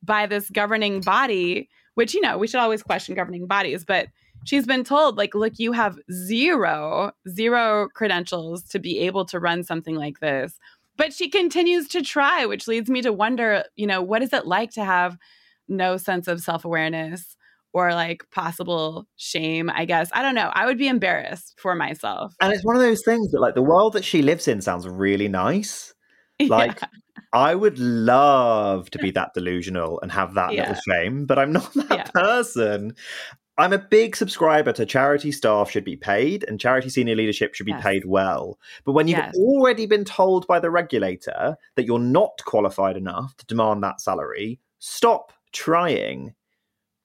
by 0.00 0.24
this 0.24 0.48
governing 0.50 1.00
body 1.00 1.68
which 1.94 2.14
you 2.14 2.20
know 2.20 2.38
we 2.38 2.46
should 2.46 2.60
always 2.60 2.84
question 2.84 3.16
governing 3.16 3.48
bodies 3.48 3.84
but 3.84 4.06
she's 4.44 4.66
been 4.66 4.84
told 4.84 5.16
like 5.16 5.34
look 5.34 5.54
you 5.56 5.72
have 5.72 5.98
zero 6.12 7.10
zero 7.28 7.88
credentials 7.94 8.62
to 8.62 8.78
be 8.78 9.00
able 9.00 9.24
to 9.24 9.40
run 9.40 9.64
something 9.64 9.96
like 9.96 10.20
this. 10.20 10.58
But 10.96 11.12
she 11.12 11.28
continues 11.28 11.88
to 11.88 12.02
try 12.02 12.46
which 12.46 12.68
leads 12.68 12.88
me 12.88 13.02
to 13.02 13.12
wonder 13.12 13.64
you 13.74 13.86
know 13.86 14.02
what 14.02 14.22
is 14.22 14.32
it 14.32 14.46
like 14.46 14.70
to 14.72 14.84
have 14.84 15.18
no 15.66 15.96
sense 15.96 16.28
of 16.28 16.40
self-awareness 16.40 17.36
or 17.74 17.92
like 17.92 18.24
possible 18.30 19.06
shame 19.16 19.70
i 19.74 19.84
guess 19.84 20.08
i 20.12 20.22
don't 20.22 20.34
know 20.34 20.50
i 20.54 20.64
would 20.64 20.78
be 20.78 20.88
embarrassed 20.88 21.54
for 21.58 21.74
myself 21.74 22.34
and 22.40 22.52
it's 22.52 22.64
one 22.64 22.76
of 22.76 22.82
those 22.82 23.02
things 23.04 23.30
that 23.32 23.40
like 23.40 23.54
the 23.54 23.62
world 23.62 23.92
that 23.92 24.04
she 24.04 24.22
lives 24.22 24.48
in 24.48 24.62
sounds 24.62 24.88
really 24.88 25.28
nice 25.28 25.92
like 26.48 26.80
yeah. 26.80 26.88
I 27.32 27.54
would 27.54 27.78
love 27.78 28.90
to 28.90 28.98
be 28.98 29.10
that 29.12 29.34
delusional 29.34 30.00
and 30.00 30.12
have 30.12 30.34
that 30.34 30.52
yeah. 30.52 30.68
little 30.68 30.82
shame, 30.88 31.26
but 31.26 31.38
I'm 31.38 31.52
not 31.52 31.72
that 31.74 31.90
yeah. 31.90 32.04
person. 32.04 32.94
I'm 33.56 33.72
a 33.72 33.78
big 33.78 34.16
subscriber 34.16 34.72
to 34.72 34.86
charity 34.86 35.30
staff 35.30 35.70
should 35.70 35.84
be 35.84 35.96
paid 35.96 36.44
and 36.48 36.58
charity 36.58 36.88
senior 36.88 37.14
leadership 37.14 37.54
should 37.54 37.66
be 37.66 37.72
yes. 37.72 37.82
paid 37.82 38.04
well. 38.04 38.58
But 38.84 38.92
when 38.92 39.06
you've 39.06 39.18
yes. 39.18 39.34
already 39.36 39.86
been 39.86 40.04
told 40.04 40.46
by 40.48 40.58
the 40.58 40.70
regulator 40.70 41.56
that 41.76 41.84
you're 41.84 42.00
not 42.00 42.40
qualified 42.44 42.96
enough 42.96 43.36
to 43.36 43.46
demand 43.46 43.82
that 43.84 44.00
salary, 44.00 44.58
stop 44.80 45.32
trying. 45.52 46.34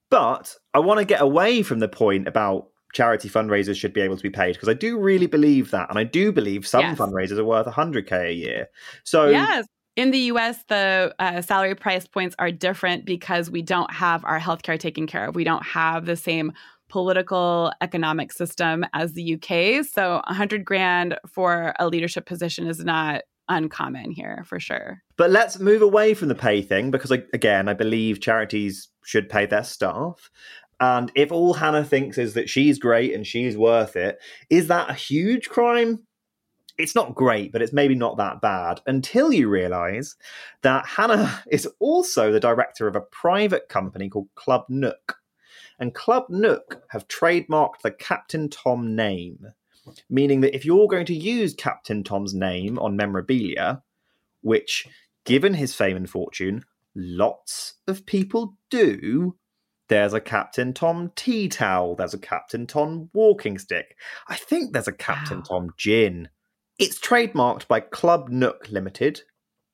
But 0.09 0.55
I 0.73 0.79
want 0.79 0.99
to 0.99 1.05
get 1.05 1.21
away 1.21 1.61
from 1.63 1.79
the 1.79 1.87
point 1.87 2.27
about 2.27 2.67
charity 2.93 3.29
fundraisers 3.29 3.75
should 3.75 3.93
be 3.93 4.01
able 4.01 4.17
to 4.17 4.23
be 4.23 4.31
paid 4.31 4.53
because 4.53 4.69
I 4.69 4.73
do 4.73 4.97
really 4.97 5.27
believe 5.27 5.71
that. 5.71 5.89
And 5.89 5.99
I 5.99 6.03
do 6.03 6.31
believe 6.31 6.65
some 6.65 6.81
yes. 6.81 6.97
fundraisers 6.97 7.37
are 7.37 7.45
worth 7.45 7.67
100K 7.67 8.29
a 8.29 8.33
year. 8.33 8.67
So, 9.03 9.29
yes 9.29 9.65
in 9.99 10.11
the 10.11 10.19
US, 10.31 10.63
the 10.69 11.13
uh, 11.19 11.41
salary 11.41 11.75
price 11.75 12.07
points 12.07 12.33
are 12.39 12.51
different 12.51 13.03
because 13.03 13.51
we 13.51 13.61
don't 13.61 13.91
have 13.91 14.23
our 14.23 14.39
healthcare 14.39 14.79
taken 14.79 15.07
care 15.07 15.27
of. 15.27 15.35
We 15.35 15.43
don't 15.43 15.65
have 15.65 16.05
the 16.05 16.15
same 16.15 16.53
political 16.87 17.73
economic 17.81 18.31
system 18.31 18.85
as 18.93 19.11
the 19.11 19.33
UK. 19.33 19.85
So 19.85 20.21
100 20.27 20.63
grand 20.63 21.17
for 21.27 21.73
a 21.79 21.89
leadership 21.89 22.25
position 22.25 22.65
is 22.65 22.79
not 22.79 23.23
uncommon 23.49 24.11
here 24.11 24.43
for 24.47 24.59
sure. 24.59 25.01
But 25.17 25.31
let's 25.31 25.59
move 25.59 25.81
away 25.81 26.13
from 26.13 26.29
the 26.29 26.35
pay 26.35 26.61
thing 26.61 26.91
because, 26.91 27.11
again, 27.11 27.67
I 27.67 27.73
believe 27.73 28.21
charities 28.21 28.87
should 29.03 29.27
pay 29.29 29.45
their 29.45 29.63
staff. 29.63 30.29
And 30.79 31.11
if 31.15 31.31
all 31.31 31.55
Hannah 31.55 31.83
thinks 31.83 32.17
is 32.17 32.35
that 32.35 32.49
she's 32.49 32.79
great 32.79 33.13
and 33.13 33.27
she's 33.27 33.57
worth 33.57 33.97
it, 33.97 34.17
is 34.49 34.67
that 34.67 34.89
a 34.89 34.93
huge 34.93 35.49
crime? 35.49 36.07
it's 36.79 36.95
not 36.95 37.13
great, 37.13 37.51
but 37.51 37.61
it's 37.61 37.73
maybe 37.73 37.93
not 37.93 38.17
that 38.17 38.41
bad 38.41 38.79
until 38.87 39.33
you 39.33 39.49
realize 39.49 40.15
that 40.61 40.85
Hannah 40.85 41.43
is 41.51 41.67
also 41.79 42.31
the 42.31 42.39
director 42.39 42.87
of 42.87 42.95
a 42.95 43.01
private 43.01 43.67
company 43.67 44.09
called 44.09 44.29
Club 44.35 44.63
Nook. 44.69 45.17
And 45.77 45.93
Club 45.93 46.25
Nook 46.29 46.83
have 46.89 47.07
trademarked 47.07 47.81
the 47.83 47.91
Captain 47.91 48.49
Tom 48.49 48.95
name, 48.95 49.45
meaning 50.09 50.41
that 50.41 50.55
if 50.55 50.65
you're 50.65 50.87
going 50.87 51.05
to 51.07 51.15
use 51.15 51.53
Captain 51.53 52.03
Tom's 52.03 52.33
name 52.33 52.77
on 52.79 52.95
memorabilia, 52.95 53.81
which, 54.41 54.87
given 55.25 55.53
his 55.53 55.73
fame 55.73 55.97
and 55.97 56.09
fortune, 56.09 56.63
lots 56.95 57.75
of 57.87 58.05
people 58.05 58.55
do, 58.69 59.35
there's 59.89 60.13
a 60.13 60.21
Captain 60.21 60.73
Tom 60.73 61.11
tea 61.15 61.49
towel. 61.49 61.95
There's 61.95 62.13
a 62.13 62.19
Captain 62.19 62.67
Tom 62.67 63.09
walking 63.13 63.57
stick. 63.57 63.97
I 64.27 64.35
think 64.35 64.71
there's 64.71 64.87
a 64.87 64.93
Captain 64.93 65.39
wow. 65.39 65.43
Tom 65.43 65.73
gin. 65.77 66.29
It's 66.77 66.99
trademarked 66.99 67.67
by 67.67 67.81
Club 67.81 68.29
Nook 68.29 68.67
Limited. 68.69 69.23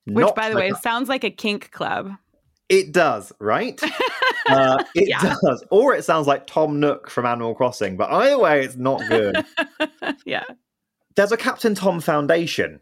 Which, 0.08 0.36
by 0.36 0.50
the 0.50 0.56
way, 0.56 0.72
sounds 0.82 1.10
like 1.10 1.24
a 1.24 1.32
kink 1.32 1.72
club. 1.72 2.12
It 2.70 2.92
does, 2.92 3.32
right? 3.40 3.80
uh, 4.48 4.84
it 4.96 5.10
yeah. 5.10 5.36
does. 5.42 5.64
Or 5.70 5.94
it 5.94 6.04
sounds 6.04 6.28
like 6.28 6.48
Tom 6.48 6.80
Nook 6.80 7.10
from 7.10 7.26
Animal 7.26 7.56
Crossing, 7.56 7.98
but 7.98 8.12
either 8.12 8.40
way, 8.40 8.64
it's 8.64 8.76
not 8.76 9.02
good. 9.08 9.46
yeah. 10.26 10.44
There's 11.16 11.32
a 11.32 11.38
Captain 11.38 11.76
Tom 11.76 12.02
Foundation. 12.02 12.82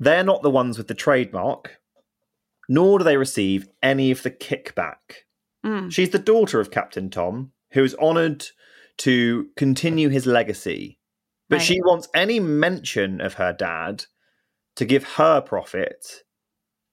They're 0.00 0.24
not 0.24 0.42
the 0.42 0.50
ones 0.50 0.78
with 0.78 0.88
the 0.88 0.94
trademark, 0.94 1.78
nor 2.68 2.98
do 2.98 3.04
they 3.04 3.16
receive 3.16 3.68
any 3.82 4.10
of 4.10 4.22
the 4.22 4.30
kickback. 4.30 5.24
Mm. 5.64 5.92
She's 5.92 6.10
the 6.10 6.18
daughter 6.18 6.60
of 6.60 6.70
Captain 6.70 7.10
Tom, 7.10 7.52
who 7.72 7.84
is 7.84 7.94
honoured 7.96 8.46
to 8.98 9.48
continue 9.56 10.08
his 10.08 10.26
legacy. 10.26 10.98
But 11.48 11.56
right. 11.56 11.64
she 11.64 11.80
wants 11.80 12.08
any 12.14 12.40
mention 12.40 13.20
of 13.20 13.34
her 13.34 13.52
dad 13.52 14.04
to 14.76 14.84
give 14.84 15.04
her 15.04 15.40
profit, 15.40 16.22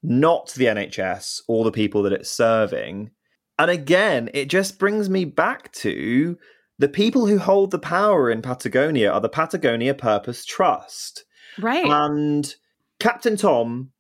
not 0.08 0.54
the 0.54 0.66
NHS 0.66 1.42
or 1.48 1.64
the 1.64 1.72
people 1.72 2.04
that 2.04 2.14
it's 2.14 2.30
serving. 2.30 3.12
And 3.58 3.72
again, 3.72 4.30
it 4.34 4.50
just 4.50 4.80
brings 4.80 5.10
me 5.10 5.26
back 5.26 5.72
to 5.74 6.38
the 6.78 6.90
people 6.90 7.26
who 7.26 7.40
hold 7.40 7.72
the 7.72 7.80
power 7.80 8.30
in 8.30 8.42
Patagonia 8.42 9.12
are 9.12 9.22
the 9.22 9.30
Patagonia 9.30 9.94
Purpose 9.94 10.46
Trust. 10.46 11.24
Right. 11.58 11.86
And 11.86 12.54
Captain 13.00 13.38
Tom, 13.38 13.92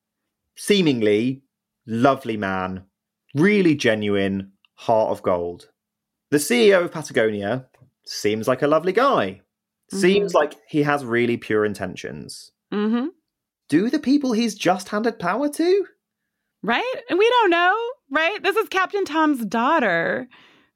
seemingly 0.56 1.44
lovely 1.88 2.38
man, 2.38 2.84
really 3.34 3.76
genuine, 3.76 4.52
heart 4.74 5.12
of 5.12 5.22
gold. 5.22 5.70
The 6.32 6.38
CEO 6.38 6.84
of 6.84 6.92
Patagonia 6.92 7.68
seems 8.06 8.48
like 8.48 8.62
a 8.62 8.68
lovely 8.68 8.92
guy. 8.92 9.42
Mm-hmm. 9.92 9.98
Seems 9.98 10.34
like 10.34 10.56
he 10.68 10.84
has 10.84 11.06
really 11.06 11.38
pure 11.38 11.64
intentions. 11.64 12.52
Mm-hmm. 12.74 13.08
Do 13.70 13.90
the 13.90 14.00
people 14.00 14.34
he's 14.34 14.56
just 14.56 14.90
handed 14.90 15.20
power 15.20 15.48
to? 15.50 15.86
Right? 16.66 16.96
And 17.12 17.20
we 17.20 17.30
don't 17.30 17.52
know, 17.52 17.78
right? 18.10 18.42
This 18.42 18.56
is 18.56 18.68
Captain 18.70 19.06
Tom's 19.06 19.46
daughter 19.46 20.28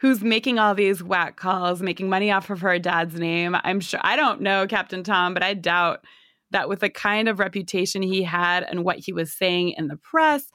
who's 0.02 0.22
making 0.22 0.60
all 0.60 0.76
these 0.76 1.02
whack 1.02 1.36
calls, 1.36 1.82
making 1.82 2.10
money 2.10 2.32
off 2.32 2.52
of 2.52 2.62
her 2.62 2.78
dad's 2.78 3.16
name. 3.16 3.56
I'm 3.64 3.80
sure 3.80 4.00
I 4.04 4.16
don't 4.16 4.42
know 4.42 4.68
Captain 4.68 5.04
Tom, 5.04 5.34
but 5.34 5.42
I 5.42 5.56
doubt 5.56 6.06
that 6.52 6.70
with 6.70 6.82
the 6.82 6.92
kind 6.92 7.28
of 7.28 7.40
reputation 7.40 8.04
he 8.04 8.22
had 8.22 8.62
and 8.62 8.84
what 8.84 9.00
he 9.00 9.12
was 9.12 9.36
saying 9.36 9.74
in 9.78 9.88
the 9.88 9.98
press 9.98 10.52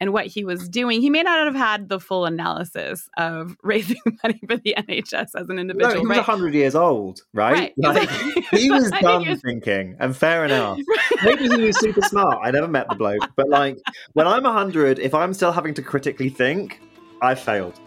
and 0.00 0.12
what 0.12 0.26
he 0.26 0.44
was 0.44 0.68
doing, 0.68 1.00
he 1.00 1.08
may 1.10 1.22
not 1.22 1.46
have 1.46 1.54
had 1.54 1.88
the 1.88 1.98
full 1.98 2.26
analysis 2.26 3.08
of 3.16 3.56
raising 3.62 4.00
money 4.22 4.40
for 4.46 4.56
the 4.58 4.74
NHS 4.76 5.30
as 5.34 5.48
an 5.48 5.58
individual. 5.58 5.94
No, 5.94 6.00
he 6.00 6.06
was 6.06 6.18
right? 6.18 6.28
100 6.28 6.54
years 6.54 6.74
old, 6.74 7.22
right? 7.32 7.52
right. 7.54 7.72
Like, 7.78 8.10
he 8.50 8.70
was 8.70 8.90
done 8.90 9.28
was... 9.28 9.40
thinking, 9.40 9.96
and 9.98 10.16
fair 10.16 10.44
enough. 10.44 10.78
Maybe 11.24 11.48
he 11.48 11.62
was 11.62 11.78
super 11.78 12.02
smart. 12.02 12.38
I 12.42 12.50
never 12.50 12.68
met 12.68 12.88
the 12.88 12.94
bloke, 12.94 13.30
but 13.36 13.48
like 13.48 13.78
when 14.12 14.26
I'm 14.26 14.42
100, 14.42 14.98
if 14.98 15.14
I'm 15.14 15.32
still 15.32 15.52
having 15.52 15.74
to 15.74 15.82
critically 15.82 16.28
think, 16.28 16.80
I 17.22 17.34
failed. 17.34 17.80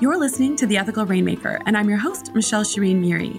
You're 0.00 0.16
listening 0.16 0.56
to 0.56 0.66
The 0.66 0.78
Ethical 0.78 1.04
Rainmaker, 1.04 1.60
and 1.66 1.76
I'm 1.76 1.88
your 1.88 1.98
host, 1.98 2.34
Michelle 2.34 2.62
Shireen 2.62 3.00
Muri. 3.00 3.38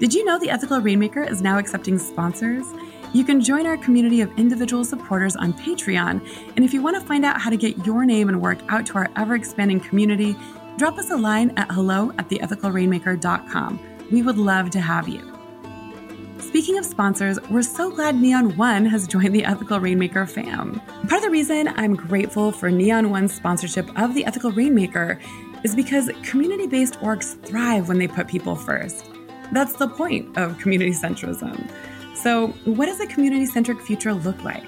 Did 0.00 0.12
you 0.14 0.24
know 0.24 0.38
The 0.40 0.50
Ethical 0.50 0.80
Rainmaker 0.80 1.22
is 1.22 1.42
now 1.42 1.58
accepting 1.58 1.98
sponsors? 1.98 2.66
You 3.12 3.24
can 3.24 3.40
join 3.40 3.66
our 3.66 3.76
community 3.76 4.20
of 4.20 4.30
individual 4.38 4.84
supporters 4.84 5.34
on 5.34 5.52
Patreon, 5.52 6.24
and 6.54 6.64
if 6.64 6.72
you 6.72 6.80
want 6.80 7.00
to 7.00 7.04
find 7.04 7.24
out 7.24 7.40
how 7.40 7.50
to 7.50 7.56
get 7.56 7.84
your 7.84 8.04
name 8.04 8.28
and 8.28 8.40
work 8.40 8.58
out 8.68 8.86
to 8.86 8.94
our 8.94 9.08
ever 9.16 9.34
expanding 9.34 9.80
community, 9.80 10.36
drop 10.76 10.96
us 10.96 11.10
a 11.10 11.16
line 11.16 11.52
at 11.56 11.70
hello 11.72 12.12
at 12.18 12.28
theethicalrainmaker.com. 12.28 13.80
We 14.12 14.22
would 14.22 14.38
love 14.38 14.70
to 14.70 14.80
have 14.80 15.08
you. 15.08 15.26
Speaking 16.38 16.78
of 16.78 16.84
sponsors, 16.84 17.38
we're 17.50 17.62
so 17.62 17.90
glad 17.90 18.14
Neon 18.14 18.56
One 18.56 18.86
has 18.86 19.08
joined 19.08 19.34
the 19.34 19.44
Ethical 19.44 19.80
Rainmaker 19.80 20.26
fam. 20.26 20.80
Part 21.08 21.14
of 21.14 21.22
the 21.22 21.30
reason 21.30 21.68
I'm 21.68 21.96
grateful 21.96 22.52
for 22.52 22.70
Neon 22.70 23.10
One's 23.10 23.32
sponsorship 23.32 23.88
of 24.00 24.14
the 24.14 24.24
Ethical 24.24 24.52
Rainmaker 24.52 25.20
is 25.64 25.74
because 25.74 26.10
community 26.22 26.68
based 26.68 26.94
orgs 27.00 27.40
thrive 27.44 27.88
when 27.88 27.98
they 27.98 28.08
put 28.08 28.28
people 28.28 28.54
first. 28.54 29.10
That's 29.52 29.74
the 29.74 29.88
point 29.88 30.36
of 30.38 30.58
community 30.58 30.92
centrism. 30.92 31.70
So, 32.22 32.48
what 32.66 32.84
does 32.86 33.00
a 33.00 33.06
community 33.06 33.46
centric 33.46 33.80
future 33.80 34.12
look 34.12 34.44
like? 34.44 34.64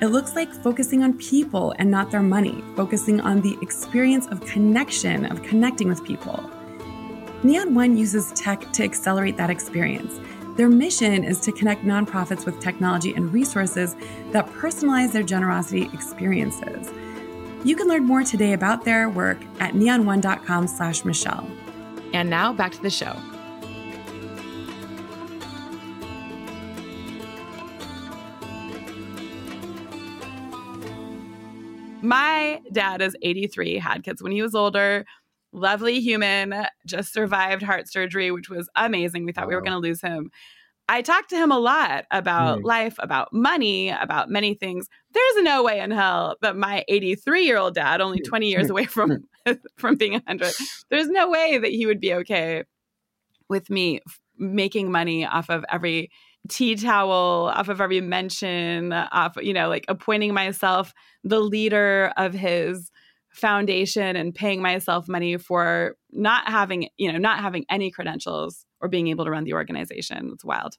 It 0.00 0.08
looks 0.08 0.34
like 0.34 0.52
focusing 0.52 1.04
on 1.04 1.16
people 1.18 1.72
and 1.78 1.90
not 1.90 2.10
their 2.10 2.22
money, 2.22 2.64
focusing 2.74 3.20
on 3.20 3.40
the 3.40 3.56
experience 3.62 4.26
of 4.26 4.40
connection, 4.40 5.24
of 5.26 5.42
connecting 5.44 5.86
with 5.88 6.04
people. 6.04 6.50
Neon 7.44 7.72
One 7.72 7.96
uses 7.96 8.32
tech 8.32 8.72
to 8.72 8.82
accelerate 8.82 9.36
that 9.36 9.48
experience. 9.48 10.18
Their 10.56 10.68
mission 10.68 11.22
is 11.22 11.38
to 11.42 11.52
connect 11.52 11.84
nonprofits 11.84 12.44
with 12.44 12.58
technology 12.58 13.14
and 13.14 13.32
resources 13.32 13.94
that 14.32 14.48
personalize 14.48 15.12
their 15.12 15.22
generosity 15.22 15.88
experiences. 15.92 16.90
You 17.64 17.76
can 17.76 17.86
learn 17.86 18.04
more 18.04 18.24
today 18.24 18.54
about 18.54 18.84
their 18.84 19.08
work 19.08 19.38
at 19.60 19.74
neon1.com 19.74 20.66
slash 20.66 21.04
Michelle. 21.04 21.48
And 22.12 22.28
now 22.28 22.52
back 22.52 22.72
to 22.72 22.82
the 22.82 22.90
show. 22.90 23.16
My 32.02 32.60
dad 32.72 33.02
is 33.02 33.16
83, 33.22 33.78
had 33.78 34.04
kids 34.04 34.22
when 34.22 34.32
he 34.32 34.42
was 34.42 34.54
older. 34.54 35.04
Lovely 35.52 36.00
human, 36.00 36.66
just 36.86 37.12
survived 37.12 37.62
heart 37.62 37.90
surgery, 37.90 38.30
which 38.30 38.50
was 38.50 38.68
amazing. 38.76 39.24
We 39.24 39.32
thought 39.32 39.44
wow. 39.44 39.48
we 39.48 39.54
were 39.54 39.62
going 39.62 39.72
to 39.72 39.78
lose 39.78 40.00
him. 40.00 40.30
I 40.90 41.02
talked 41.02 41.30
to 41.30 41.36
him 41.36 41.52
a 41.52 41.58
lot 41.58 42.06
about 42.10 42.60
mm. 42.60 42.64
life, 42.64 42.96
about 42.98 43.32
money, 43.32 43.90
about 43.90 44.30
many 44.30 44.54
things. 44.54 44.88
There's 45.12 45.44
no 45.44 45.62
way 45.62 45.80
in 45.80 45.90
hell 45.90 46.36
that 46.40 46.56
my 46.56 46.84
83 46.88 47.44
year 47.44 47.58
old 47.58 47.74
dad, 47.74 48.00
only 48.00 48.20
20 48.20 48.48
years 48.48 48.70
away 48.70 48.84
from 48.86 49.24
from 49.76 49.96
being 49.96 50.12
100, 50.12 50.52
there's 50.90 51.08
no 51.08 51.28
way 51.30 51.58
that 51.58 51.70
he 51.70 51.86
would 51.86 52.00
be 52.00 52.14
okay 52.14 52.64
with 53.48 53.68
me 53.70 54.00
making 54.38 54.90
money 54.90 55.26
off 55.26 55.50
of 55.50 55.64
every 55.70 56.10
tea 56.48 56.74
towel, 56.74 57.52
off 57.54 57.68
of 57.68 57.80
every 57.80 58.00
mention, 58.00 58.92
off 58.92 59.36
you 59.40 59.52
know, 59.52 59.68
like 59.68 59.84
appointing 59.88 60.34
myself 60.34 60.92
the 61.24 61.40
leader 61.40 62.12
of 62.16 62.32
his 62.34 62.90
foundation 63.30 64.16
and 64.16 64.34
paying 64.34 64.60
myself 64.62 65.08
money 65.08 65.36
for 65.36 65.96
not 66.10 66.48
having, 66.48 66.88
you 66.96 67.12
know, 67.12 67.18
not 67.18 67.40
having 67.40 67.64
any 67.70 67.90
credentials 67.90 68.64
or 68.80 68.88
being 68.88 69.08
able 69.08 69.24
to 69.24 69.30
run 69.30 69.44
the 69.44 69.52
organization. 69.52 70.30
It's 70.32 70.44
wild. 70.44 70.74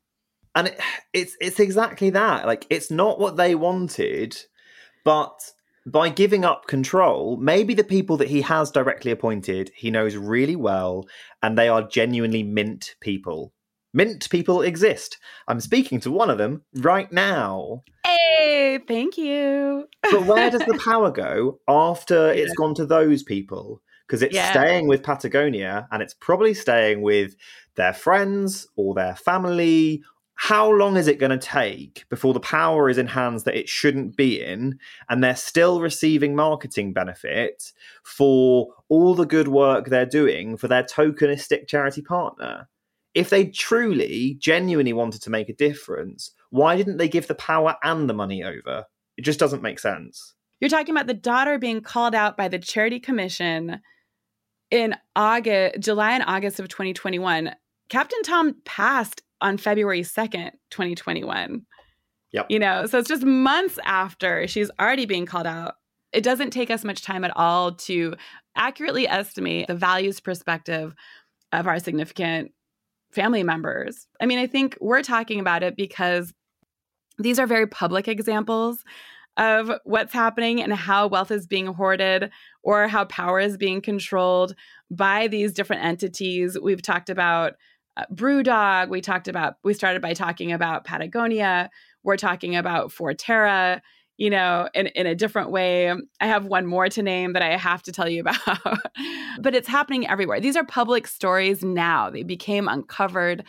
And 0.56 0.68
it, 0.68 0.80
it's 1.14 1.38
it's 1.40 1.60
exactly 1.60 2.10
that. 2.12 2.46
Like 2.46 2.66
it's 2.70 2.90
not 2.90 3.20
what 3.20 3.38
they 3.38 3.56
wanted, 3.56 4.38
but 5.06 5.40
by 5.86 6.10
giving 6.10 6.44
up 6.44 6.68
control, 6.68 7.38
maybe 7.38 7.74
the 7.74 7.84
people 7.84 8.18
that 8.18 8.28
he 8.28 8.42
has 8.42 8.72
directly 8.72 9.12
appointed, 9.12 9.72
he 9.76 9.92
knows 9.92 10.16
really 10.16 10.56
well, 10.56 11.06
and 11.42 11.58
they 11.58 11.68
are 11.70 11.88
genuinely 11.88 12.44
mint 12.44 12.96
people. 13.00 13.54
Mint 13.94 14.30
people 14.30 14.62
exist. 14.62 15.18
I'm 15.48 15.60
speaking 15.60 16.00
to 16.02 16.12
one 16.12 16.30
of 16.30 16.38
them 16.38 16.64
right 16.76 17.12
now. 17.12 17.84
Hey, 18.06 18.80
thank 18.88 19.18
you. 19.18 19.88
but 20.04 20.26
where 20.26 20.52
does 20.52 20.62
the 20.62 20.80
power 20.86 21.12
go 21.12 21.60
after 21.68 22.34
yeah. 22.34 22.44
it's 22.44 22.54
gone 22.54 22.76
to 22.76 22.86
those 22.86 23.24
people? 23.24 23.82
Because 24.08 24.22
it's 24.22 24.36
yeah. 24.36 24.52
staying 24.52 24.88
with 24.88 25.04
Patagonia 25.04 25.88
and 25.92 26.02
it's 26.02 26.14
probably 26.14 26.54
staying 26.54 27.02
with 27.02 27.36
their 27.76 27.94
friends 27.94 28.68
or 28.76 28.94
their 28.94 29.16
family 29.16 30.04
how 30.42 30.72
long 30.72 30.96
is 30.96 31.10
it 31.10 31.20
going 31.20 31.38
to 31.38 31.38
take 31.38 32.06
before 32.10 32.34
the 32.34 32.40
power 32.40 32.90
is 32.90 32.98
in 32.98 33.08
hands 33.08 33.44
that 33.44 33.58
it 33.58 33.68
shouldn't 33.68 34.16
be 34.16 34.42
in 34.42 34.80
and 35.10 35.22
they're 35.22 35.36
still 35.36 35.82
receiving 35.82 36.34
marketing 36.34 36.94
benefit 36.94 37.74
for 38.04 38.70
all 38.88 39.14
the 39.16 39.26
good 39.26 39.50
work 39.50 39.88
they're 39.88 40.06
doing 40.06 40.56
for 40.56 40.70
their 40.70 40.82
tokenistic 40.82 41.68
charity 41.68 42.02
partner 42.02 42.70
if 43.14 43.30
they 43.30 43.46
truly 43.46 44.38
genuinely 44.40 44.94
wanted 44.94 45.22
to 45.22 45.30
make 45.30 45.50
a 45.50 45.56
difference 45.56 46.32
why 46.50 46.76
didn't 46.76 46.98
they 46.98 47.10
give 47.10 47.28
the 47.28 47.36
power 47.36 47.76
and 47.84 48.10
the 48.10 48.14
money 48.14 48.44
over 48.44 48.86
it 49.18 49.22
just 49.22 49.40
doesn't 49.40 49.64
make 49.64 49.80
sense 49.80 50.34
you're 50.60 50.70
talking 50.70 50.94
about 50.94 51.08
the 51.08 51.14
daughter 51.14 51.58
being 51.58 51.82
called 51.82 52.16
out 52.16 52.38
by 52.38 52.48
the 52.48 52.60
charity 52.60 53.00
commission 53.00 53.80
in 54.72 54.96
august 55.16 55.80
july 55.80 56.12
and 56.12 56.24
august 56.26 56.60
of 56.60 56.68
2021 56.68 57.54
captain 57.90 58.22
tom 58.24 58.56
passed 58.66 59.22
on 59.42 59.58
February 59.58 60.02
2nd, 60.02 60.52
2021. 60.72 61.66
Yep. 62.32 62.46
You 62.50 62.60
know, 62.60 62.86
so 62.86 63.00
it's 63.00 63.10
just 63.10 63.24
months 63.24 63.80
after 63.86 64.48
she's 64.48 64.70
already 64.80 65.06
being 65.06 65.26
called 65.26 65.48
out. 65.48 65.76
It 66.12 66.24
doesn't 66.24 66.52
take 66.52 66.70
us 66.70 66.84
much 66.84 67.04
time 67.04 67.24
at 67.24 67.36
all 67.36 67.74
to 67.74 68.16
accurately 68.56 69.08
estimate 69.08 69.68
the 69.68 69.76
values 69.76 70.20
perspective 70.20 70.94
of 71.52 71.68
our 71.68 71.80
significant 71.80 72.52
family 73.12 73.44
members. 73.44 74.08
I 74.22 74.26
mean, 74.26 74.40
I 74.40 74.48
think 74.48 74.78
we're 74.80 75.02
talking 75.02 75.40
about 75.40 75.64
it 75.64 75.76
because 75.76 76.34
these 77.18 77.40
are 77.40 77.48
very 77.48 77.68
public 77.68 78.08
examples 78.08 78.84
of 79.38 79.72
what's 79.84 80.14
happening 80.14 80.62
and 80.62 80.74
how 80.74 81.08
wealth 81.08 81.32
is 81.32 81.48
being 81.48 81.68
hoarded 81.68 82.30
or 82.62 82.88
how 82.88 83.06
power 83.06 83.40
is 83.40 83.58
being 83.58 83.82
controlled 83.82 84.54
by 84.92 85.28
these 85.28 85.54
different 85.54 85.84
entities. 85.84 86.58
We've 86.62 86.82
talked 86.82 87.10
about 87.10 87.54
uh, 87.96 88.04
Brewdog. 88.14 88.90
We 88.90 89.02
talked 89.02 89.28
about, 89.28 89.56
we 89.64 89.74
started 89.74 90.02
by 90.02 90.14
talking 90.14 90.52
about 90.52 90.84
Patagonia. 90.84 91.70
We're 92.04 92.18
talking 92.18 92.56
about 92.56 92.92
Forterra, 92.92 93.82
you 94.20 94.30
know, 94.30 94.68
in, 94.76 94.88
in 94.88 95.08
a 95.08 95.16
different 95.16 95.50
way. 95.50 95.88
Um, 95.88 96.04
I 96.20 96.28
have 96.28 96.46
one 96.46 96.66
more 96.66 96.90
to 96.90 97.02
name 97.02 97.32
that 97.34 97.42
I 97.42 97.56
have 97.56 97.82
to 97.84 97.94
tell 97.94 98.10
you 98.10 98.22
about, 98.28 98.78
but 99.40 99.56
it's 99.56 99.68
happening 99.68 100.08
everywhere. 100.08 100.42
These 100.42 100.58
are 100.58 100.66
public 100.66 101.08
stories 101.08 101.64
now. 101.64 102.10
They 102.10 102.24
became 102.24 102.68
uncovered. 102.68 103.46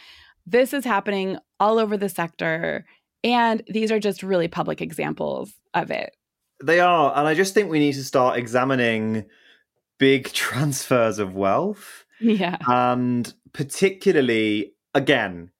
This 0.46 0.72
is 0.72 0.84
happening 0.84 1.38
all 1.58 1.80
over 1.80 1.96
the 1.96 2.08
sector. 2.08 2.86
And 3.24 3.64
these 3.66 3.90
are 3.90 3.98
just 3.98 4.22
really 4.22 4.46
public 4.46 4.80
examples 4.80 5.52
of 5.74 5.90
it. 5.90 6.16
They 6.62 6.78
are. 6.78 7.12
And 7.16 7.26
I 7.26 7.34
just 7.34 7.52
think 7.52 7.68
we 7.68 7.80
need 7.80 7.94
to 7.94 8.04
start 8.04 8.38
examining 8.38 9.24
big 9.98 10.26
transfers 10.32 11.18
of 11.18 11.34
wealth. 11.34 12.06
Yeah. 12.20 12.58
And 12.68 13.32
particularly, 13.52 14.74
again, 14.94 15.50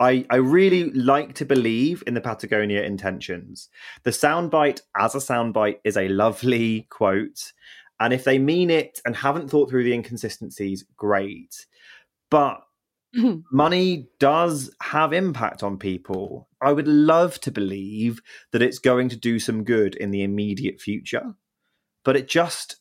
I, 0.00 0.24
I 0.30 0.36
really 0.36 0.90
like 0.92 1.34
to 1.34 1.44
believe 1.44 2.02
in 2.06 2.14
the 2.14 2.22
Patagonia 2.22 2.82
intentions. 2.82 3.68
The 4.02 4.10
soundbite 4.10 4.80
as 4.98 5.14
a 5.14 5.18
soundbite 5.18 5.80
is 5.84 5.96
a 5.96 6.08
lovely 6.08 6.82
quote. 6.90 7.52
And 8.00 8.14
if 8.14 8.24
they 8.24 8.38
mean 8.38 8.70
it 8.70 9.00
and 9.04 9.14
haven't 9.14 9.50
thought 9.50 9.68
through 9.68 9.84
the 9.84 9.92
inconsistencies, 9.92 10.84
great. 10.96 11.66
But 12.30 12.62
money 13.52 14.08
does 14.18 14.74
have 14.80 15.12
impact 15.12 15.62
on 15.62 15.76
people. 15.76 16.48
I 16.62 16.72
would 16.72 16.88
love 16.88 17.38
to 17.40 17.50
believe 17.50 18.22
that 18.52 18.62
it's 18.62 18.78
going 18.78 19.10
to 19.10 19.16
do 19.16 19.38
some 19.38 19.64
good 19.64 19.94
in 19.96 20.12
the 20.12 20.22
immediate 20.22 20.80
future, 20.80 21.34
but 22.04 22.16
it 22.16 22.26
just 22.26 22.76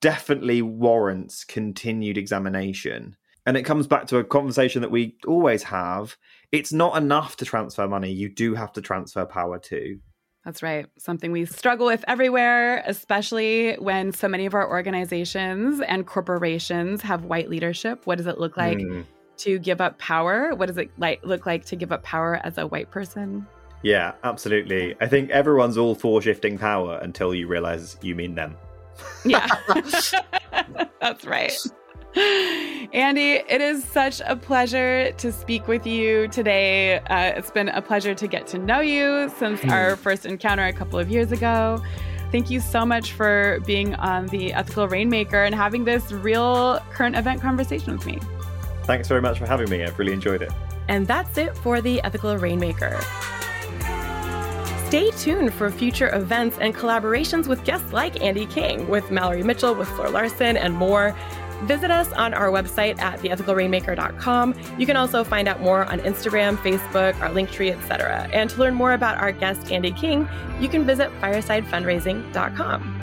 definitely 0.00 0.62
warrants 0.62 1.44
continued 1.44 2.16
examination. 2.16 3.16
And 3.46 3.56
it 3.56 3.62
comes 3.62 3.86
back 3.86 4.06
to 4.08 4.18
a 4.18 4.24
conversation 4.24 4.82
that 4.82 4.90
we 4.90 5.16
always 5.26 5.62
have. 5.64 6.16
It's 6.52 6.72
not 6.72 6.96
enough 6.96 7.36
to 7.36 7.44
transfer 7.44 7.88
money, 7.88 8.12
you 8.12 8.28
do 8.28 8.54
have 8.54 8.72
to 8.74 8.80
transfer 8.80 9.24
power 9.24 9.58
too. 9.58 10.00
That's 10.44 10.62
right. 10.62 10.86
Something 10.98 11.32
we 11.32 11.44
struggle 11.44 11.86
with 11.86 12.02
everywhere, 12.08 12.82
especially 12.86 13.74
when 13.74 14.12
so 14.12 14.26
many 14.26 14.46
of 14.46 14.54
our 14.54 14.68
organizations 14.68 15.80
and 15.82 16.06
corporations 16.06 17.02
have 17.02 17.24
white 17.24 17.50
leadership. 17.50 18.06
What 18.06 18.16
does 18.16 18.26
it 18.26 18.38
look 18.38 18.56
like 18.56 18.78
mm. 18.78 19.04
to 19.38 19.58
give 19.58 19.82
up 19.82 19.98
power? 19.98 20.54
What 20.54 20.66
does 20.66 20.78
it 20.78 20.90
like 20.96 21.22
look 21.24 21.44
like 21.44 21.66
to 21.66 21.76
give 21.76 21.92
up 21.92 22.02
power 22.02 22.40
as 22.42 22.56
a 22.56 22.66
white 22.66 22.90
person? 22.90 23.46
Yeah, 23.82 24.12
absolutely. 24.24 24.94
I 25.00 25.08
think 25.08 25.30
everyone's 25.30 25.76
all 25.76 25.94
for 25.94 26.22
shifting 26.22 26.56
power 26.56 26.98
until 27.02 27.34
you 27.34 27.46
realize 27.46 27.98
you 28.00 28.14
mean 28.14 28.34
them. 28.34 28.56
Yeah. 29.24 29.46
That's 31.00 31.24
right. 31.24 31.52
Andy, 32.16 33.42
it 33.48 33.60
is 33.60 33.84
such 33.84 34.20
a 34.26 34.34
pleasure 34.34 35.12
to 35.12 35.30
speak 35.30 35.68
with 35.68 35.86
you 35.86 36.26
today. 36.28 36.98
Uh, 36.98 37.32
it's 37.36 37.50
been 37.50 37.68
a 37.68 37.80
pleasure 37.80 38.14
to 38.14 38.26
get 38.26 38.46
to 38.48 38.58
know 38.58 38.80
you 38.80 39.30
since 39.38 39.64
our 39.66 39.96
first 39.96 40.26
encounter 40.26 40.64
a 40.64 40.72
couple 40.72 40.98
of 40.98 41.08
years 41.08 41.30
ago. 41.30 41.82
Thank 42.32 42.50
you 42.50 42.60
so 42.60 42.84
much 42.86 43.12
for 43.12 43.58
being 43.66 43.94
on 43.96 44.26
the 44.28 44.52
Ethical 44.52 44.88
Rainmaker 44.88 45.44
and 45.44 45.54
having 45.54 45.84
this 45.84 46.10
real 46.12 46.80
current 46.92 47.16
event 47.16 47.40
conversation 47.40 47.96
with 47.96 48.06
me. 48.06 48.18
Thanks 48.84 49.08
very 49.08 49.20
much 49.20 49.38
for 49.38 49.46
having 49.46 49.68
me. 49.68 49.84
I've 49.84 49.98
really 49.98 50.12
enjoyed 50.12 50.42
it. 50.42 50.50
And 50.88 51.06
that's 51.06 51.38
it 51.38 51.56
for 51.58 51.80
the 51.80 52.02
Ethical 52.02 52.36
Rainmaker. 52.36 53.00
Stay 54.86 55.12
tuned 55.12 55.54
for 55.54 55.70
future 55.70 56.12
events 56.12 56.58
and 56.60 56.74
collaborations 56.74 57.46
with 57.46 57.62
guests 57.62 57.92
like 57.92 58.20
Andy 58.20 58.46
King, 58.46 58.88
with 58.88 59.08
Mallory 59.12 59.44
Mitchell, 59.44 59.72
with 59.72 59.88
Fleur 59.90 60.10
Larsen, 60.10 60.56
and 60.56 60.74
more. 60.74 61.16
Visit 61.64 61.90
us 61.90 62.10
on 62.12 62.32
our 62.34 62.48
website 62.48 62.98
at 63.00 63.20
theethicalrainmaker.com. 63.20 64.54
You 64.78 64.86
can 64.86 64.96
also 64.96 65.22
find 65.24 65.46
out 65.48 65.60
more 65.60 65.84
on 65.84 66.00
Instagram, 66.00 66.56
Facebook, 66.56 67.20
our 67.20 67.28
Linktree, 67.28 67.72
etc. 67.72 68.28
And 68.32 68.48
to 68.50 68.58
learn 68.58 68.74
more 68.74 68.94
about 68.94 69.18
our 69.18 69.32
guest 69.32 69.70
Andy 69.70 69.92
King, 69.92 70.28
you 70.58 70.68
can 70.68 70.84
visit 70.84 71.10
firesidefundraising.com. 71.20 73.00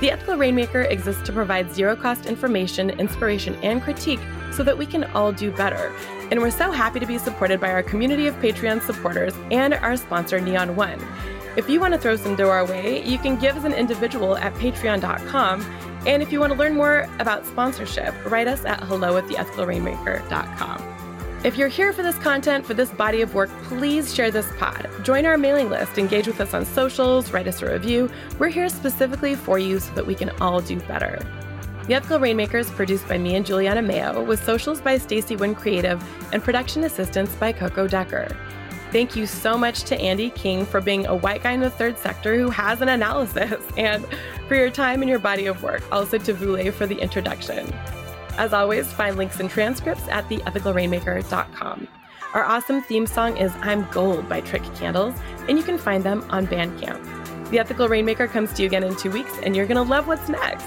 The 0.00 0.10
Ethical 0.10 0.36
Rainmaker 0.36 0.82
exists 0.82 1.22
to 1.22 1.32
provide 1.32 1.74
zero 1.74 1.96
cost 1.96 2.26
information, 2.26 2.90
inspiration, 2.90 3.54
and 3.62 3.80
critique 3.82 4.20
so 4.52 4.62
that 4.62 4.76
we 4.76 4.84
can 4.84 5.04
all 5.04 5.32
do 5.32 5.50
better. 5.50 5.90
And 6.30 6.40
we're 6.40 6.50
so 6.50 6.70
happy 6.70 7.00
to 7.00 7.06
be 7.06 7.16
supported 7.16 7.60
by 7.60 7.70
our 7.70 7.82
community 7.82 8.26
of 8.26 8.34
Patreon 8.36 8.82
supporters 8.82 9.32
and 9.50 9.72
our 9.74 9.96
sponsor, 9.96 10.38
Neon 10.40 10.76
One. 10.76 11.00
If 11.56 11.70
you 11.70 11.80
want 11.80 11.94
to 11.94 11.98
throw 11.98 12.16
some 12.16 12.36
dough 12.36 12.50
our 12.50 12.66
way, 12.66 13.02
you 13.02 13.16
can 13.16 13.36
give 13.38 13.56
as 13.56 13.64
an 13.64 13.72
individual 13.72 14.36
at 14.36 14.52
patreon.com 14.54 15.62
and 16.06 16.22
if 16.22 16.32
you 16.32 16.40
want 16.40 16.52
to 16.52 16.58
learn 16.58 16.74
more 16.74 17.08
about 17.18 17.44
sponsorship, 17.44 18.14
write 18.30 18.48
us 18.48 18.64
at 18.64 18.80
hello 18.84 19.16
at 19.16 19.24
theethicalrainmaker.com. 19.24 20.96
If 21.44 21.56
you're 21.56 21.68
here 21.68 21.92
for 21.92 22.02
this 22.02 22.18
content, 22.18 22.64
for 22.64 22.74
this 22.74 22.90
body 22.90 23.20
of 23.20 23.34
work, 23.34 23.50
please 23.64 24.14
share 24.14 24.30
this 24.30 24.50
pod. 24.56 24.88
Join 25.02 25.26
our 25.26 25.36
mailing 25.36 25.68
list, 25.68 25.98
engage 25.98 26.26
with 26.26 26.40
us 26.40 26.54
on 26.54 26.64
socials, 26.64 27.30
write 27.32 27.46
us 27.46 27.62
a 27.62 27.70
review. 27.70 28.10
We're 28.38 28.48
here 28.48 28.68
specifically 28.68 29.34
for 29.34 29.58
you 29.58 29.78
so 29.78 29.92
that 29.94 30.06
we 30.06 30.14
can 30.14 30.30
all 30.40 30.60
do 30.60 30.80
better. 30.80 31.24
The 31.86 31.94
Ethical 31.94 32.18
Rainmaker 32.18 32.58
is 32.58 32.70
produced 32.70 33.06
by 33.06 33.16
me 33.18 33.36
and 33.36 33.46
Juliana 33.46 33.80
Mayo, 33.80 34.24
with 34.24 34.44
socials 34.44 34.80
by 34.80 34.98
Stacy 34.98 35.36
Wynn 35.36 35.54
Creative 35.54 36.02
and 36.32 36.42
production 36.42 36.82
assistance 36.82 37.32
by 37.36 37.52
Coco 37.52 37.86
Decker. 37.86 38.36
Thank 38.96 39.14
you 39.14 39.26
so 39.26 39.58
much 39.58 39.82
to 39.82 40.00
Andy 40.00 40.30
King 40.30 40.64
for 40.64 40.80
being 40.80 41.04
a 41.04 41.14
white 41.14 41.42
guy 41.42 41.52
in 41.52 41.60
the 41.60 41.68
third 41.68 41.98
sector 41.98 42.34
who 42.38 42.48
has 42.48 42.80
an 42.80 42.88
analysis, 42.88 43.62
and 43.76 44.06
for 44.48 44.54
your 44.54 44.70
time 44.70 45.02
and 45.02 45.10
your 45.10 45.18
body 45.18 45.44
of 45.44 45.62
work. 45.62 45.82
Also 45.92 46.16
to 46.16 46.32
Vule 46.32 46.72
for 46.72 46.86
the 46.86 46.98
introduction. 46.98 47.70
As 48.38 48.54
always, 48.54 48.90
find 48.90 49.18
links 49.18 49.38
and 49.38 49.50
transcripts 49.50 50.08
at 50.08 50.26
theethicalrainmaker.com. 50.30 51.88
Our 52.32 52.44
awesome 52.44 52.80
theme 52.84 53.06
song 53.06 53.36
is 53.36 53.52
I'm 53.60 53.86
Gold 53.90 54.30
by 54.30 54.40
Trick 54.40 54.64
Candles, 54.76 55.14
and 55.46 55.58
you 55.58 55.62
can 55.62 55.76
find 55.76 56.02
them 56.02 56.24
on 56.30 56.46
Bandcamp. 56.46 57.50
The 57.50 57.58
Ethical 57.58 57.88
Rainmaker 57.88 58.28
comes 58.28 58.54
to 58.54 58.62
you 58.62 58.68
again 58.68 58.82
in 58.82 58.96
two 58.96 59.10
weeks, 59.10 59.36
and 59.42 59.54
you're 59.54 59.66
going 59.66 59.76
to 59.76 59.82
love 59.82 60.06
what's 60.06 60.30
next. 60.30 60.64